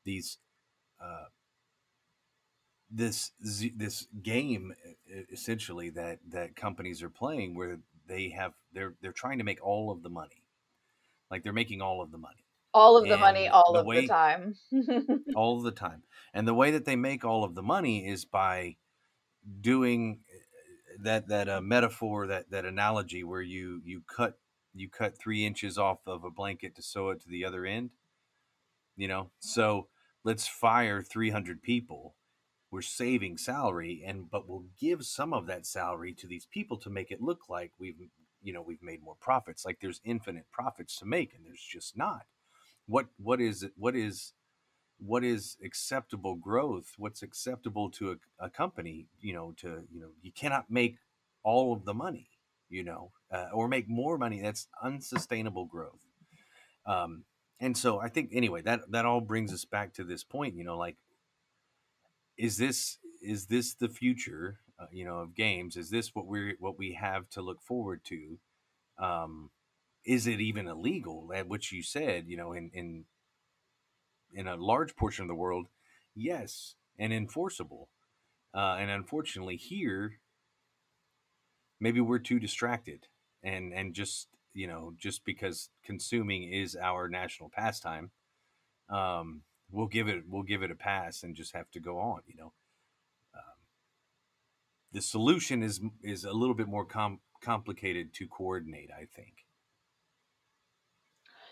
these 0.05 0.37
uh, 1.03 1.25
this 2.91 3.31
this 3.39 4.05
game 4.21 4.75
essentially 5.31 5.89
that 5.89 6.19
that 6.29 6.55
companies 6.55 7.01
are 7.01 7.09
playing 7.09 7.55
where 7.55 7.79
they 8.07 8.29
have 8.29 8.53
they're 8.71 8.93
they're 9.01 9.11
trying 9.11 9.39
to 9.39 9.43
make 9.43 9.65
all 9.65 9.89
of 9.89 10.03
the 10.03 10.09
money 10.09 10.44
like 11.29 11.43
they're 11.43 11.53
making 11.53 11.81
all 11.81 12.01
of 12.01 12.11
the 12.11 12.17
money. 12.17 12.45
All 12.73 12.97
of 12.97 13.07
the 13.07 13.17
money 13.17 13.47
all 13.47 13.71
the 13.71 13.79
of 13.79 13.85
way, 13.85 14.01
the 14.01 14.07
time. 14.07 14.55
All 15.35 15.57
of 15.57 15.63
the 15.63 15.71
time. 15.71 16.03
And 16.33 16.45
the 16.45 16.53
way 16.53 16.71
that 16.71 16.83
they 16.83 16.97
make 16.97 17.23
all 17.23 17.45
of 17.45 17.55
the 17.55 17.63
money 17.63 18.05
is 18.05 18.25
by 18.25 18.75
doing 19.61 20.19
uh, 20.29 21.03
that 21.03 21.29
that 21.29 21.47
uh, 21.47 21.61
metaphor 21.61 22.27
that 22.27 22.51
that 22.51 22.65
analogy 22.65 23.23
where 23.23 23.41
you 23.41 23.81
you 23.85 24.01
cut 24.01 24.37
you 24.73 24.89
cut 24.89 25.17
three 25.17 25.45
inches 25.45 25.77
off 25.77 25.99
of 26.05 26.25
a 26.25 26.29
blanket 26.29 26.75
to 26.75 26.81
sew 26.81 27.11
it 27.11 27.21
to 27.21 27.29
the 27.29 27.45
other 27.45 27.65
end 27.65 27.91
you 28.95 29.07
know? 29.07 29.31
So 29.39 29.87
let's 30.23 30.47
fire 30.47 31.01
300 31.01 31.61
people. 31.61 32.15
We're 32.71 32.81
saving 32.81 33.37
salary 33.37 34.03
and 34.05 34.29
but 34.29 34.49
we'll 34.49 34.65
give 34.79 35.05
some 35.05 35.33
of 35.33 35.47
that 35.47 35.65
salary 35.65 36.13
to 36.15 36.27
these 36.27 36.45
people 36.45 36.77
to 36.77 36.89
make 36.89 37.11
it 37.11 37.21
look 37.21 37.47
like 37.49 37.71
we've 37.79 37.95
you 38.45 38.53
know 38.53 38.63
we've 38.63 38.83
made 38.83 39.03
more 39.03 39.17
profits 39.19 39.65
like 39.65 39.79
there's 39.81 40.01
infinite 40.05 40.45
profits 40.53 40.97
to 40.99 41.05
make 41.05 41.33
and 41.35 41.45
there's 41.45 41.61
just 41.63 41.97
not. 41.97 42.23
What 42.87 43.07
what 43.17 43.41
is 43.41 43.63
it 43.63 43.73
what 43.75 43.95
is 43.97 44.33
what 44.99 45.23
is 45.25 45.57
acceptable 45.63 46.35
growth 46.35 46.93
what's 46.97 47.21
acceptable 47.23 47.91
to 47.91 48.11
a, 48.11 48.45
a 48.45 48.49
company 48.49 49.07
you 49.21 49.33
know 49.33 49.53
to 49.57 49.83
you 49.91 49.99
know 50.01 50.09
you 50.21 50.31
cannot 50.31 50.71
make 50.71 50.97
all 51.43 51.73
of 51.73 51.85
the 51.85 51.93
money 51.93 52.29
you 52.69 52.83
know 52.83 53.11
uh, 53.33 53.47
or 53.53 53.67
make 53.67 53.89
more 53.89 54.17
money 54.17 54.41
that's 54.41 54.67
unsustainable 54.83 55.65
growth. 55.65 55.99
Um 56.85 57.25
and 57.59 57.77
so 57.77 57.99
i 57.99 58.09
think 58.09 58.31
anyway 58.33 58.61
that 58.61 58.81
that 58.91 59.05
all 59.05 59.21
brings 59.21 59.53
us 59.53 59.65
back 59.65 59.93
to 59.93 60.03
this 60.03 60.23
point 60.23 60.55
you 60.55 60.63
know 60.63 60.77
like 60.77 60.97
is 62.37 62.57
this 62.57 62.97
is 63.21 63.47
this 63.47 63.73
the 63.73 63.89
future 63.89 64.59
uh, 64.79 64.87
you 64.91 65.05
know 65.05 65.19
of 65.19 65.35
games 65.35 65.77
is 65.77 65.89
this 65.89 66.13
what 66.13 66.27
we're 66.27 66.55
what 66.59 66.77
we 66.77 66.93
have 66.93 67.29
to 67.29 67.41
look 67.41 67.61
forward 67.61 68.01
to? 68.05 68.37
Um 68.97 69.51
is 70.05 70.27
it 70.27 70.39
even 70.39 70.67
illegal? 70.67 71.31
At 71.33 71.47
which 71.47 71.71
you 71.71 71.83
said 71.83 72.25
you 72.27 72.37
know 72.37 72.53
in 72.53 72.71
in 72.73 73.05
in 74.33 74.47
a 74.47 74.55
large 74.55 74.95
portion 74.95 75.23
of 75.23 75.29
the 75.29 75.35
world 75.35 75.67
yes 76.15 76.75
and 76.97 77.13
enforceable. 77.13 77.89
Uh, 78.53 78.77
and 78.79 78.89
unfortunately 78.89 79.57
here 79.57 80.19
maybe 81.79 81.99
we're 81.99 82.19
too 82.19 82.39
distracted 82.39 83.07
and 83.43 83.73
and 83.73 83.93
just 83.93 84.29
you 84.53 84.67
know 84.67 84.93
just 84.97 85.25
because 85.25 85.69
consuming 85.83 86.43
is 86.43 86.75
our 86.75 87.09
national 87.09 87.49
pastime 87.49 88.11
um 88.89 89.41
we'll 89.71 89.87
give 89.87 90.07
it 90.07 90.23
we'll 90.27 90.43
give 90.43 90.63
it 90.63 90.71
a 90.71 90.75
pass 90.75 91.23
and 91.23 91.35
just 91.35 91.55
have 91.55 91.69
to 91.71 91.79
go 91.79 91.99
on. 91.99 92.21
You 92.27 92.35
know, 92.37 92.53
the 94.95 95.01
solution 95.01 95.61
is 95.61 95.81
is 96.01 96.23
a 96.23 96.31
little 96.31 96.55
bit 96.55 96.69
more 96.69 96.85
com- 96.85 97.19
complicated 97.41 98.13
to 98.13 98.27
coordinate. 98.27 98.89
I 98.91 99.05
think, 99.13 99.45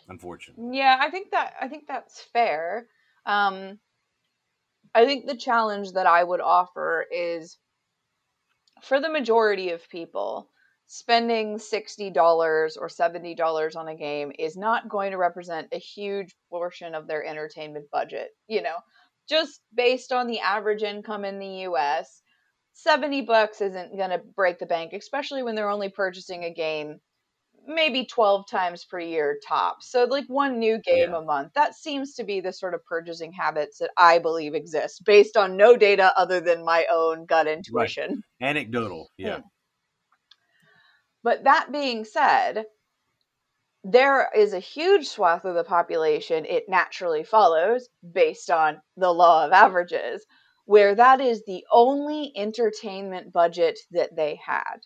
unfortunately. 0.07 0.77
Yeah, 0.77 0.97
I 0.99 1.09
think 1.09 1.31
that 1.31 1.53
I 1.61 1.67
think 1.67 1.83
that's 1.85 2.21
fair. 2.21 2.87
Um, 3.25 3.79
I 4.95 5.05
think 5.05 5.27
the 5.27 5.35
challenge 5.35 5.91
that 5.91 6.07
I 6.07 6.23
would 6.23 6.39
offer 6.39 7.05
is 7.11 7.57
for 8.81 9.01
the 9.01 9.09
majority 9.09 9.71
of 9.71 9.89
people 9.89 10.49
spending 10.87 11.57
$60 11.57 12.15
or 12.15 12.87
$70 12.87 13.75
on 13.75 13.87
a 13.87 13.95
game 13.95 14.31
is 14.37 14.55
not 14.55 14.89
going 14.89 15.11
to 15.11 15.17
represent 15.17 15.67
a 15.71 15.79
huge 15.79 16.35
portion 16.49 16.93
of 16.93 17.07
their 17.07 17.25
entertainment 17.25 17.85
budget. 17.91 18.29
You 18.47 18.61
know, 18.61 18.75
just 19.27 19.61
based 19.73 20.11
on 20.11 20.27
the 20.27 20.39
average 20.39 20.83
income 20.83 21.25
in 21.25 21.39
the 21.39 21.65
US, 21.69 22.22
70 22.73 23.21
bucks 23.21 23.61
isn't 23.61 23.95
going 23.95 24.09
to 24.09 24.21
break 24.35 24.59
the 24.59 24.65
bank, 24.65 24.93
especially 24.93 25.43
when 25.43 25.55
they're 25.55 25.69
only 25.69 25.89
purchasing 25.89 26.43
a 26.43 26.53
game 26.53 26.99
maybe 27.65 28.05
12 28.05 28.47
times 28.49 28.83
per 28.83 28.99
year 28.99 29.37
top. 29.47 29.77
So 29.81 30.03
like 30.03 30.25
one 30.27 30.59
new 30.59 30.79
game 30.79 31.11
yeah. 31.11 31.17
a 31.17 31.21
month. 31.21 31.53
That 31.55 31.75
seems 31.75 32.13
to 32.15 32.23
be 32.23 32.41
the 32.41 32.51
sort 32.51 32.73
of 32.73 32.83
purchasing 32.85 33.31
habits 33.31 33.79
that 33.79 33.91
I 33.97 34.19
believe 34.19 34.53
exist 34.53 35.05
based 35.05 35.37
on 35.37 35.57
no 35.57 35.77
data 35.77 36.13
other 36.17 36.39
than 36.41 36.65
my 36.65 36.85
own 36.91 37.25
gut 37.25 37.47
intuition. 37.47 38.23
Right. 38.41 38.49
Anecdotal, 38.49 39.09
yeah. 39.17 39.37
Hmm. 39.37 39.41
But 41.23 41.45
that 41.45 41.71
being 41.71 42.03
said, 42.03 42.65
there 43.85 44.29
is 44.35 44.53
a 44.53 44.59
huge 44.59 45.07
swath 45.07 45.45
of 45.45 45.55
the 45.55 45.63
population, 45.63 46.45
it 46.45 46.67
naturally 46.67 47.23
follows, 47.23 47.87
based 48.13 48.49
on 48.49 48.81
the 48.97 49.11
law 49.11 49.45
of 49.45 49.51
averages, 49.51 50.25
where 50.65 50.95
that 50.95 51.19
is 51.21 51.43
the 51.45 51.65
only 51.71 52.31
entertainment 52.35 53.33
budget 53.33 53.79
that 53.91 54.15
they 54.15 54.39
had. 54.43 54.79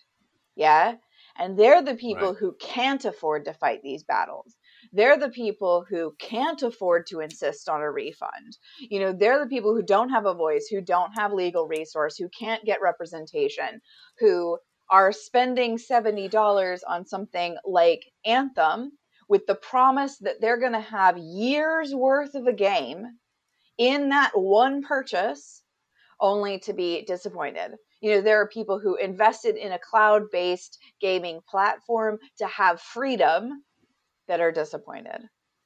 Yeah? 0.55 0.95
And 1.38 1.57
they're 1.57 1.84
the 1.84 1.95
people 1.95 2.30
right. 2.30 2.38
who 2.38 2.55
can't 2.59 3.05
afford 3.05 3.45
to 3.45 3.53
fight 3.53 3.84
these 3.84 4.03
battles. 4.03 4.55
They're 4.91 5.17
the 5.17 5.30
people 5.30 5.86
who 5.88 6.15
can't 6.19 6.61
afford 6.63 7.05
to 7.07 7.19
insist 7.19 7.69
on 7.69 7.82
a 7.82 7.91
refund. 7.91 8.57
You 8.80 8.99
know, 9.01 9.13
they're 9.13 9.39
the 9.39 9.49
people 9.49 9.75
who 9.75 9.84
don't 9.84 10.09
have 10.09 10.25
a 10.25 10.34
voice, 10.34 10.67
who 10.67 10.82
don't 10.82 11.11
have 11.13 11.34
legal 11.34 11.67
resource, 11.67 12.17
who 12.17 12.30
can't 12.30 12.65
get 12.65 12.82
representation, 12.82 13.82
who 14.19 14.57
are 14.89 15.11
spending 15.11 15.78
$70 15.78 16.80
on 16.88 17.05
something 17.05 17.57
like 17.65 18.05
Anthem 18.25 18.93
with 19.28 19.45
the 19.45 19.55
promise 19.55 20.17
that 20.19 20.39
they're 20.39 20.59
going 20.59 20.71
to 20.71 20.80
have 20.80 21.17
years 21.17 21.93
worth 21.93 22.34
of 22.34 22.47
a 22.47 22.53
game 22.53 23.05
in 23.78 24.09
that 24.09 24.32
one 24.34 24.82
purchase 24.82 25.61
only 26.20 26.59
to 26.59 26.74
be 26.74 27.03
disappointed. 27.05 27.76
You 28.01 28.15
know, 28.15 28.22
there 28.22 28.41
are 28.41 28.47
people 28.47 28.80
who 28.80 28.95
invested 28.95 29.55
in 29.55 29.72
a 29.72 29.80
cloud 29.80 30.24
based 30.32 30.78
gaming 31.01 31.39
platform 31.49 32.18
to 32.38 32.47
have 32.47 32.82
freedom 32.82 33.63
that 34.28 34.39
are 34.39 34.51
disappointed. 34.51 35.22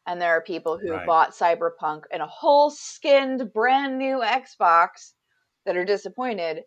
And 0.07 0.21
there 0.21 0.31
are 0.31 0.41
people 0.41 0.77
who 0.77 0.91
right. 0.91 1.05
bought 1.05 1.33
Cyberpunk 1.33 2.03
and 2.11 2.21
a 2.21 2.27
whole 2.27 2.71
skinned 2.71 3.53
brand 3.53 3.97
new 3.97 4.19
Xbox 4.19 5.13
that 5.65 5.77
are 5.77 5.85
disappointed 5.85 6.63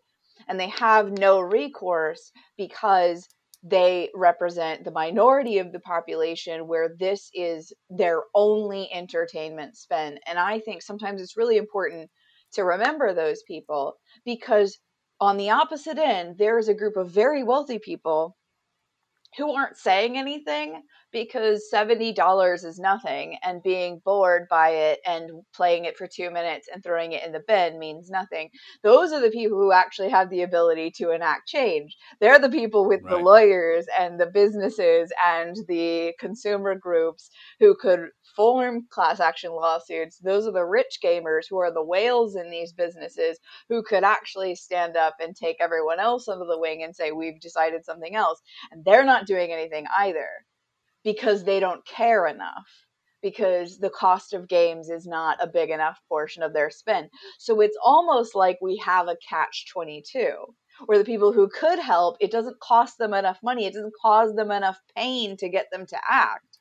and 0.48 0.58
they 0.58 0.68
have 0.68 1.18
no 1.18 1.40
recourse 1.40 2.32
because 2.56 3.28
they 3.62 4.10
represent 4.14 4.84
the 4.84 4.90
minority 4.90 5.58
of 5.58 5.72
the 5.72 5.80
population 5.80 6.68
where 6.68 6.94
this 6.98 7.30
is 7.32 7.72
their 7.88 8.22
only 8.34 8.92
entertainment 8.92 9.76
spend. 9.76 10.20
And 10.26 10.38
I 10.38 10.60
think 10.60 10.82
sometimes 10.82 11.22
it's 11.22 11.36
really 11.36 11.56
important 11.56 12.10
to 12.54 12.64
remember 12.64 13.14
those 13.14 13.42
people 13.44 13.94
because 14.24 14.78
on 15.20 15.36
the 15.36 15.50
opposite 15.50 15.98
end, 15.98 16.36
there 16.38 16.58
is 16.58 16.68
a 16.68 16.74
group 16.74 16.96
of 16.96 17.10
very 17.10 17.42
wealthy 17.44 17.78
people 17.78 18.36
who 19.36 19.52
aren't 19.54 19.76
saying 19.76 20.16
anything 20.18 20.82
because 21.14 21.70
$70 21.72 22.64
is 22.64 22.78
nothing 22.80 23.38
and 23.44 23.62
being 23.62 24.02
bored 24.04 24.48
by 24.50 24.70
it 24.70 24.98
and 25.06 25.30
playing 25.54 25.84
it 25.84 25.96
for 25.96 26.08
two 26.08 26.28
minutes 26.28 26.68
and 26.74 26.82
throwing 26.82 27.12
it 27.12 27.24
in 27.24 27.30
the 27.30 27.44
bin 27.46 27.78
means 27.78 28.10
nothing. 28.10 28.50
Those 28.82 29.12
are 29.12 29.20
the 29.20 29.30
people 29.30 29.56
who 29.56 29.70
actually 29.70 30.10
have 30.10 30.28
the 30.28 30.42
ability 30.42 30.90
to 30.96 31.12
enact 31.12 31.46
change. 31.46 31.96
They're 32.20 32.40
the 32.40 32.50
people 32.50 32.88
with 32.88 33.00
right. 33.04 33.12
the 33.12 33.18
lawyers 33.18 33.86
and 33.96 34.18
the 34.18 34.26
businesses 34.26 35.12
and 35.24 35.56
the 35.68 36.14
consumer 36.18 36.74
groups 36.74 37.30
who 37.60 37.76
could 37.76 38.08
form 38.34 38.88
class 38.90 39.20
action 39.20 39.52
lawsuits. 39.52 40.18
Those 40.18 40.48
are 40.48 40.52
the 40.52 40.64
rich 40.64 40.98
gamers 41.02 41.44
who 41.48 41.58
are 41.58 41.72
the 41.72 41.84
whales 41.84 42.34
in 42.34 42.50
these 42.50 42.72
businesses 42.72 43.38
who 43.68 43.84
could 43.84 44.02
actually 44.02 44.56
stand 44.56 44.96
up 44.96 45.14
and 45.20 45.36
take 45.36 45.58
everyone 45.60 46.00
else 46.00 46.26
under 46.26 46.44
the 46.44 46.58
wing 46.58 46.82
and 46.82 46.94
say, 46.94 47.12
We've 47.12 47.40
decided 47.40 47.84
something 47.84 48.16
else. 48.16 48.42
And 48.72 48.84
they're 48.84 49.04
not 49.04 49.28
doing 49.28 49.52
anything 49.52 49.86
either 49.96 50.26
because 51.04 51.44
they 51.44 51.60
don't 51.60 51.86
care 51.86 52.26
enough 52.26 52.66
because 53.22 53.78
the 53.78 53.90
cost 53.90 54.34
of 54.34 54.48
games 54.48 54.90
is 54.90 55.06
not 55.06 55.38
a 55.42 55.46
big 55.46 55.70
enough 55.70 55.98
portion 56.08 56.42
of 56.42 56.52
their 56.52 56.70
spend. 56.70 57.08
So 57.38 57.60
it's 57.60 57.78
almost 57.82 58.34
like 58.34 58.58
we 58.60 58.76
have 58.78 59.08
a 59.08 59.16
catch 59.28 59.66
22 59.72 60.34
where 60.86 60.98
the 60.98 61.04
people 61.04 61.32
who 61.32 61.48
could 61.48 61.78
help, 61.78 62.16
it 62.20 62.30
doesn't 62.30 62.60
cost 62.60 62.98
them 62.98 63.14
enough 63.14 63.38
money. 63.42 63.66
It 63.66 63.74
doesn't 63.74 63.94
cause 64.00 64.34
them 64.34 64.50
enough 64.50 64.78
pain 64.96 65.36
to 65.38 65.48
get 65.48 65.66
them 65.72 65.86
to 65.86 65.98
act. 66.08 66.58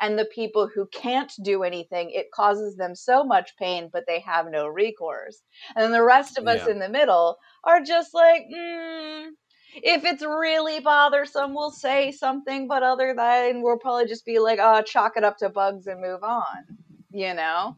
And 0.00 0.18
the 0.18 0.26
people 0.26 0.68
who 0.68 0.86
can't 0.88 1.32
do 1.42 1.62
anything, 1.64 2.10
it 2.10 2.30
causes 2.32 2.76
them 2.76 2.94
so 2.94 3.24
much 3.24 3.56
pain, 3.56 3.90
but 3.92 4.04
they 4.06 4.20
have 4.20 4.46
no 4.50 4.68
recourse. 4.68 5.42
And 5.74 5.82
then 5.84 5.92
the 5.92 6.04
rest 6.04 6.38
of 6.38 6.46
us 6.46 6.66
Yeah. 6.66 6.72
in 6.72 6.78
the 6.78 6.88
middle 6.88 7.38
are 7.64 7.80
just 7.80 8.14
like, 8.14 8.44
mm, 8.54 9.30
if 9.74 10.04
it's 10.04 10.22
really 10.22 10.80
bothersome, 10.80 11.54
we'll 11.54 11.70
say 11.70 12.12
something, 12.12 12.68
but 12.68 12.82
other 12.82 13.14
than 13.16 13.62
we'll 13.62 13.78
probably 13.78 14.06
just 14.06 14.24
be 14.24 14.38
like, 14.38 14.58
oh, 14.62 14.82
chalk 14.82 15.16
it 15.16 15.24
up 15.24 15.38
to 15.38 15.48
bugs 15.48 15.86
and 15.86 16.00
move 16.00 16.22
on, 16.22 16.78
you 17.10 17.34
know? 17.34 17.76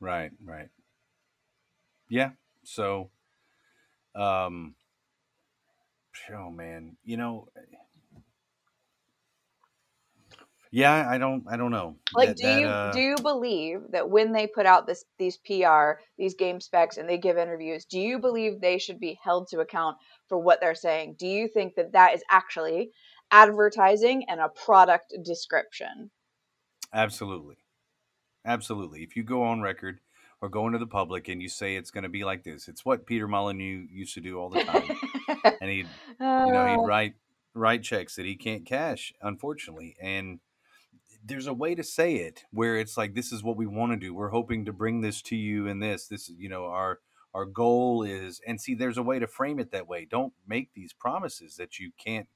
Right, 0.00 0.30
right. 0.44 0.68
Yeah. 2.08 2.30
So, 2.64 3.10
um, 4.14 4.74
oh 6.32 6.50
man, 6.50 6.96
you 7.04 7.16
know, 7.16 7.48
yeah, 10.70 11.08
I 11.08 11.18
don't, 11.18 11.44
I 11.48 11.56
don't 11.56 11.70
know. 11.70 11.96
Like, 12.14 12.30
That- 12.30 12.36
do 12.36 12.42
that, 12.46 12.60
you 12.60 12.66
uh, 12.66 12.92
do 12.92 13.00
you 13.00 13.16
believe 13.22 13.80
that 13.90 14.08
when 14.10 14.32
they 14.32 14.46
put 14.46 14.66
out 14.66 14.86
this 14.86 15.04
these 15.18 15.38
PR, 15.38 16.00
these 16.18 16.34
game 16.34 16.60
specs, 16.60 16.96
and 16.96 17.08
they 17.08 17.18
give 17.18 17.38
interviews, 17.38 17.84
do 17.84 17.98
you 18.00 18.18
believe 18.18 18.60
they 18.60 18.78
should 18.78 18.98
be 19.00 19.18
held 19.22 19.48
to 19.48 19.60
account 19.60 19.96
for 20.28 20.38
what 20.38 20.60
they're 20.60 20.74
saying? 20.74 21.16
Do 21.18 21.26
you 21.26 21.48
think 21.48 21.74
that 21.76 21.92
that 21.92 22.14
is 22.14 22.22
actually 22.30 22.90
advertising 23.30 24.24
and 24.28 24.40
a 24.40 24.48
product 24.48 25.14
description? 25.24 26.10
Absolutely. 26.92 27.56
Absolutely. 28.44 29.02
If 29.02 29.16
you 29.16 29.24
go 29.24 29.42
on 29.42 29.60
record 29.60 30.00
or 30.40 30.48
go 30.48 30.66
into 30.66 30.78
the 30.78 30.86
public 30.86 31.28
and 31.28 31.42
you 31.42 31.48
say 31.48 31.76
it's 31.76 31.90
going 31.90 32.04
to 32.04 32.08
be 32.08 32.24
like 32.24 32.44
this, 32.44 32.68
it's 32.68 32.84
what 32.84 33.06
Peter 33.06 33.26
Molyneux 33.26 33.86
used 33.90 34.14
to 34.14 34.20
do 34.20 34.38
all 34.38 34.48
the 34.48 34.62
time. 34.62 34.96
and 35.60 35.70
he'd, 35.70 35.86
you 36.20 36.26
know, 36.26 36.66
Uh, 36.66 36.66
he'd 36.68 36.86
write 36.86 37.14
write 37.54 37.82
checks 37.82 38.16
that 38.16 38.26
he 38.26 38.36
can't 38.36 38.66
cash, 38.66 39.12
unfortunately. 39.22 39.96
And 40.00 40.40
there's 41.26 41.46
a 41.46 41.54
way 41.54 41.74
to 41.74 41.82
say 41.82 42.16
it 42.16 42.44
where 42.52 42.76
it's 42.76 42.96
like 42.96 43.14
this 43.14 43.32
is 43.32 43.42
what 43.42 43.56
we 43.56 43.66
want 43.66 43.92
to 43.92 43.96
do. 43.96 44.14
We're 44.14 44.30
hoping 44.30 44.64
to 44.66 44.72
bring 44.72 45.00
this 45.00 45.20
to 45.22 45.36
you 45.36 45.66
and 45.68 45.82
this 45.82 46.06
this 46.06 46.28
is, 46.28 46.36
you 46.38 46.48
know, 46.48 46.66
our 46.66 47.00
our 47.34 47.44
goal 47.44 48.02
is 48.02 48.40
and 48.46 48.60
see 48.60 48.74
there's 48.74 48.98
a 48.98 49.02
way 49.02 49.18
to 49.18 49.26
frame 49.26 49.58
it 49.58 49.70
that 49.72 49.88
way. 49.88 50.04
Don't 50.04 50.32
make 50.46 50.72
these 50.74 50.92
promises 50.92 51.56
that 51.56 51.78
you 51.78 51.90
can't 52.02 52.28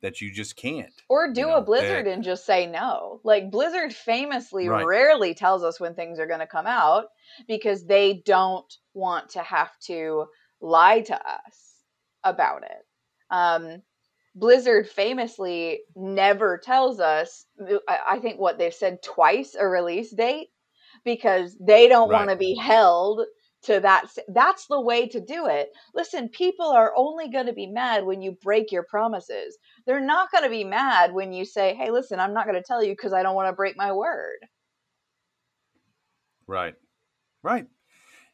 that 0.00 0.20
you 0.20 0.32
just 0.32 0.56
can't. 0.56 0.92
or 1.08 1.32
do 1.32 1.42
you 1.42 1.46
know, 1.46 1.58
a 1.58 1.62
Blizzard 1.62 2.06
that- 2.06 2.12
and 2.12 2.24
just 2.24 2.44
say 2.44 2.66
no. 2.66 3.20
Like 3.22 3.52
Blizzard 3.52 3.94
famously 3.94 4.68
Right. 4.68 4.84
rarely 4.84 5.32
tells 5.32 5.62
us 5.62 5.78
when 5.78 5.94
things 5.94 6.18
are 6.18 6.26
going 6.26 6.40
to 6.40 6.46
come 6.46 6.66
out 6.66 7.06
because 7.46 7.86
they 7.86 8.14
don't 8.26 8.70
want 8.94 9.28
to 9.30 9.42
have 9.42 9.78
to 9.86 10.26
lie 10.60 11.02
to 11.02 11.14
us 11.30 11.76
about 12.24 12.64
it. 12.64 12.84
Um, 13.30 13.82
Blizzard 14.34 14.88
famously 14.88 15.82
never 15.96 16.58
tells 16.58 17.00
us. 17.00 17.46
Uh, 17.60 17.78
I 17.88 17.98
I 18.12 18.18
think 18.20 18.40
what 18.40 18.58
they've 18.58 18.74
said 18.74 19.02
twice 19.02 19.54
a 19.58 19.66
release 19.66 20.10
date 20.12 20.48
because 21.04 21.56
they 21.60 21.88
don't 21.88 22.10
Right. 22.10 22.12
want 22.12 22.30
to 22.30 22.36
be 22.36 22.54
held 22.56 23.22
to 23.64 23.80
that. 23.80 24.06
That's 24.28 24.66
the 24.66 24.80
way 24.80 25.08
to 25.08 25.20
do 25.20 25.46
it. 25.48 25.70
Listen, 25.94 26.28
people 26.30 26.66
are 26.66 26.92
only 26.96 27.30
going 27.30 27.46
to 27.46 27.52
be 27.52 27.66
mad 27.66 28.04
when 28.06 28.22
you 28.22 28.32
break 28.42 28.72
your 28.72 28.84
promises. 28.84 29.58
They're 29.86 30.00
not 30.00 30.30
going 30.32 30.44
to 30.44 30.50
be 30.50 30.64
mad 30.64 31.12
when 31.14 31.32
you 31.32 31.44
say, 31.44 31.74
"Hey, 31.74 31.90
listen, 31.90 32.20
I'm 32.20 32.34
not 32.34 32.46
going 32.46 32.56
to 32.60 32.66
tell 32.66 32.82
you 32.84 32.92
because 32.92 33.12
I 33.12 33.22
don't 33.22 33.36
want 33.36 33.48
to 33.48 33.56
break 33.56 33.76
my 33.76 33.92
word." 33.92 34.38
Right. 36.46 36.74
Right. 37.42 37.66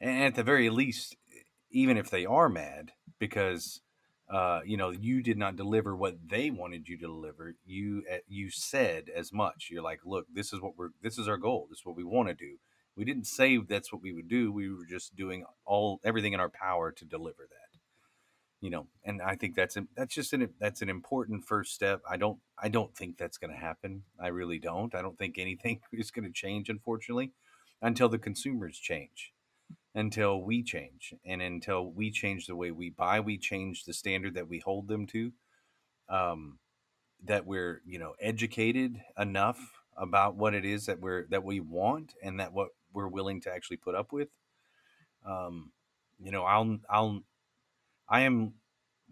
And 0.00 0.24
at 0.24 0.34
the 0.36 0.42
very 0.44 0.70
least, 0.70 1.16
even 1.70 1.96
if 1.96 2.10
they 2.10 2.26
are 2.26 2.48
mad 2.48 2.92
because 3.18 3.80
uh, 4.30 4.60
you 4.64 4.76
know 4.76 4.90
you 4.90 5.22
did 5.22 5.38
not 5.38 5.56
deliver 5.56 5.96
what 5.96 6.16
they 6.28 6.50
wanted 6.50 6.88
you 6.88 6.96
to 6.98 7.06
deliver, 7.06 7.54
you 7.64 8.02
uh, 8.12 8.18
you 8.28 8.50
said 8.50 9.10
as 9.14 9.32
much. 9.32 9.68
You're 9.70 9.82
like, 9.82 10.00
look, 10.04 10.26
this 10.32 10.52
is 10.52 10.60
what 10.60 10.76
we're 10.76 10.90
this 11.02 11.18
is 11.18 11.28
our 11.28 11.38
goal. 11.38 11.66
This 11.70 11.80
is 11.80 11.86
what 11.86 11.96
we 11.96 12.04
want 12.04 12.28
to 12.28 12.34
do. 12.34 12.56
We 12.94 13.04
didn't 13.04 13.26
say 13.26 13.56
that's 13.56 13.92
what 13.92 14.02
we 14.02 14.12
would 14.12 14.28
do. 14.28 14.52
We 14.52 14.68
were 14.70 14.84
just 14.84 15.16
doing 15.16 15.44
all 15.64 16.00
everything 16.04 16.34
in 16.34 16.40
our 16.40 16.50
power 16.50 16.92
to 16.92 17.04
deliver 17.04 17.46
that. 17.48 17.78
You 18.60 18.70
know, 18.70 18.88
and 19.04 19.22
I 19.22 19.36
think 19.36 19.54
that's 19.54 19.78
that's 19.96 20.14
just 20.14 20.32
an 20.32 20.48
that's 20.60 20.82
an 20.82 20.90
important 20.90 21.46
first 21.46 21.72
step. 21.74 22.02
I 22.08 22.16
don't 22.16 22.38
I 22.58 22.68
don't 22.68 22.94
think 22.94 23.16
that's 23.16 23.38
going 23.38 23.52
to 23.52 23.56
happen. 23.56 24.02
I 24.20 24.28
really 24.28 24.58
don't. 24.58 24.94
I 24.94 25.00
don't 25.00 25.16
think 25.16 25.38
anything 25.38 25.80
is 25.92 26.10
going 26.10 26.26
to 26.26 26.32
change, 26.32 26.68
unfortunately, 26.68 27.32
until 27.80 28.08
the 28.10 28.18
consumers 28.18 28.78
change 28.78 29.32
until 29.94 30.42
we 30.42 30.62
change 30.62 31.14
and 31.24 31.42
until 31.42 31.90
we 31.90 32.10
change 32.10 32.46
the 32.46 32.56
way 32.56 32.70
we 32.70 32.90
buy 32.90 33.20
we 33.20 33.38
change 33.38 33.84
the 33.84 33.92
standard 33.92 34.34
that 34.34 34.48
we 34.48 34.58
hold 34.60 34.86
them 34.88 35.06
to 35.06 35.32
um, 36.08 36.58
that 37.24 37.46
we're 37.46 37.82
you 37.84 37.98
know 37.98 38.14
educated 38.20 39.00
enough 39.18 39.58
about 39.96 40.36
what 40.36 40.54
it 40.54 40.64
is 40.64 40.86
that 40.86 41.00
we're 41.00 41.26
that 41.30 41.42
we 41.44 41.60
want 41.60 42.14
and 42.22 42.38
that 42.38 42.52
what 42.52 42.68
we're 42.92 43.08
willing 43.08 43.40
to 43.40 43.52
actually 43.52 43.76
put 43.76 43.94
up 43.94 44.12
with. 44.12 44.28
Um, 45.26 45.72
you 46.20 46.30
know 46.30 46.44
i'll 46.44 46.78
i'll 46.90 47.20
i 48.08 48.20
am 48.20 48.54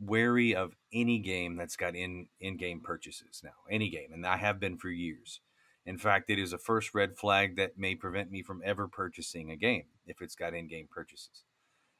wary 0.00 0.54
of 0.54 0.74
any 0.92 1.18
game 1.18 1.56
that's 1.56 1.76
got 1.76 1.94
in 1.94 2.26
in-game 2.40 2.80
purchases 2.80 3.40
now 3.42 3.50
any 3.70 3.88
game 3.88 4.12
and 4.12 4.26
i 4.26 4.36
have 4.36 4.60
been 4.60 4.76
for 4.76 4.90
years 4.90 5.40
in 5.86 5.98
fact, 5.98 6.30
it 6.30 6.38
is 6.38 6.52
a 6.52 6.58
first 6.58 6.94
red 6.94 7.16
flag 7.16 7.56
that 7.56 7.78
may 7.78 7.94
prevent 7.94 8.30
me 8.30 8.42
from 8.42 8.60
ever 8.64 8.88
purchasing 8.88 9.50
a 9.50 9.56
game 9.56 9.84
if 10.06 10.20
it's 10.20 10.34
got 10.34 10.52
in-game 10.52 10.88
purchases. 10.90 11.44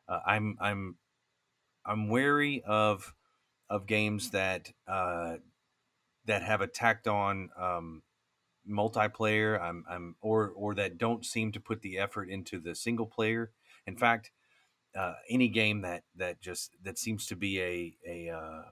Uh, 0.09 0.20
I'm 0.26 0.57
I'm 0.61 0.97
I'm 1.84 2.09
wary 2.09 2.62
of 2.66 3.14
of 3.70 3.87
games 3.87 4.30
that 4.30 4.72
uh, 4.89 5.37
that 6.26 6.43
have 6.43 6.61
a 6.61 6.66
tacked 6.66 7.07
on 7.07 7.51
um, 7.59 8.03
multiplayer. 8.68 9.61
I'm 9.61 9.84
I'm 9.89 10.16
or 10.20 10.51
or 10.51 10.74
that 10.74 10.99
don't 10.99 11.24
seem 11.24 11.53
to 11.53 11.61
put 11.61 11.82
the 11.82 11.99
effort 11.99 12.28
into 12.28 12.59
the 12.59 12.74
single 12.74 13.07
player. 13.07 13.53
In 13.87 13.97
fact, 13.97 14.32
uh, 14.97 15.14
any 15.30 15.49
game 15.49 15.82
that 15.82 16.03
that 16.16 16.41
just 16.41 16.72
that 16.82 16.99
seems 16.99 17.26
to 17.26 17.37
be 17.37 17.61
a 17.61 17.97
a 18.07 18.30
uh, 18.30 18.62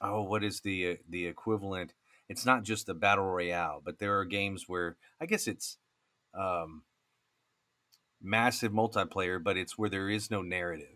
oh 0.00 0.22
what 0.22 0.42
is 0.42 0.60
the 0.60 0.92
uh, 0.92 0.96
the 1.08 1.26
equivalent 1.26 1.94
it's 2.28 2.46
not 2.46 2.62
just 2.62 2.88
a 2.88 2.94
battle 2.94 3.24
royale 3.24 3.80
but 3.84 3.98
there 3.98 4.18
are 4.18 4.24
games 4.24 4.64
where 4.68 4.96
i 5.20 5.26
guess 5.26 5.46
it's 5.46 5.78
um 6.34 6.82
massive 8.20 8.72
multiplayer 8.72 9.42
but 9.42 9.56
it's 9.56 9.78
where 9.78 9.88
there 9.88 10.08
is 10.08 10.30
no 10.30 10.42
narrative. 10.42 10.86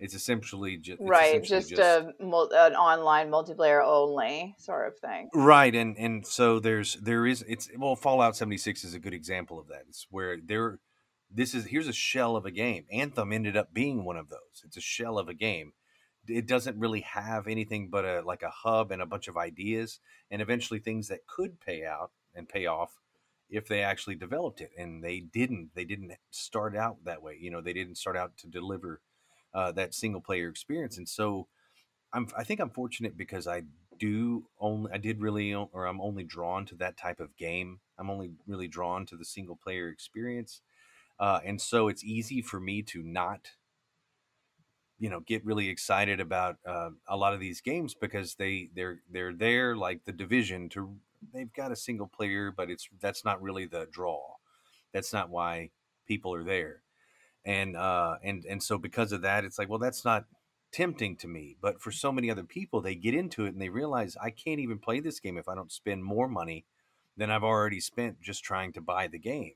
It's 0.00 0.14
essentially 0.14 0.76
just 0.76 1.00
right, 1.00 1.42
just, 1.42 1.72
a 1.72 2.12
an 2.18 2.74
online 2.74 3.30
multiplayer 3.30 3.82
only 3.82 4.54
sort 4.58 4.88
of 4.88 4.98
thing. 4.98 5.30
right 5.32 5.74
and 5.74 5.96
and 5.96 6.26
so 6.26 6.58
there's 6.58 6.96
there 6.96 7.26
is 7.26 7.44
it's 7.46 7.70
well 7.78 7.94
fallout 7.94 8.36
76 8.36 8.84
is 8.84 8.92
a 8.92 8.98
good 8.98 9.14
example 9.14 9.58
of 9.58 9.68
that. 9.68 9.84
It's 9.88 10.06
where 10.10 10.36
there 10.44 10.80
this 11.30 11.54
is 11.54 11.66
here's 11.66 11.88
a 11.88 11.92
shell 11.92 12.34
of 12.34 12.44
a 12.44 12.50
game. 12.50 12.86
Anthem 12.90 13.32
ended 13.32 13.56
up 13.56 13.72
being 13.72 14.04
one 14.04 14.16
of 14.16 14.28
those. 14.28 14.62
It's 14.64 14.76
a 14.76 14.82
shell 14.82 15.16
of 15.16 15.28
a 15.28 15.34
game 15.34 15.72
it 16.28 16.46
doesn't 16.46 16.78
really 16.78 17.00
have 17.00 17.46
anything 17.46 17.88
but 17.88 18.04
a 18.04 18.22
like 18.22 18.42
a 18.42 18.50
hub 18.50 18.90
and 18.90 19.02
a 19.02 19.06
bunch 19.06 19.28
of 19.28 19.36
ideas 19.36 20.00
and 20.30 20.42
eventually 20.42 20.80
things 20.80 21.08
that 21.08 21.26
could 21.26 21.60
pay 21.60 21.84
out 21.84 22.10
and 22.34 22.48
pay 22.48 22.66
off 22.66 23.00
if 23.50 23.68
they 23.68 23.82
actually 23.82 24.14
developed 24.16 24.60
it 24.60 24.70
and 24.76 25.04
they 25.04 25.20
didn't. 25.20 25.70
They 25.74 25.84
didn't 25.84 26.12
start 26.30 26.76
out 26.76 27.04
that 27.04 27.22
way 27.22 27.36
you 27.40 27.50
know 27.50 27.60
they 27.60 27.72
didn't 27.72 27.96
start 27.96 28.16
out 28.16 28.36
to 28.38 28.46
deliver 28.48 29.00
uh, 29.54 29.72
that 29.72 29.94
single 29.94 30.20
player 30.20 30.48
experience 30.48 30.98
and 30.98 31.08
so 31.08 31.46
i'm 32.12 32.28
i 32.36 32.42
think 32.44 32.60
i'm 32.60 32.70
fortunate 32.70 33.16
because 33.16 33.46
i 33.46 33.62
do 33.98 34.44
only 34.60 34.90
i 34.92 34.98
did 34.98 35.20
really 35.20 35.54
or 35.54 35.86
i'm 35.86 36.00
only 36.00 36.24
drawn 36.24 36.66
to 36.66 36.74
that 36.74 36.96
type 36.96 37.20
of 37.20 37.36
game. 37.36 37.80
I'm 37.98 38.10
only 38.10 38.32
really 38.48 38.66
drawn 38.66 39.06
to 39.06 39.16
the 39.16 39.24
single 39.24 39.56
player 39.56 39.88
experience 39.88 40.60
uh, 41.20 41.40
and 41.44 41.60
so 41.60 41.86
it's 41.88 42.02
easy 42.02 42.42
for 42.42 42.58
me 42.58 42.82
to 42.82 43.02
not 43.02 43.50
you 45.04 45.10
know 45.10 45.20
get 45.20 45.44
really 45.44 45.68
excited 45.68 46.18
about 46.18 46.56
uh, 46.66 46.88
a 47.08 47.14
lot 47.14 47.34
of 47.34 47.40
these 47.40 47.60
games 47.60 47.92
because 47.94 48.36
they 48.36 48.70
they're 48.74 49.00
they're 49.12 49.34
there 49.34 49.76
like 49.76 50.02
the 50.06 50.12
Division 50.12 50.70
2 50.70 50.96
they've 51.34 51.52
got 51.52 51.70
a 51.70 51.76
single 51.76 52.06
player 52.06 52.50
but 52.50 52.70
it's 52.70 52.88
that's 53.02 53.22
not 53.22 53.42
really 53.42 53.66
the 53.66 53.86
draw. 53.92 54.18
That's 54.94 55.12
not 55.12 55.28
why 55.28 55.72
people 56.08 56.32
are 56.32 56.42
there. 56.42 56.80
And 57.44 57.76
uh 57.76 58.16
and 58.24 58.46
and 58.46 58.62
so 58.62 58.78
because 58.78 59.12
of 59.12 59.20
that 59.20 59.44
it's 59.44 59.58
like 59.58 59.68
well 59.68 59.78
that's 59.78 60.06
not 60.06 60.24
tempting 60.72 61.16
to 61.16 61.28
me. 61.28 61.58
But 61.60 61.82
for 61.82 61.92
so 61.92 62.10
many 62.10 62.30
other 62.30 62.44
people 62.44 62.80
they 62.80 62.94
get 62.94 63.12
into 63.12 63.44
it 63.44 63.52
and 63.52 63.60
they 63.60 63.68
realize 63.68 64.16
i 64.22 64.30
can't 64.30 64.60
even 64.60 64.78
play 64.78 65.00
this 65.00 65.20
game 65.20 65.36
if 65.36 65.50
i 65.50 65.54
don't 65.54 65.70
spend 65.70 66.02
more 66.02 66.28
money 66.28 66.64
than 67.18 67.30
i've 67.30 67.44
already 67.44 67.78
spent 67.78 68.22
just 68.22 68.42
trying 68.42 68.72
to 68.72 68.80
buy 68.80 69.06
the 69.06 69.18
game 69.18 69.52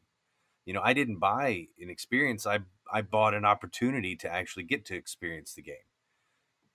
you 0.69 0.75
know 0.75 0.83
i 0.85 0.93
didn't 0.93 1.19
buy 1.19 1.67
an 1.81 1.89
experience 1.89 2.47
i 2.47 2.59
i 2.93 3.01
bought 3.01 3.35
an 3.35 3.45
opportunity 3.45 4.15
to 4.15 4.29
actually 4.29 4.63
get 4.63 4.85
to 4.85 4.95
experience 4.95 5.55
the 5.55 5.63
game 5.63 5.89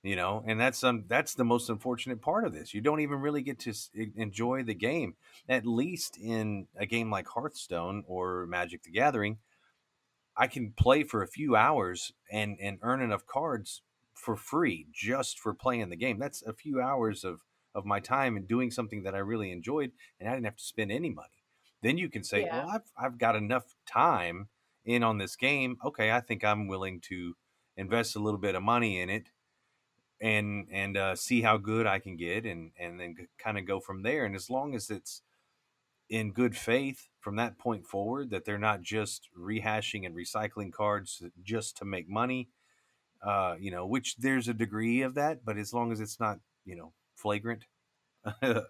you 0.01 0.15
know 0.15 0.43
and 0.47 0.59
that's 0.59 0.83
um 0.83 1.03
that's 1.07 1.35
the 1.35 1.45
most 1.45 1.69
unfortunate 1.69 2.21
part 2.21 2.45
of 2.45 2.53
this 2.53 2.73
you 2.73 2.81
don't 2.81 3.01
even 3.01 3.19
really 3.19 3.43
get 3.43 3.59
to 3.59 3.73
enjoy 4.15 4.63
the 4.63 4.73
game 4.73 5.15
at 5.47 5.65
least 5.65 6.17
in 6.17 6.67
a 6.75 6.87
game 6.87 7.11
like 7.11 7.27
hearthstone 7.27 8.03
or 8.07 8.47
magic 8.47 8.81
the 8.83 8.91
gathering 8.91 9.37
i 10.35 10.47
can 10.47 10.71
play 10.71 11.03
for 11.03 11.21
a 11.21 11.27
few 11.27 11.55
hours 11.55 12.11
and 12.31 12.57
and 12.59 12.79
earn 12.81 13.01
enough 13.01 13.27
cards 13.27 13.83
for 14.23 14.35
free 14.35 14.87
just 14.91 15.39
for 15.39 15.53
playing 15.53 15.89
the 15.89 15.95
game. 15.95 16.17
That's 16.17 16.41
a 16.43 16.53
few 16.53 16.81
hours 16.81 17.23
of 17.23 17.41
of 17.75 17.85
my 17.85 17.99
time 17.99 18.37
and 18.37 18.47
doing 18.47 18.69
something 18.69 19.03
that 19.03 19.15
I 19.15 19.17
really 19.17 19.51
enjoyed, 19.51 19.91
and 20.19 20.29
I 20.29 20.33
didn't 20.33 20.45
have 20.45 20.57
to 20.57 20.63
spend 20.63 20.91
any 20.91 21.09
money. 21.09 21.42
Then 21.83 21.97
you 21.99 22.09
can 22.09 22.23
say, 22.23 22.45
Yeah. 22.45 22.65
well, 22.65 22.69
I've 22.69 22.91
I've 22.97 23.17
got 23.19 23.35
enough 23.35 23.75
time 23.85 24.49
in 24.85 25.03
on 25.03 25.19
this 25.19 25.35
game. 25.35 25.77
Okay, 25.85 26.11
I 26.11 26.21
think 26.21 26.43
I'm 26.43 26.67
willing 26.67 27.01
to 27.01 27.35
invest 27.77 28.15
a 28.15 28.19
little 28.19 28.39
bit 28.39 28.55
of 28.55 28.63
money 28.63 28.99
in 28.99 29.09
it 29.09 29.29
and 30.21 30.67
and 30.71 30.97
uh, 30.97 31.15
see 31.15 31.41
how 31.41 31.57
good 31.57 31.85
I 31.87 31.99
can 31.99 32.15
get, 32.17 32.45
and 32.45 32.71
and 32.79 32.99
then 32.99 33.15
kind 33.37 33.57
of 33.57 33.65
go 33.65 33.79
from 33.79 34.03
there. 34.03 34.25
And 34.25 34.35
as 34.35 34.49
long 34.49 34.75
as 34.75 34.89
it's 34.89 35.21
in 36.09 36.31
good 36.33 36.55
faith 36.55 37.09
from 37.19 37.35
that 37.37 37.57
point 37.57 37.87
forward, 37.87 38.29
that 38.31 38.45
they're 38.45 38.57
not 38.59 38.81
just 38.81 39.29
rehashing 39.37 40.05
and 40.05 40.15
recycling 40.15 40.71
cards 40.71 41.23
just 41.43 41.77
to 41.77 41.85
make 41.85 42.09
money, 42.09 42.49
uh, 43.23 43.55
you 43.59 43.71
know, 43.71 43.85
which 43.85 44.17
there's 44.17 44.47
a 44.47 44.53
degree 44.53 45.01
of 45.01 45.15
that, 45.15 45.45
but 45.45 45.57
as 45.57 45.73
long 45.73 45.91
as 45.91 46.01
it's 46.01 46.19
not, 46.19 46.39
you 46.65 46.75
know, 46.75 46.93
flagrant 47.15 47.65
uh, 48.25 48.61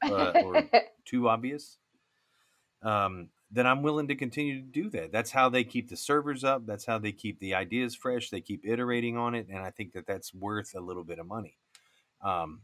or 0.43 0.69
too 1.05 1.29
obvious, 1.29 1.79
um, 2.83 3.29
then 3.51 3.67
I'm 3.67 3.83
willing 3.83 4.07
to 4.07 4.15
continue 4.15 4.61
to 4.61 4.67
do 4.67 4.89
that. 4.91 5.11
That's 5.11 5.31
how 5.31 5.49
they 5.49 5.63
keep 5.63 5.89
the 5.89 5.97
servers 5.97 6.43
up. 6.43 6.65
That's 6.65 6.85
how 6.85 6.97
they 6.97 7.11
keep 7.11 7.39
the 7.39 7.53
ideas 7.53 7.95
fresh. 7.95 8.29
They 8.29 8.41
keep 8.41 8.65
iterating 8.65 9.17
on 9.17 9.35
it, 9.35 9.47
and 9.47 9.59
I 9.59 9.69
think 9.69 9.93
that 9.93 10.07
that's 10.07 10.33
worth 10.33 10.73
a 10.75 10.81
little 10.81 11.03
bit 11.03 11.19
of 11.19 11.27
money. 11.27 11.57
Um, 12.21 12.61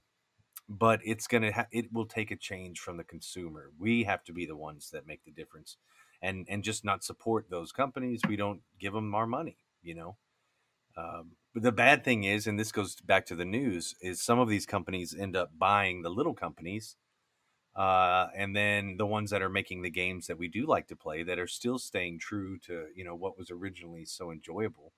but 0.67 0.99
it's 1.03 1.27
gonna 1.27 1.51
ha- 1.51 1.67
it 1.71 1.91
will 1.93 2.05
take 2.05 2.31
a 2.31 2.35
change 2.35 2.79
from 2.79 2.97
the 2.97 3.03
consumer. 3.03 3.71
We 3.77 4.03
have 4.03 4.23
to 4.25 4.33
be 4.33 4.45
the 4.45 4.55
ones 4.55 4.89
that 4.91 5.07
make 5.07 5.23
the 5.25 5.31
difference, 5.31 5.77
and 6.21 6.45
and 6.49 6.63
just 6.63 6.83
not 6.85 7.03
support 7.03 7.49
those 7.49 7.71
companies. 7.71 8.21
We 8.27 8.35
don't 8.35 8.61
give 8.79 8.93
them 8.93 9.13
our 9.15 9.27
money, 9.27 9.57
you 9.81 9.95
know. 9.95 10.17
Um, 10.97 11.31
but 11.53 11.63
the 11.63 11.71
bad 11.71 12.03
thing 12.03 12.23
is, 12.23 12.45
and 12.45 12.59
this 12.59 12.71
goes 12.71 12.95
back 12.95 13.25
to 13.27 13.35
the 13.35 13.45
news, 13.45 13.95
is 14.01 14.21
some 14.21 14.39
of 14.39 14.49
these 14.49 14.65
companies 14.65 15.15
end 15.17 15.35
up 15.35 15.51
buying 15.57 16.01
the 16.01 16.09
little 16.09 16.33
companies 16.33 16.95
uh, 17.79 18.29
and 18.35 18.55
then 18.55 18.97
the 18.97 19.07
ones 19.07 19.31
that 19.31 19.41
are 19.43 19.49
making 19.49 19.83
the 19.83 19.91
games 19.91 20.27
that 20.27 20.37
we 20.39 20.49
do 20.49 20.67
like 20.67 20.87
to 20.89 20.97
play 20.97 21.23
that 21.23 21.39
are 21.39 21.47
still 21.47 21.79
staying 21.79 22.19
true 22.19 22.59
to 22.59 22.89
you 22.95 23.05
know 23.05 23.15
what 23.15 23.37
was 23.39 23.51
originally 23.51 24.05
so 24.05 24.31
enjoyable 24.31 24.93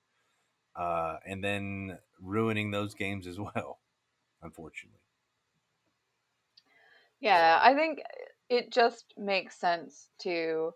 uh, 0.76 1.18
and 1.26 1.44
then 1.44 1.98
ruining 2.20 2.70
those 2.72 2.94
games 2.94 3.26
as 3.26 3.38
well 3.56 3.80
unfortunately. 4.42 5.00
Yeah, 7.20 7.58
I 7.62 7.74
think 7.74 8.02
it 8.50 8.70
just 8.70 9.14
makes 9.16 9.56
sense 9.56 10.10
to 10.18 10.74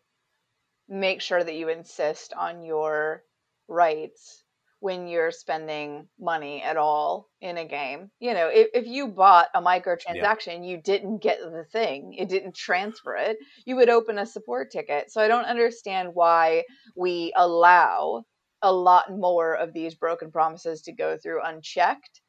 make 0.88 1.22
sure 1.22 1.44
that 1.44 1.54
you 1.56 1.70
insist 1.70 2.34
on 2.34 2.64
your 2.64 3.24
rights 3.68 4.45
when 4.80 5.08
you're 5.08 5.30
spending 5.30 6.06
money 6.20 6.62
at 6.62 6.76
all 6.76 7.28
in 7.40 7.56
a 7.56 7.64
game. 7.64 8.10
You 8.20 8.34
know, 8.34 8.48
if, 8.48 8.68
if 8.74 8.86
you 8.86 9.08
bought 9.08 9.48
a 9.54 9.62
microtransaction, 9.62 10.68
you 10.68 10.80
didn't 10.82 11.22
get 11.22 11.38
the 11.40 11.64
thing, 11.72 12.14
it 12.18 12.28
didn't 12.28 12.54
transfer 12.54 13.16
it, 13.16 13.38
you 13.64 13.76
would 13.76 13.88
open 13.88 14.18
a 14.18 14.26
support 14.26 14.70
ticket. 14.70 15.10
So 15.10 15.20
I 15.20 15.28
don't 15.28 15.46
understand 15.46 16.10
why 16.12 16.64
we 16.94 17.32
allow 17.36 18.24
a 18.62 18.72
lot 18.72 19.10
more 19.10 19.54
of 19.54 19.72
these 19.72 19.94
broken 19.94 20.30
promises 20.30 20.82
to 20.82 20.92
go 20.92 21.16
through 21.16 21.42
unchecked. 21.42 22.20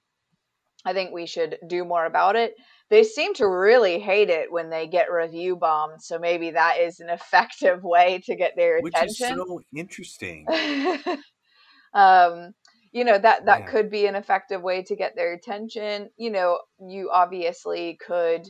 I 0.85 0.93
think 0.93 1.11
we 1.11 1.25
should 1.25 1.57
do 1.67 1.83
more 1.83 2.05
about 2.05 2.35
it. 2.35 2.53
They 2.89 3.03
seem 3.03 3.33
to 3.35 3.47
really 3.47 3.99
hate 3.99 4.29
it 4.29 4.49
when 4.49 4.69
they 4.69 4.87
get 4.87 5.11
review 5.11 5.57
bombed, 5.57 6.01
so 6.01 6.17
maybe 6.17 6.51
that 6.51 6.77
is 6.79 7.01
an 7.01 7.09
effective 7.11 7.83
way 7.83 8.21
to 8.25 8.35
get 8.35 8.53
their 8.55 8.77
attention. 8.77 9.03
which 9.03 9.09
is 9.09 9.17
so 9.17 9.61
interesting 9.75 10.45
um, 11.93 12.53
you 12.91 13.03
know 13.03 13.17
that 13.17 13.45
that 13.45 13.65
Yeah. 13.65 13.67
could 13.67 13.89
be 13.89 14.05
an 14.07 14.15
effective 14.15 14.61
way 14.61 14.83
to 14.83 14.95
get 14.95 15.15
their 15.15 15.33
attention. 15.33 16.09
You 16.17 16.31
know, 16.31 16.59
you 16.79 17.09
obviously 17.11 17.97
could 18.05 18.47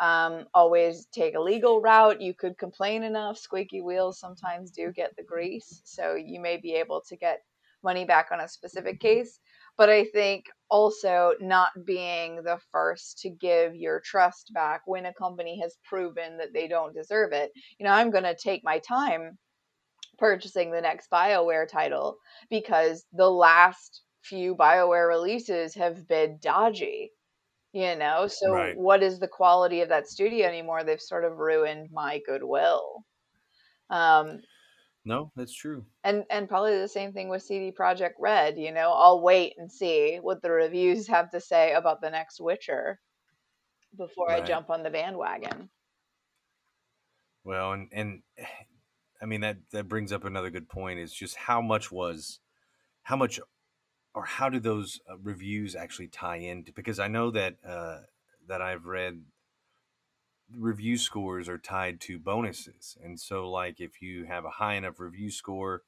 um, 0.00 0.46
always 0.54 1.06
take 1.12 1.34
a 1.34 1.40
legal 1.40 1.80
route. 1.80 2.20
You 2.20 2.34
could 2.34 2.56
complain 2.58 3.02
enough. 3.02 3.38
Squeaky 3.38 3.80
wheels 3.82 4.18
sometimes 4.18 4.70
do 4.70 4.92
get 4.92 5.14
the 5.16 5.24
grease, 5.24 5.82
so 5.84 6.14
you 6.14 6.40
may 6.40 6.56
be 6.56 6.74
able 6.74 7.02
to 7.08 7.16
get 7.16 7.40
money 7.82 8.04
back 8.04 8.28
on 8.32 8.40
a 8.40 8.48
specific 8.48 9.00
case. 9.00 9.40
But 9.76 9.88
I 9.88 10.04
think 10.04 10.46
also 10.70 11.34
not 11.40 11.70
being 11.84 12.42
the 12.42 12.58
first 12.72 13.18
to 13.20 13.30
give 13.30 13.74
your 13.74 14.00
trust 14.00 14.52
back 14.52 14.82
when 14.86 15.06
a 15.06 15.14
company 15.14 15.60
has 15.60 15.76
proven 15.84 16.36
that 16.38 16.52
they 16.52 16.68
don't 16.68 16.94
deserve 16.94 17.32
it. 17.32 17.50
You 17.78 17.86
know, 17.86 17.92
I'm 17.92 18.10
going 18.10 18.24
to 18.24 18.36
take 18.36 18.62
my 18.64 18.78
time 18.80 19.38
purchasing 20.20 20.72
the 20.72 20.82
next 20.82 21.10
BioWare 21.10 21.68
title 21.68 22.18
because 22.50 23.06
the 23.12 23.30
last 23.30 24.04
few 24.22 24.54
BioWare 24.56 25.08
releases 25.08 25.74
have 25.76 26.06
been 26.08 26.38
dodgy. 26.42 27.12
You 27.72 27.96
know, 27.96 28.26
so 28.28 28.46
Right. 28.52 28.76
what 28.76 29.02
is 29.02 29.20
the 29.20 29.28
quality 29.28 29.82
of 29.82 29.90
that 29.90 30.08
studio 30.08 30.46
anymore? 30.48 30.84
They've 30.84 31.00
sort 31.00 31.24
of 31.24 31.38
ruined 31.38 31.90
my 31.92 32.20
goodwill. 32.26 33.04
Um, 33.90 34.40
no 35.04 35.32
that's 35.36 35.52
true 35.54 35.86
and 36.04 36.24
and 36.30 36.48
probably 36.48 36.78
the 36.78 36.88
same 36.88 37.12
thing 37.12 37.28
with 37.28 37.42
CD 37.42 37.72
Projekt 37.72 38.14
Red. 38.18 38.58
You 38.58 38.72
know, 38.72 38.92
I'll 38.92 39.22
wait 39.22 39.54
and 39.58 39.70
see 39.70 40.16
what 40.18 40.42
the 40.42 40.50
reviews 40.50 41.06
have 41.08 41.30
to 41.30 41.40
say 41.40 41.72
about 41.74 42.00
the 42.00 42.10
next 42.10 42.40
Witcher 42.40 43.00
before 43.96 44.30
I 44.32 44.40
jump 44.42 44.70
on 44.70 44.82
the 44.82 44.90
bandwagon. 44.90 45.70
well 47.44 47.72
and 47.72 47.88
and 47.92 48.22
i 49.20 49.26
mean 49.26 49.40
that 49.40 49.58
that 49.72 49.88
brings 49.88 50.12
up 50.12 50.24
another 50.24 50.50
good 50.50 50.68
point 50.68 50.98
is 50.98 51.12
just 51.12 51.36
how 51.36 51.60
much 51.60 51.90
was 51.90 52.40
how 53.02 53.16
much 53.16 53.40
or 54.14 54.24
how 54.24 54.48
do 54.48 54.58
those 54.60 55.00
uh, 55.10 55.16
reviews 55.18 55.74
actually 55.74 56.08
tie 56.08 56.36
into 56.36 56.72
because 56.72 56.98
i 56.98 57.08
know 57.08 57.30
that 57.30 57.56
uh 57.66 57.98
that 58.48 58.60
i've 58.60 58.86
read 58.86 59.22
review 60.56 60.96
scores 60.96 61.48
are 61.48 61.58
tied 61.58 62.00
to 62.00 62.18
bonuses. 62.18 62.96
And 63.02 63.20
so 63.20 63.48
like 63.48 63.80
if 63.80 64.02
you 64.02 64.24
have 64.24 64.44
a 64.44 64.50
high 64.50 64.74
enough 64.74 64.98
review 64.98 65.30
score 65.30 65.82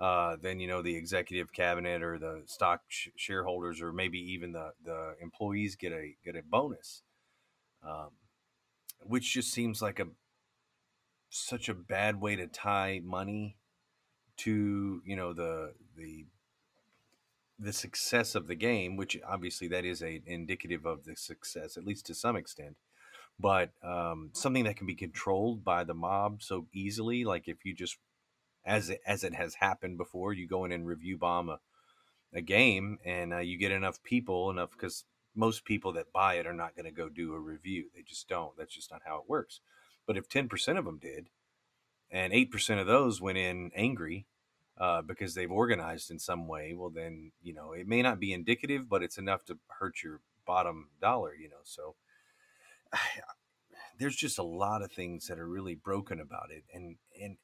uh, 0.00 0.36
then 0.40 0.58
you 0.58 0.66
know 0.66 0.82
the 0.82 0.96
executive 0.96 1.52
cabinet 1.52 2.02
or 2.02 2.18
the 2.18 2.42
stock 2.46 2.82
sh- 2.88 3.08
shareholders 3.16 3.80
or 3.80 3.92
maybe 3.92 4.18
even 4.18 4.52
the 4.52 4.72
the 4.84 5.14
employees 5.22 5.76
get 5.76 5.92
a 5.92 6.16
get 6.24 6.34
a 6.34 6.42
bonus 6.42 7.02
um, 7.86 8.10
which 9.02 9.32
just 9.32 9.52
seems 9.52 9.80
like 9.80 10.00
a 10.00 10.06
such 11.34 11.68
a 11.68 11.74
bad 11.74 12.20
way 12.20 12.36
to 12.36 12.46
tie 12.46 13.00
money 13.02 13.56
to 14.36 15.02
you 15.04 15.16
know 15.16 15.32
the 15.32 15.72
the 15.96 16.26
the 17.58 17.72
success 17.72 18.34
of 18.34 18.46
the 18.46 18.54
game 18.54 18.96
which 18.96 19.16
obviously 19.26 19.68
that 19.68 19.84
is 19.84 20.02
a 20.02 20.22
indicative 20.26 20.84
of 20.84 21.04
the 21.04 21.16
success 21.16 21.76
at 21.76 21.84
least 21.84 22.06
to 22.06 22.14
some 22.14 22.36
extent. 22.36 22.76
But 23.38 23.70
um, 23.82 24.30
something 24.32 24.62
that 24.64 24.76
can 24.76 24.86
be 24.86 24.94
controlled 24.94 25.64
by 25.64 25.82
the 25.82 25.94
mob 25.94 26.40
so 26.40 26.66
easily 26.72 27.24
like 27.24 27.48
if 27.48 27.64
you 27.64 27.74
just 27.74 27.96
as 28.64 28.90
it, 28.90 29.00
as 29.04 29.24
it 29.24 29.34
has 29.34 29.54
happened 29.54 29.98
before 29.98 30.32
you 30.32 30.46
go 30.46 30.64
in 30.64 30.72
and 30.72 30.86
review 30.86 31.18
bomb 31.18 31.48
a, 31.48 31.58
a 32.32 32.40
game 32.40 32.98
and 33.04 33.34
uh, 33.34 33.38
you 33.38 33.58
get 33.58 33.72
enough 33.72 34.02
people 34.04 34.50
enough 34.50 34.70
because 34.70 35.04
most 35.34 35.64
people 35.64 35.92
that 35.92 36.12
buy 36.12 36.34
it 36.34 36.46
are 36.46 36.54
not 36.54 36.76
going 36.76 36.84
to 36.84 36.92
go 36.92 37.08
do 37.08 37.34
a 37.34 37.40
review. 37.40 37.86
They 37.92 38.02
just 38.02 38.28
don't. 38.28 38.56
That's 38.56 38.74
just 38.74 38.92
not 38.92 39.02
how 39.04 39.16
it 39.16 39.28
works 39.28 39.60
but 40.06 40.16
if 40.16 40.28
10% 40.28 40.78
of 40.78 40.84
them 40.84 40.98
did 40.98 41.28
and 42.10 42.32
8% 42.32 42.80
of 42.80 42.86
those 42.86 43.20
went 43.20 43.38
in 43.38 43.70
angry 43.74 44.26
uh, 44.78 45.02
because 45.02 45.34
they've 45.34 45.50
organized 45.50 46.10
in 46.10 46.18
some 46.18 46.48
way 46.48 46.74
well 46.74 46.90
then 46.90 47.32
you 47.42 47.54
know 47.54 47.72
it 47.72 47.86
may 47.86 48.02
not 48.02 48.18
be 48.18 48.32
indicative 48.32 48.88
but 48.88 49.02
it's 49.02 49.18
enough 49.18 49.44
to 49.44 49.58
hurt 49.78 50.02
your 50.02 50.20
bottom 50.46 50.88
dollar 51.00 51.34
you 51.34 51.48
know 51.48 51.62
so 51.62 51.94
there's 53.98 54.16
just 54.16 54.38
a 54.38 54.42
lot 54.42 54.82
of 54.82 54.90
things 54.90 55.28
that 55.28 55.38
are 55.38 55.48
really 55.48 55.74
broken 55.74 56.20
about 56.20 56.50
it 56.50 56.64
and 56.72 56.96
and 57.20 57.36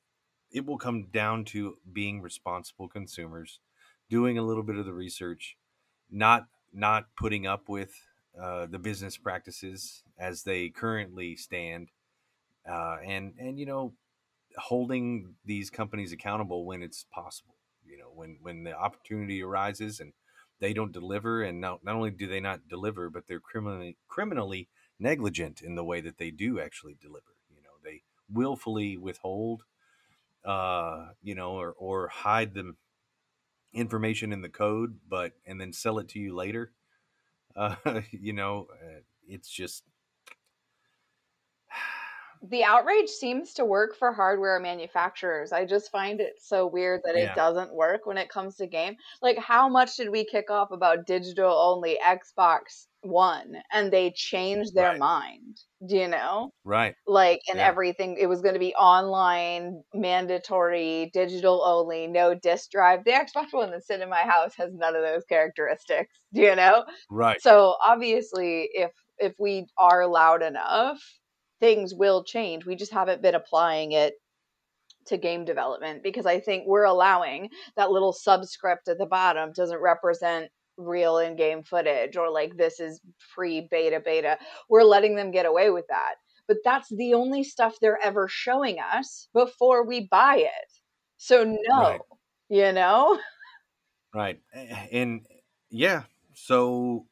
it 0.50 0.66
will 0.66 0.78
come 0.78 1.06
down 1.12 1.44
to 1.44 1.76
being 1.92 2.20
responsible 2.20 2.88
consumers 2.88 3.60
doing 4.08 4.36
a 4.36 4.42
little 4.42 4.64
bit 4.64 4.76
of 4.76 4.84
the 4.84 4.92
research 4.92 5.56
not 6.10 6.46
not 6.72 7.06
putting 7.16 7.46
up 7.46 7.68
with 7.68 7.92
uh, 8.40 8.66
the 8.66 8.78
business 8.78 9.16
practices 9.16 10.02
as 10.18 10.42
they 10.42 10.68
currently 10.68 11.36
stand 11.36 11.90
uh, 12.68 12.96
and 13.04 13.34
and 13.38 13.58
you 13.58 13.66
know 13.66 13.92
holding 14.56 15.34
these 15.44 15.70
companies 15.70 16.12
accountable 16.12 16.64
when 16.64 16.82
it's 16.82 17.04
possible 17.12 17.54
you 17.86 17.96
know 17.96 18.10
when 18.14 18.38
when 18.42 18.64
the 18.64 18.76
opportunity 18.76 19.42
arises 19.42 20.00
and 20.00 20.12
they 20.60 20.72
don't 20.74 20.92
deliver 20.92 21.42
and 21.42 21.60
not, 21.60 21.82
not 21.82 21.94
only 21.94 22.10
do 22.10 22.26
they 22.26 22.40
not 22.40 22.68
deliver 22.68 23.08
but 23.08 23.26
they're 23.26 23.40
criminally 23.40 23.96
criminally 24.08 24.68
negligent 24.98 25.62
in 25.62 25.74
the 25.74 25.84
way 25.84 26.00
that 26.00 26.18
they 26.18 26.30
do 26.30 26.60
actually 26.60 26.96
deliver 27.00 27.36
you 27.54 27.62
know 27.62 27.70
they 27.84 28.02
willfully 28.32 28.96
withhold 28.96 29.62
uh 30.44 31.08
you 31.22 31.34
know 31.34 31.52
or 31.52 31.74
or 31.78 32.08
hide 32.08 32.54
the 32.54 32.74
information 33.72 34.32
in 34.32 34.42
the 34.42 34.48
code 34.48 34.98
but 35.08 35.32
and 35.46 35.60
then 35.60 35.72
sell 35.72 35.98
it 35.98 36.08
to 36.08 36.18
you 36.18 36.34
later. 36.34 36.72
Uh 37.56 37.74
you 38.12 38.32
know 38.32 38.68
uh, 38.80 39.00
it's 39.26 39.48
just 39.50 39.82
the 42.42 42.64
outrage 42.64 43.08
seems 43.08 43.52
to 43.54 43.64
work 43.64 43.94
for 43.96 44.12
hardware 44.12 44.58
manufacturers. 44.60 45.52
I 45.52 45.64
just 45.66 45.90
find 45.90 46.20
it 46.20 46.34
so 46.40 46.66
weird 46.66 47.02
that 47.04 47.14
Yeah. 47.14 47.30
it 47.30 47.34
doesn't 47.34 47.74
work 47.74 48.06
when 48.06 48.18
it 48.18 48.30
comes 48.30 48.56
to 48.56 48.66
game. 48.66 48.96
Like, 49.22 49.38
how 49.38 49.68
much 49.68 49.96
did 49.96 50.10
we 50.10 50.24
kick 50.24 50.50
off 50.50 50.70
about 50.70 51.06
digital 51.06 51.52
only 51.52 51.98
Xbox 52.02 52.86
One 53.02 53.62
and 53.72 53.92
they 53.92 54.10
changed 54.12 54.74
their 54.74 54.92
Right. 54.92 54.96
mind? 54.96 55.58
Do 55.86 55.96
you 55.96 56.08
know? 56.08 56.52
Right. 56.64 56.96
Like, 57.06 57.40
and 57.48 57.58
Yeah. 57.58 57.60
everything, 57.60 58.16
it 58.18 58.26
was 58.28 58.42
going 58.42 58.54
to 58.54 58.60
be 58.60 58.74
online, 58.74 59.82
mandatory, 59.94 61.10
digital 61.12 61.62
only, 61.64 62.06
no 62.06 62.34
disk 62.34 62.70
drive. 62.70 63.04
The 63.04 63.12
Xbox 63.12 63.52
One 63.52 63.70
that's 63.70 63.86
sitting 63.86 64.02
in 64.04 64.10
my 64.10 64.22
house 64.22 64.54
has 64.56 64.72
none 64.74 64.94
of 64.94 65.02
those 65.02 65.24
characteristics. 65.24 66.14
Do 66.32 66.42
you 66.42 66.54
know? 66.54 66.84
Right. 67.10 67.40
So 67.40 67.76
obviously, 67.84 68.70
if 68.74 68.92
if 69.18 69.34
we 69.38 69.66
are 69.78 70.06
loud 70.06 70.42
enough, 70.42 71.02
things 71.60 71.94
will 71.94 72.24
change. 72.24 72.66
We 72.66 72.74
just 72.76 72.92
haven't 72.92 73.22
been 73.22 73.34
applying 73.34 73.92
it 73.92 74.14
to 75.06 75.16
game 75.16 75.44
development 75.44 76.02
because 76.02 76.26
I 76.26 76.40
think 76.40 76.64
we're 76.66 76.84
allowing 76.84 77.50
that 77.76 77.90
little 77.90 78.12
subscript 78.12 78.88
at 78.88 78.98
the 78.98 79.06
bottom 79.06 79.52
doesn't 79.52 79.80
represent 79.80 80.50
real 80.76 81.18
in-game 81.18 81.62
footage 81.62 82.16
or 82.16 82.30
like 82.30 82.56
this 82.56 82.80
is 82.80 83.00
pre-beta 83.34 84.00
beta. 84.04 84.38
We're 84.68 84.82
letting 84.82 85.16
them 85.16 85.30
get 85.30 85.46
away 85.46 85.70
with 85.70 85.86
that. 85.88 86.14
But 86.48 86.58
that's 86.64 86.88
the 86.88 87.14
only 87.14 87.44
stuff 87.44 87.76
they're 87.80 88.02
ever 88.02 88.26
showing 88.28 88.78
us 88.80 89.28
before 89.32 89.86
we 89.86 90.08
buy 90.10 90.36
it. 90.38 90.72
So 91.16 91.44
no, 91.44 91.80
Right. 91.80 92.00
you 92.48 92.72
know? 92.72 93.18
Right. 94.14 94.40
And 94.90 95.26
yeah, 95.70 96.02
so 96.34 97.06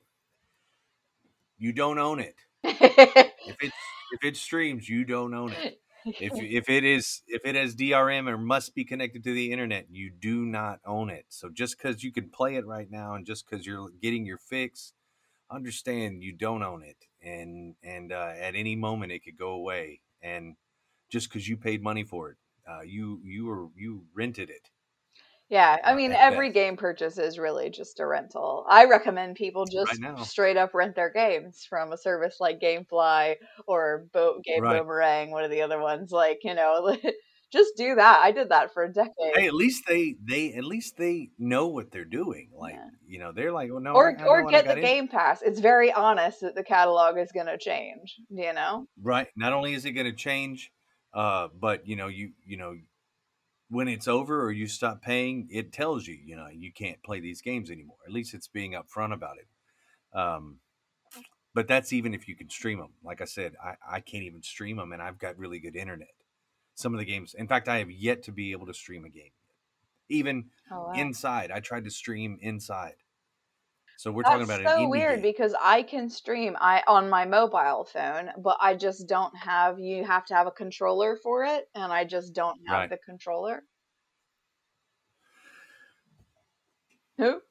you 1.59 1.73
don't 1.73 1.99
own 1.99 2.21
it. 2.21 2.35
If 3.47 3.57
it's 3.61 3.77
if 4.11 4.25
it 4.25 4.37
streams, 4.37 4.89
you 4.89 5.05
don't 5.05 5.35
own 5.35 5.53
it. 5.53 5.65
If 6.19 6.35
if 6.41 6.69
it 6.69 6.85
is 6.85 7.23
if 7.27 7.43
it 7.45 7.55
has 7.55 7.75
DRM 7.75 8.29
or 8.29 8.39
must 8.39 8.75
be 8.75 8.85
connected 8.85 9.25
to 9.25 9.33
the 9.35 9.53
internet, 9.53 9.87
you 9.91 10.11
do 10.11 10.45
not 10.47 10.81
own 10.87 11.11
it. 11.11 11.27
So 11.29 11.49
just 11.51 11.77
because 11.79 12.03
you 12.03 12.13
can 12.13 12.31
play 12.31 12.57
it 12.57 12.67
right 12.67 12.91
now, 12.91 13.15
and 13.15 13.27
just 13.27 13.49
because 13.49 13.67
you're 13.67 13.91
getting 14.03 14.27
your 14.27 14.39
fix, 14.39 14.93
understand 15.51 16.23
you 16.23 16.33
don't 16.33 16.63
own 16.63 16.83
it, 16.83 17.07
and 17.23 17.77
and 17.83 18.13
uh, 18.13 18.33
at 18.39 18.55
any 18.55 18.77
moment 18.77 19.13
it 19.13 19.25
could 19.25 19.39
go 19.39 19.51
away. 19.53 20.01
And 20.23 20.57
just 21.11 21.29
because 21.29 21.49
you 21.49 21.57
paid 21.57 21.83
money 21.83 22.05
for 22.05 22.31
it, 22.31 22.37
uh, 22.69 22.83
you 22.83 23.21
you 23.25 23.47
were 23.47 23.69
you 23.77 24.07
rented 24.15 24.51
it. 24.51 24.71
Yeah, 25.51 25.79
I 25.83 25.95
mean, 25.95 26.13
every 26.13 26.53
game 26.53 26.77
purchase 26.77 27.17
is 27.17 27.39
really 27.39 27.71
just 27.71 28.01
a 28.01 28.07
rental. 28.07 28.67
I 28.69 28.85
recommend 28.85 29.37
people 29.37 29.65
just 29.65 29.99
straight 30.19 30.59
up 30.59 30.75
rent 30.75 30.95
their 30.95 31.11
games 31.11 31.65
from 31.65 31.93
a 31.93 31.97
service 31.97 32.37
like 32.39 32.61
GameFly 32.61 33.37
or 33.67 34.07
Bo- 34.13 34.41
Game 34.45 34.61
Right. 34.61 34.83
Boomerang, 34.83 35.31
one 35.31 35.45
of 35.45 35.51
the 35.51 35.63
other 35.63 35.81
ones. 35.81 36.13
Like, 36.13 36.41
you 36.45 36.55
know, 36.55 36.95
just 37.53 37.77
do 37.79 37.95
that. 37.95 38.21
I 38.23 38.31
did 38.31 38.51
that 38.51 38.75
for 38.75 38.85
a 38.85 38.93
decade. 38.93 39.35
Hey, 39.35 39.47
at 39.47 39.55
least 39.55 39.85
they 39.89 40.17
they 40.23 40.53
at 40.53 40.65
least 40.65 40.97
they 40.99 41.31
know 41.39 41.67
what 41.69 41.91
they're 41.91 42.05
doing. 42.05 42.51
Like 42.55 42.75
Yeah. 42.75 42.91
you 43.07 43.19
know, 43.19 43.33
they're 43.33 43.53
like, 43.53 43.71
oh 43.71 43.79
no, 43.79 43.95
or 43.95 44.11
or 44.27 44.39
know 44.39 44.45
what 44.45 44.55
I 44.55 44.59
get 44.59 44.67
the 44.67 44.73
into." 44.73 44.83
Game 44.83 45.09
Pass. 45.09 45.43
It's 45.43 45.61
very 45.61 45.93
honest 45.93 46.41
that 46.43 46.55
the 46.55 46.63
catalog 46.65 47.17
is 47.19 47.33
going 47.33 47.47
to 47.47 47.59
change. 47.59 48.17
You 48.29 48.53
know, 48.53 48.87
right 49.03 49.29
not 49.37 49.53
only 49.53 49.75
is 49.75 49.85
it 49.85 49.93
going 49.93 50.07
to 50.07 50.13
change 50.17 50.71
uh 51.15 51.49
but 51.59 51.87
you 51.87 51.97
know 51.97 52.09
you 52.09 52.33
you 52.45 52.57
know 52.59 52.75
when 53.71 53.89
it's 53.89 54.09
over 54.09 54.43
or 54.43 54.51
you 54.51 54.67
stop 54.67 55.03
paying 55.03 55.47
it 55.51 55.73
tells 55.73 56.07
you 56.07 56.19
you 56.25 56.37
know 56.37 56.49
you 56.49 56.73
can't 56.73 57.03
play 57.03 57.21
these 57.21 57.43
games 57.43 57.71
anymore 57.71 57.97
at 58.07 58.13
least 58.13 58.35
it's 58.35 58.49
being 58.49 58.73
upfront 58.73 59.13
about 59.13 59.37
it. 59.39 60.19
Um 60.19 60.61
but 61.55 61.67
that's 61.67 61.93
even 61.93 62.15
if 62.15 62.29
you 62.29 62.37
can 62.37 62.49
stream 62.49 62.79
them 62.79 62.93
like 63.03 63.21
i 63.21 63.25
said 63.25 63.55
i 63.63 63.75
i 63.97 64.01
can't 64.01 64.25
even 64.25 64.43
stream 64.43 64.77
them 64.77 64.93
and 64.93 65.03
i've 65.03 65.19
got 65.19 65.39
really 65.39 65.59
good 65.59 65.77
internet. 65.77 66.09
Some 66.75 66.95
of 66.95 66.99
the 66.99 67.05
games 67.05 67.35
in 67.35 67.49
fact 67.49 67.69
i 67.69 67.79
have 67.79 67.91
yet 67.91 68.23
to 68.25 68.33
be 68.33 68.53
able 68.53 68.67
to 68.67 68.75
stream 68.75 69.05
a 69.05 69.09
game 69.09 69.33
even 70.09 70.47
oh, 70.71 70.87
wow. 70.87 70.93
inside 70.93 71.51
i 71.51 71.61
tried 71.61 71.85
to 71.85 71.91
stream 71.91 72.39
inside 72.41 72.95
so 73.99 74.13
we're 74.13 74.25
talking 74.25 74.45
That's 74.45 74.45
about 74.45 74.63
an 74.63 74.69
so 74.69 74.89
weird 74.89 75.23
game. 75.23 75.23
because 75.23 75.55
I 75.61 75.83
can 75.83 76.09
stream 76.09 76.57
I 76.61 76.85
on 76.87 77.09
my 77.11 77.25
mobile 77.25 77.85
phone, 77.85 78.31
but 78.39 78.57
I 78.61 78.75
just 78.77 79.09
don't 79.09 79.37
have. 79.37 79.81
You 79.81 80.05
have 80.05 80.25
to 80.27 80.35
have 80.35 80.47
a 80.47 80.53
controller 80.53 81.17
for 81.17 81.45
it, 81.45 81.69
and 81.75 81.93
I 81.93 82.05
just 82.05 82.33
don't 82.33 82.61
have 82.69 82.85
Right. 82.85 82.91
the 82.91 82.99
controller. 82.99 83.65
Who? 87.19 87.43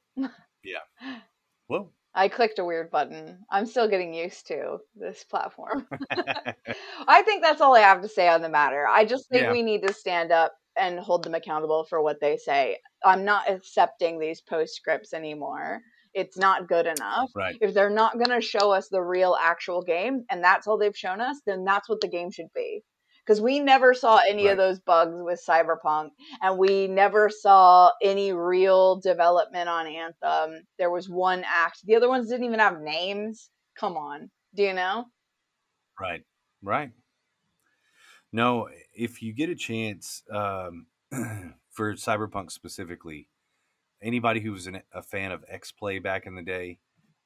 Yeah. 0.64 0.82
Well 1.70 1.94
I 2.14 2.30
clicked 2.30 2.60
a 2.60 2.66
weird 2.66 2.90
button. 2.92 3.46
I'm 3.52 3.66
still 3.66 3.88
getting 3.88 4.14
used 4.14 4.48
to 4.48 4.80
this 4.96 5.24
platform. 5.24 5.88
I 7.08 7.22
think 7.24 7.44
that's 7.44 7.62
all 7.62 7.76
I 7.76 7.82
have 7.82 8.02
to 8.02 8.10
say 8.10 8.28
on 8.28 8.42
the 8.42 8.50
matter. 8.50 8.88
I 8.88 9.06
just 9.06 9.30
think 9.30 9.48
Yeah. 9.48 9.52
we 9.52 9.62
need 9.62 9.84
to 9.84 9.94
stand 9.94 10.32
up 10.32 10.54
and 10.76 11.00
hold 11.00 11.24
them 11.24 11.36
accountable 11.36 11.84
for 11.86 12.02
what 12.02 12.20
they 12.20 12.38
say. 12.38 12.80
I'm 13.06 13.24
not 13.24 13.50
accepting 13.50 14.20
these 14.20 14.42
postscripts 14.42 15.14
anymore. 15.14 15.82
It's 16.18 16.38
not 16.38 16.68
good 16.68 16.88
enough. 16.88 17.30
right 17.36 17.56
If 17.62 17.74
they're 17.76 17.90
not 17.92 18.14
going 18.18 18.32
to 18.32 18.42
show 18.42 18.72
us 18.72 18.90
the 18.90 19.02
real 19.02 19.38
actual 19.40 19.84
game 19.84 20.26
and 20.32 20.44
that's 20.44 20.66
all 20.66 20.78
they've 20.78 20.98
shown 20.98 21.22
us, 21.22 21.38
then 21.46 21.64
that's 21.64 21.88
what 21.88 22.02
the 22.02 22.08
game 22.08 22.32
should 22.32 22.52
be. 22.56 22.82
Because 23.24 23.40
we 23.42 23.60
never 23.60 23.94
saw 23.94 24.20
any 24.28 24.46
Right. 24.46 24.52
of 24.52 24.58
those 24.58 24.80
bugs 24.80 25.14
with 25.16 25.40
Cyberpunk, 25.48 26.12
and 26.42 26.58
we 26.58 26.88
never 26.88 27.30
saw 27.30 27.92
any 28.02 28.32
real 28.34 29.02
development 29.02 29.68
on 29.70 29.86
Anthem. 29.86 30.66
There 30.80 30.90
was 30.90 31.10
one 31.10 31.44
act, 31.46 31.82
the 31.84 31.96
other 31.98 32.08
ones 32.10 32.30
didn't 32.30 32.46
even 32.46 32.60
have 32.60 32.80
names. 32.80 33.50
Come 33.78 33.98
on. 33.98 34.32
Do 34.56 34.64
you 34.64 34.74
know? 34.74 35.06
Right, 36.00 36.24
right. 36.64 36.92
No, 38.32 38.70
if 38.94 39.22
you 39.22 39.34
get 39.34 39.50
a 39.50 39.56
chance 39.56 40.24
um, 40.34 40.88
for 41.72 41.94
Cyberpunk 41.96 42.52
specifically, 42.52 43.28
anybody 44.02 44.40
who 44.40 44.52
was 44.52 44.68
an, 44.68 44.82
a 44.94 45.02
fan 45.02 45.32
of 45.32 45.44
X 45.50 45.72
Play 45.72 46.00
back 46.00 46.26
in 46.26 46.36
the 46.36 46.42
day, 46.42 46.80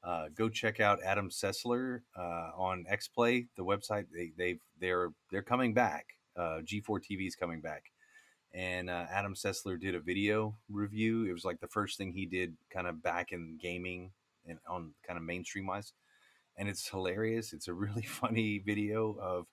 uh, 0.04 0.26
go 0.36 0.50
check 0.50 0.80
out 0.80 1.00
Adam 1.04 1.30
Sessler 1.30 2.02
uh, 2.18 2.52
on 2.56 2.86
X 2.90 3.08
Play, 3.08 3.48
the 3.56 3.64
website. 3.64 4.06
They 4.14 4.32
they've 4.38 4.60
they're 4.80 5.12
they're 5.32 5.42
coming 5.42 5.74
back. 5.74 6.06
Uh, 6.36 6.62
G4 6.64 7.02
TV 7.02 7.28
is 7.28 7.36
coming 7.36 7.62
back, 7.62 7.92
and 8.54 8.90
uh, 8.90 9.06
Adam 9.12 9.36
Sessler 9.36 9.80
did 9.80 9.96
a 9.96 10.00
video 10.00 10.56
review. 10.70 11.26
It 11.26 11.34
was 11.34 11.46
like 11.46 11.60
the 11.60 11.68
first 11.68 11.98
thing 11.98 12.14
he 12.14 12.26
did, 12.26 12.56
kind 12.74 12.88
of 12.88 13.04
back 13.04 13.32
in 13.32 13.58
gaming 13.62 14.12
and 14.48 14.60
on 14.68 14.94
kind 15.06 15.18
of 15.18 15.24
mainstream 15.24 15.68
wise 15.68 15.94
and 16.58 16.70
it's 16.70 16.88
hilarious. 16.88 17.54
It's 17.54 17.68
a 17.68 17.74
really 17.74 18.02
funny 18.08 18.60
video 18.60 19.18
of 19.20 19.48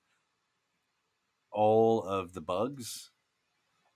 all 1.50 2.02
of 2.02 2.34
the 2.34 2.40
bugs, 2.40 3.10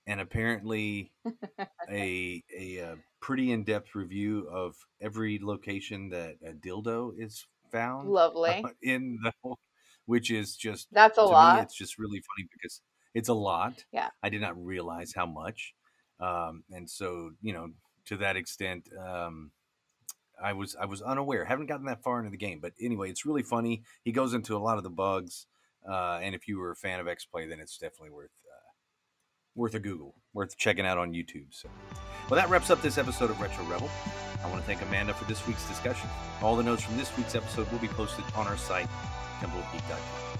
and 0.07 0.21
apparently 0.21 1.13
a 1.91 2.43
a, 2.57 2.81
uh 2.81 2.97
pretty 3.21 3.53
in 3.53 3.63
depth 3.65 3.95
review 3.95 4.49
of 4.51 4.75
every 5.01 5.39
location 5.41 6.09
that 6.11 6.37
a 6.45 6.53
dildo 6.53 7.13
is 7.17 7.47
found 7.71 8.09
Lovely. 8.09 8.65
in 8.83 9.19
the 9.23 9.33
whole, 9.43 9.59
which 10.07 10.31
is 10.31 10.57
just 10.57 10.89
That's 10.93 11.19
a 11.19 11.23
to 11.23 11.27
me, 11.29 11.33
lot. 11.33 11.63
it's 11.63 11.77
just 11.77 11.99
really 11.99 12.21
funny 12.37 12.49
because 12.53 12.81
it's 13.15 13.29
a 13.29 13.35
lot. 13.35 13.85
Yeah. 13.93 14.09
I 14.23 14.29
did 14.29 14.41
not 14.41 14.63
realize 14.63 15.13
how 15.15 15.27
much, 15.27 15.75
um, 16.21 16.65
and 16.71 16.89
so 16.89 17.31
you 17.41 17.53
know 17.53 17.71
to 18.07 18.17
that 18.19 18.37
extent. 18.37 18.89
Um, 18.99 19.51
I 20.43 20.55
was 20.55 20.75
I 20.75 20.87
was 20.87 21.03
unaware. 21.03 21.45
Haven't 21.45 21.67
gotten 21.67 21.87
that 21.87 22.03
far 22.03 22.19
into 22.19 22.31
the 22.31 22.37
game, 22.37 22.59
but 22.61 22.73
anyway, 22.81 23.11
it's 23.11 23.25
really 23.25 23.45
funny. 23.45 23.83
He 24.03 24.11
goes 24.11 24.35
into 24.35 24.57
a 24.57 24.59
lot 24.59 24.77
of 24.77 24.83
the 24.83 24.91
bugs, 24.91 25.47
uh, 25.89 26.19
and 26.21 26.35
if 26.35 26.49
you 26.49 26.59
were 26.59 26.73
a 26.73 26.77
fan 26.77 26.99
of 26.99 27.07
X 27.07 27.25
Play, 27.25 27.47
then 27.47 27.61
it's 27.61 27.79
definitely 27.79 28.11
worth 28.11 28.31
uh, 28.42 28.42
worth 29.55 29.75
a 29.75 29.79
Google, 29.79 30.15
worth 30.33 30.57
checking 30.57 30.87
out 30.87 30.99
on 30.99 31.13
YouTube. 31.13 31.47
So, 31.51 31.69
well, 32.29 32.41
that 32.41 32.49
wraps 32.49 32.71
up 32.71 32.83
this 32.83 32.99
episode 32.99 33.31
of 33.31 33.41
Retro 33.41 33.65
Rebel. 33.65 33.91
I 34.43 34.49
want 34.49 34.61
to 34.61 34.67
thank 34.67 34.83
Amanda 34.83 35.15
for 35.15 35.25
this 35.25 35.47
week's 35.47 35.67
discussion. 35.69 36.09
All 36.43 36.57
the 36.57 36.63
notes 36.63 36.83
from 36.83 36.97
this 36.97 37.17
week's 37.17 37.35
episode 37.35 37.71
will 37.71 37.79
be 37.79 37.89
posted 37.89 38.25
on 38.35 38.47
our 38.47 38.57
site, 38.57 38.89
templeofgeek.com. 39.41 40.33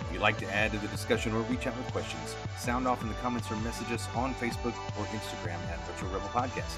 If 0.00 0.12
you'd 0.12 0.22
like 0.22 0.38
to 0.38 0.54
add 0.54 0.72
to 0.72 0.78
the 0.78 0.88
discussion 0.88 1.32
or 1.32 1.40
reach 1.42 1.66
out 1.66 1.76
with 1.76 1.86
questions, 1.92 2.36
sound 2.58 2.86
off 2.86 3.02
in 3.02 3.08
the 3.08 3.14
comments 3.14 3.50
or 3.50 3.56
message 3.56 3.90
us 3.92 4.08
on 4.14 4.34
Facebook 4.34 4.74
or 4.98 5.04
Instagram 5.06 5.58
at 5.70 5.78
Retro 5.88 6.08
Rebel 6.08 6.28
Podcast. 6.28 6.76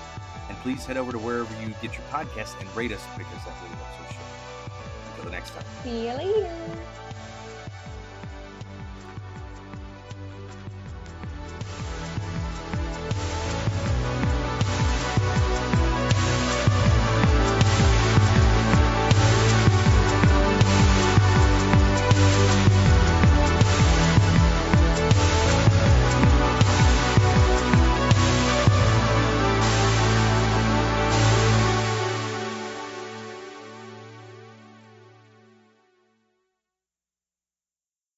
And 0.49 0.57
please 0.59 0.85
head 0.85 0.97
over 0.97 1.13
to 1.13 1.19
wherever 1.19 1.53
you 1.63 1.75
get 1.81 1.95
your 1.95 2.07
podcasts 2.11 2.59
and 2.61 2.77
rate 2.77 2.93
us 2.93 3.05
because 3.17 3.45
that 3.45 3.55
really 3.63 3.77
helps 3.77 4.07
our 4.07 4.13
show. 4.13 5.11
Until 5.11 5.25
the 5.25 5.31
next 5.31 5.51
time. 5.51 5.65
See 5.83 6.09
you 6.09 6.15
later. 6.15 6.57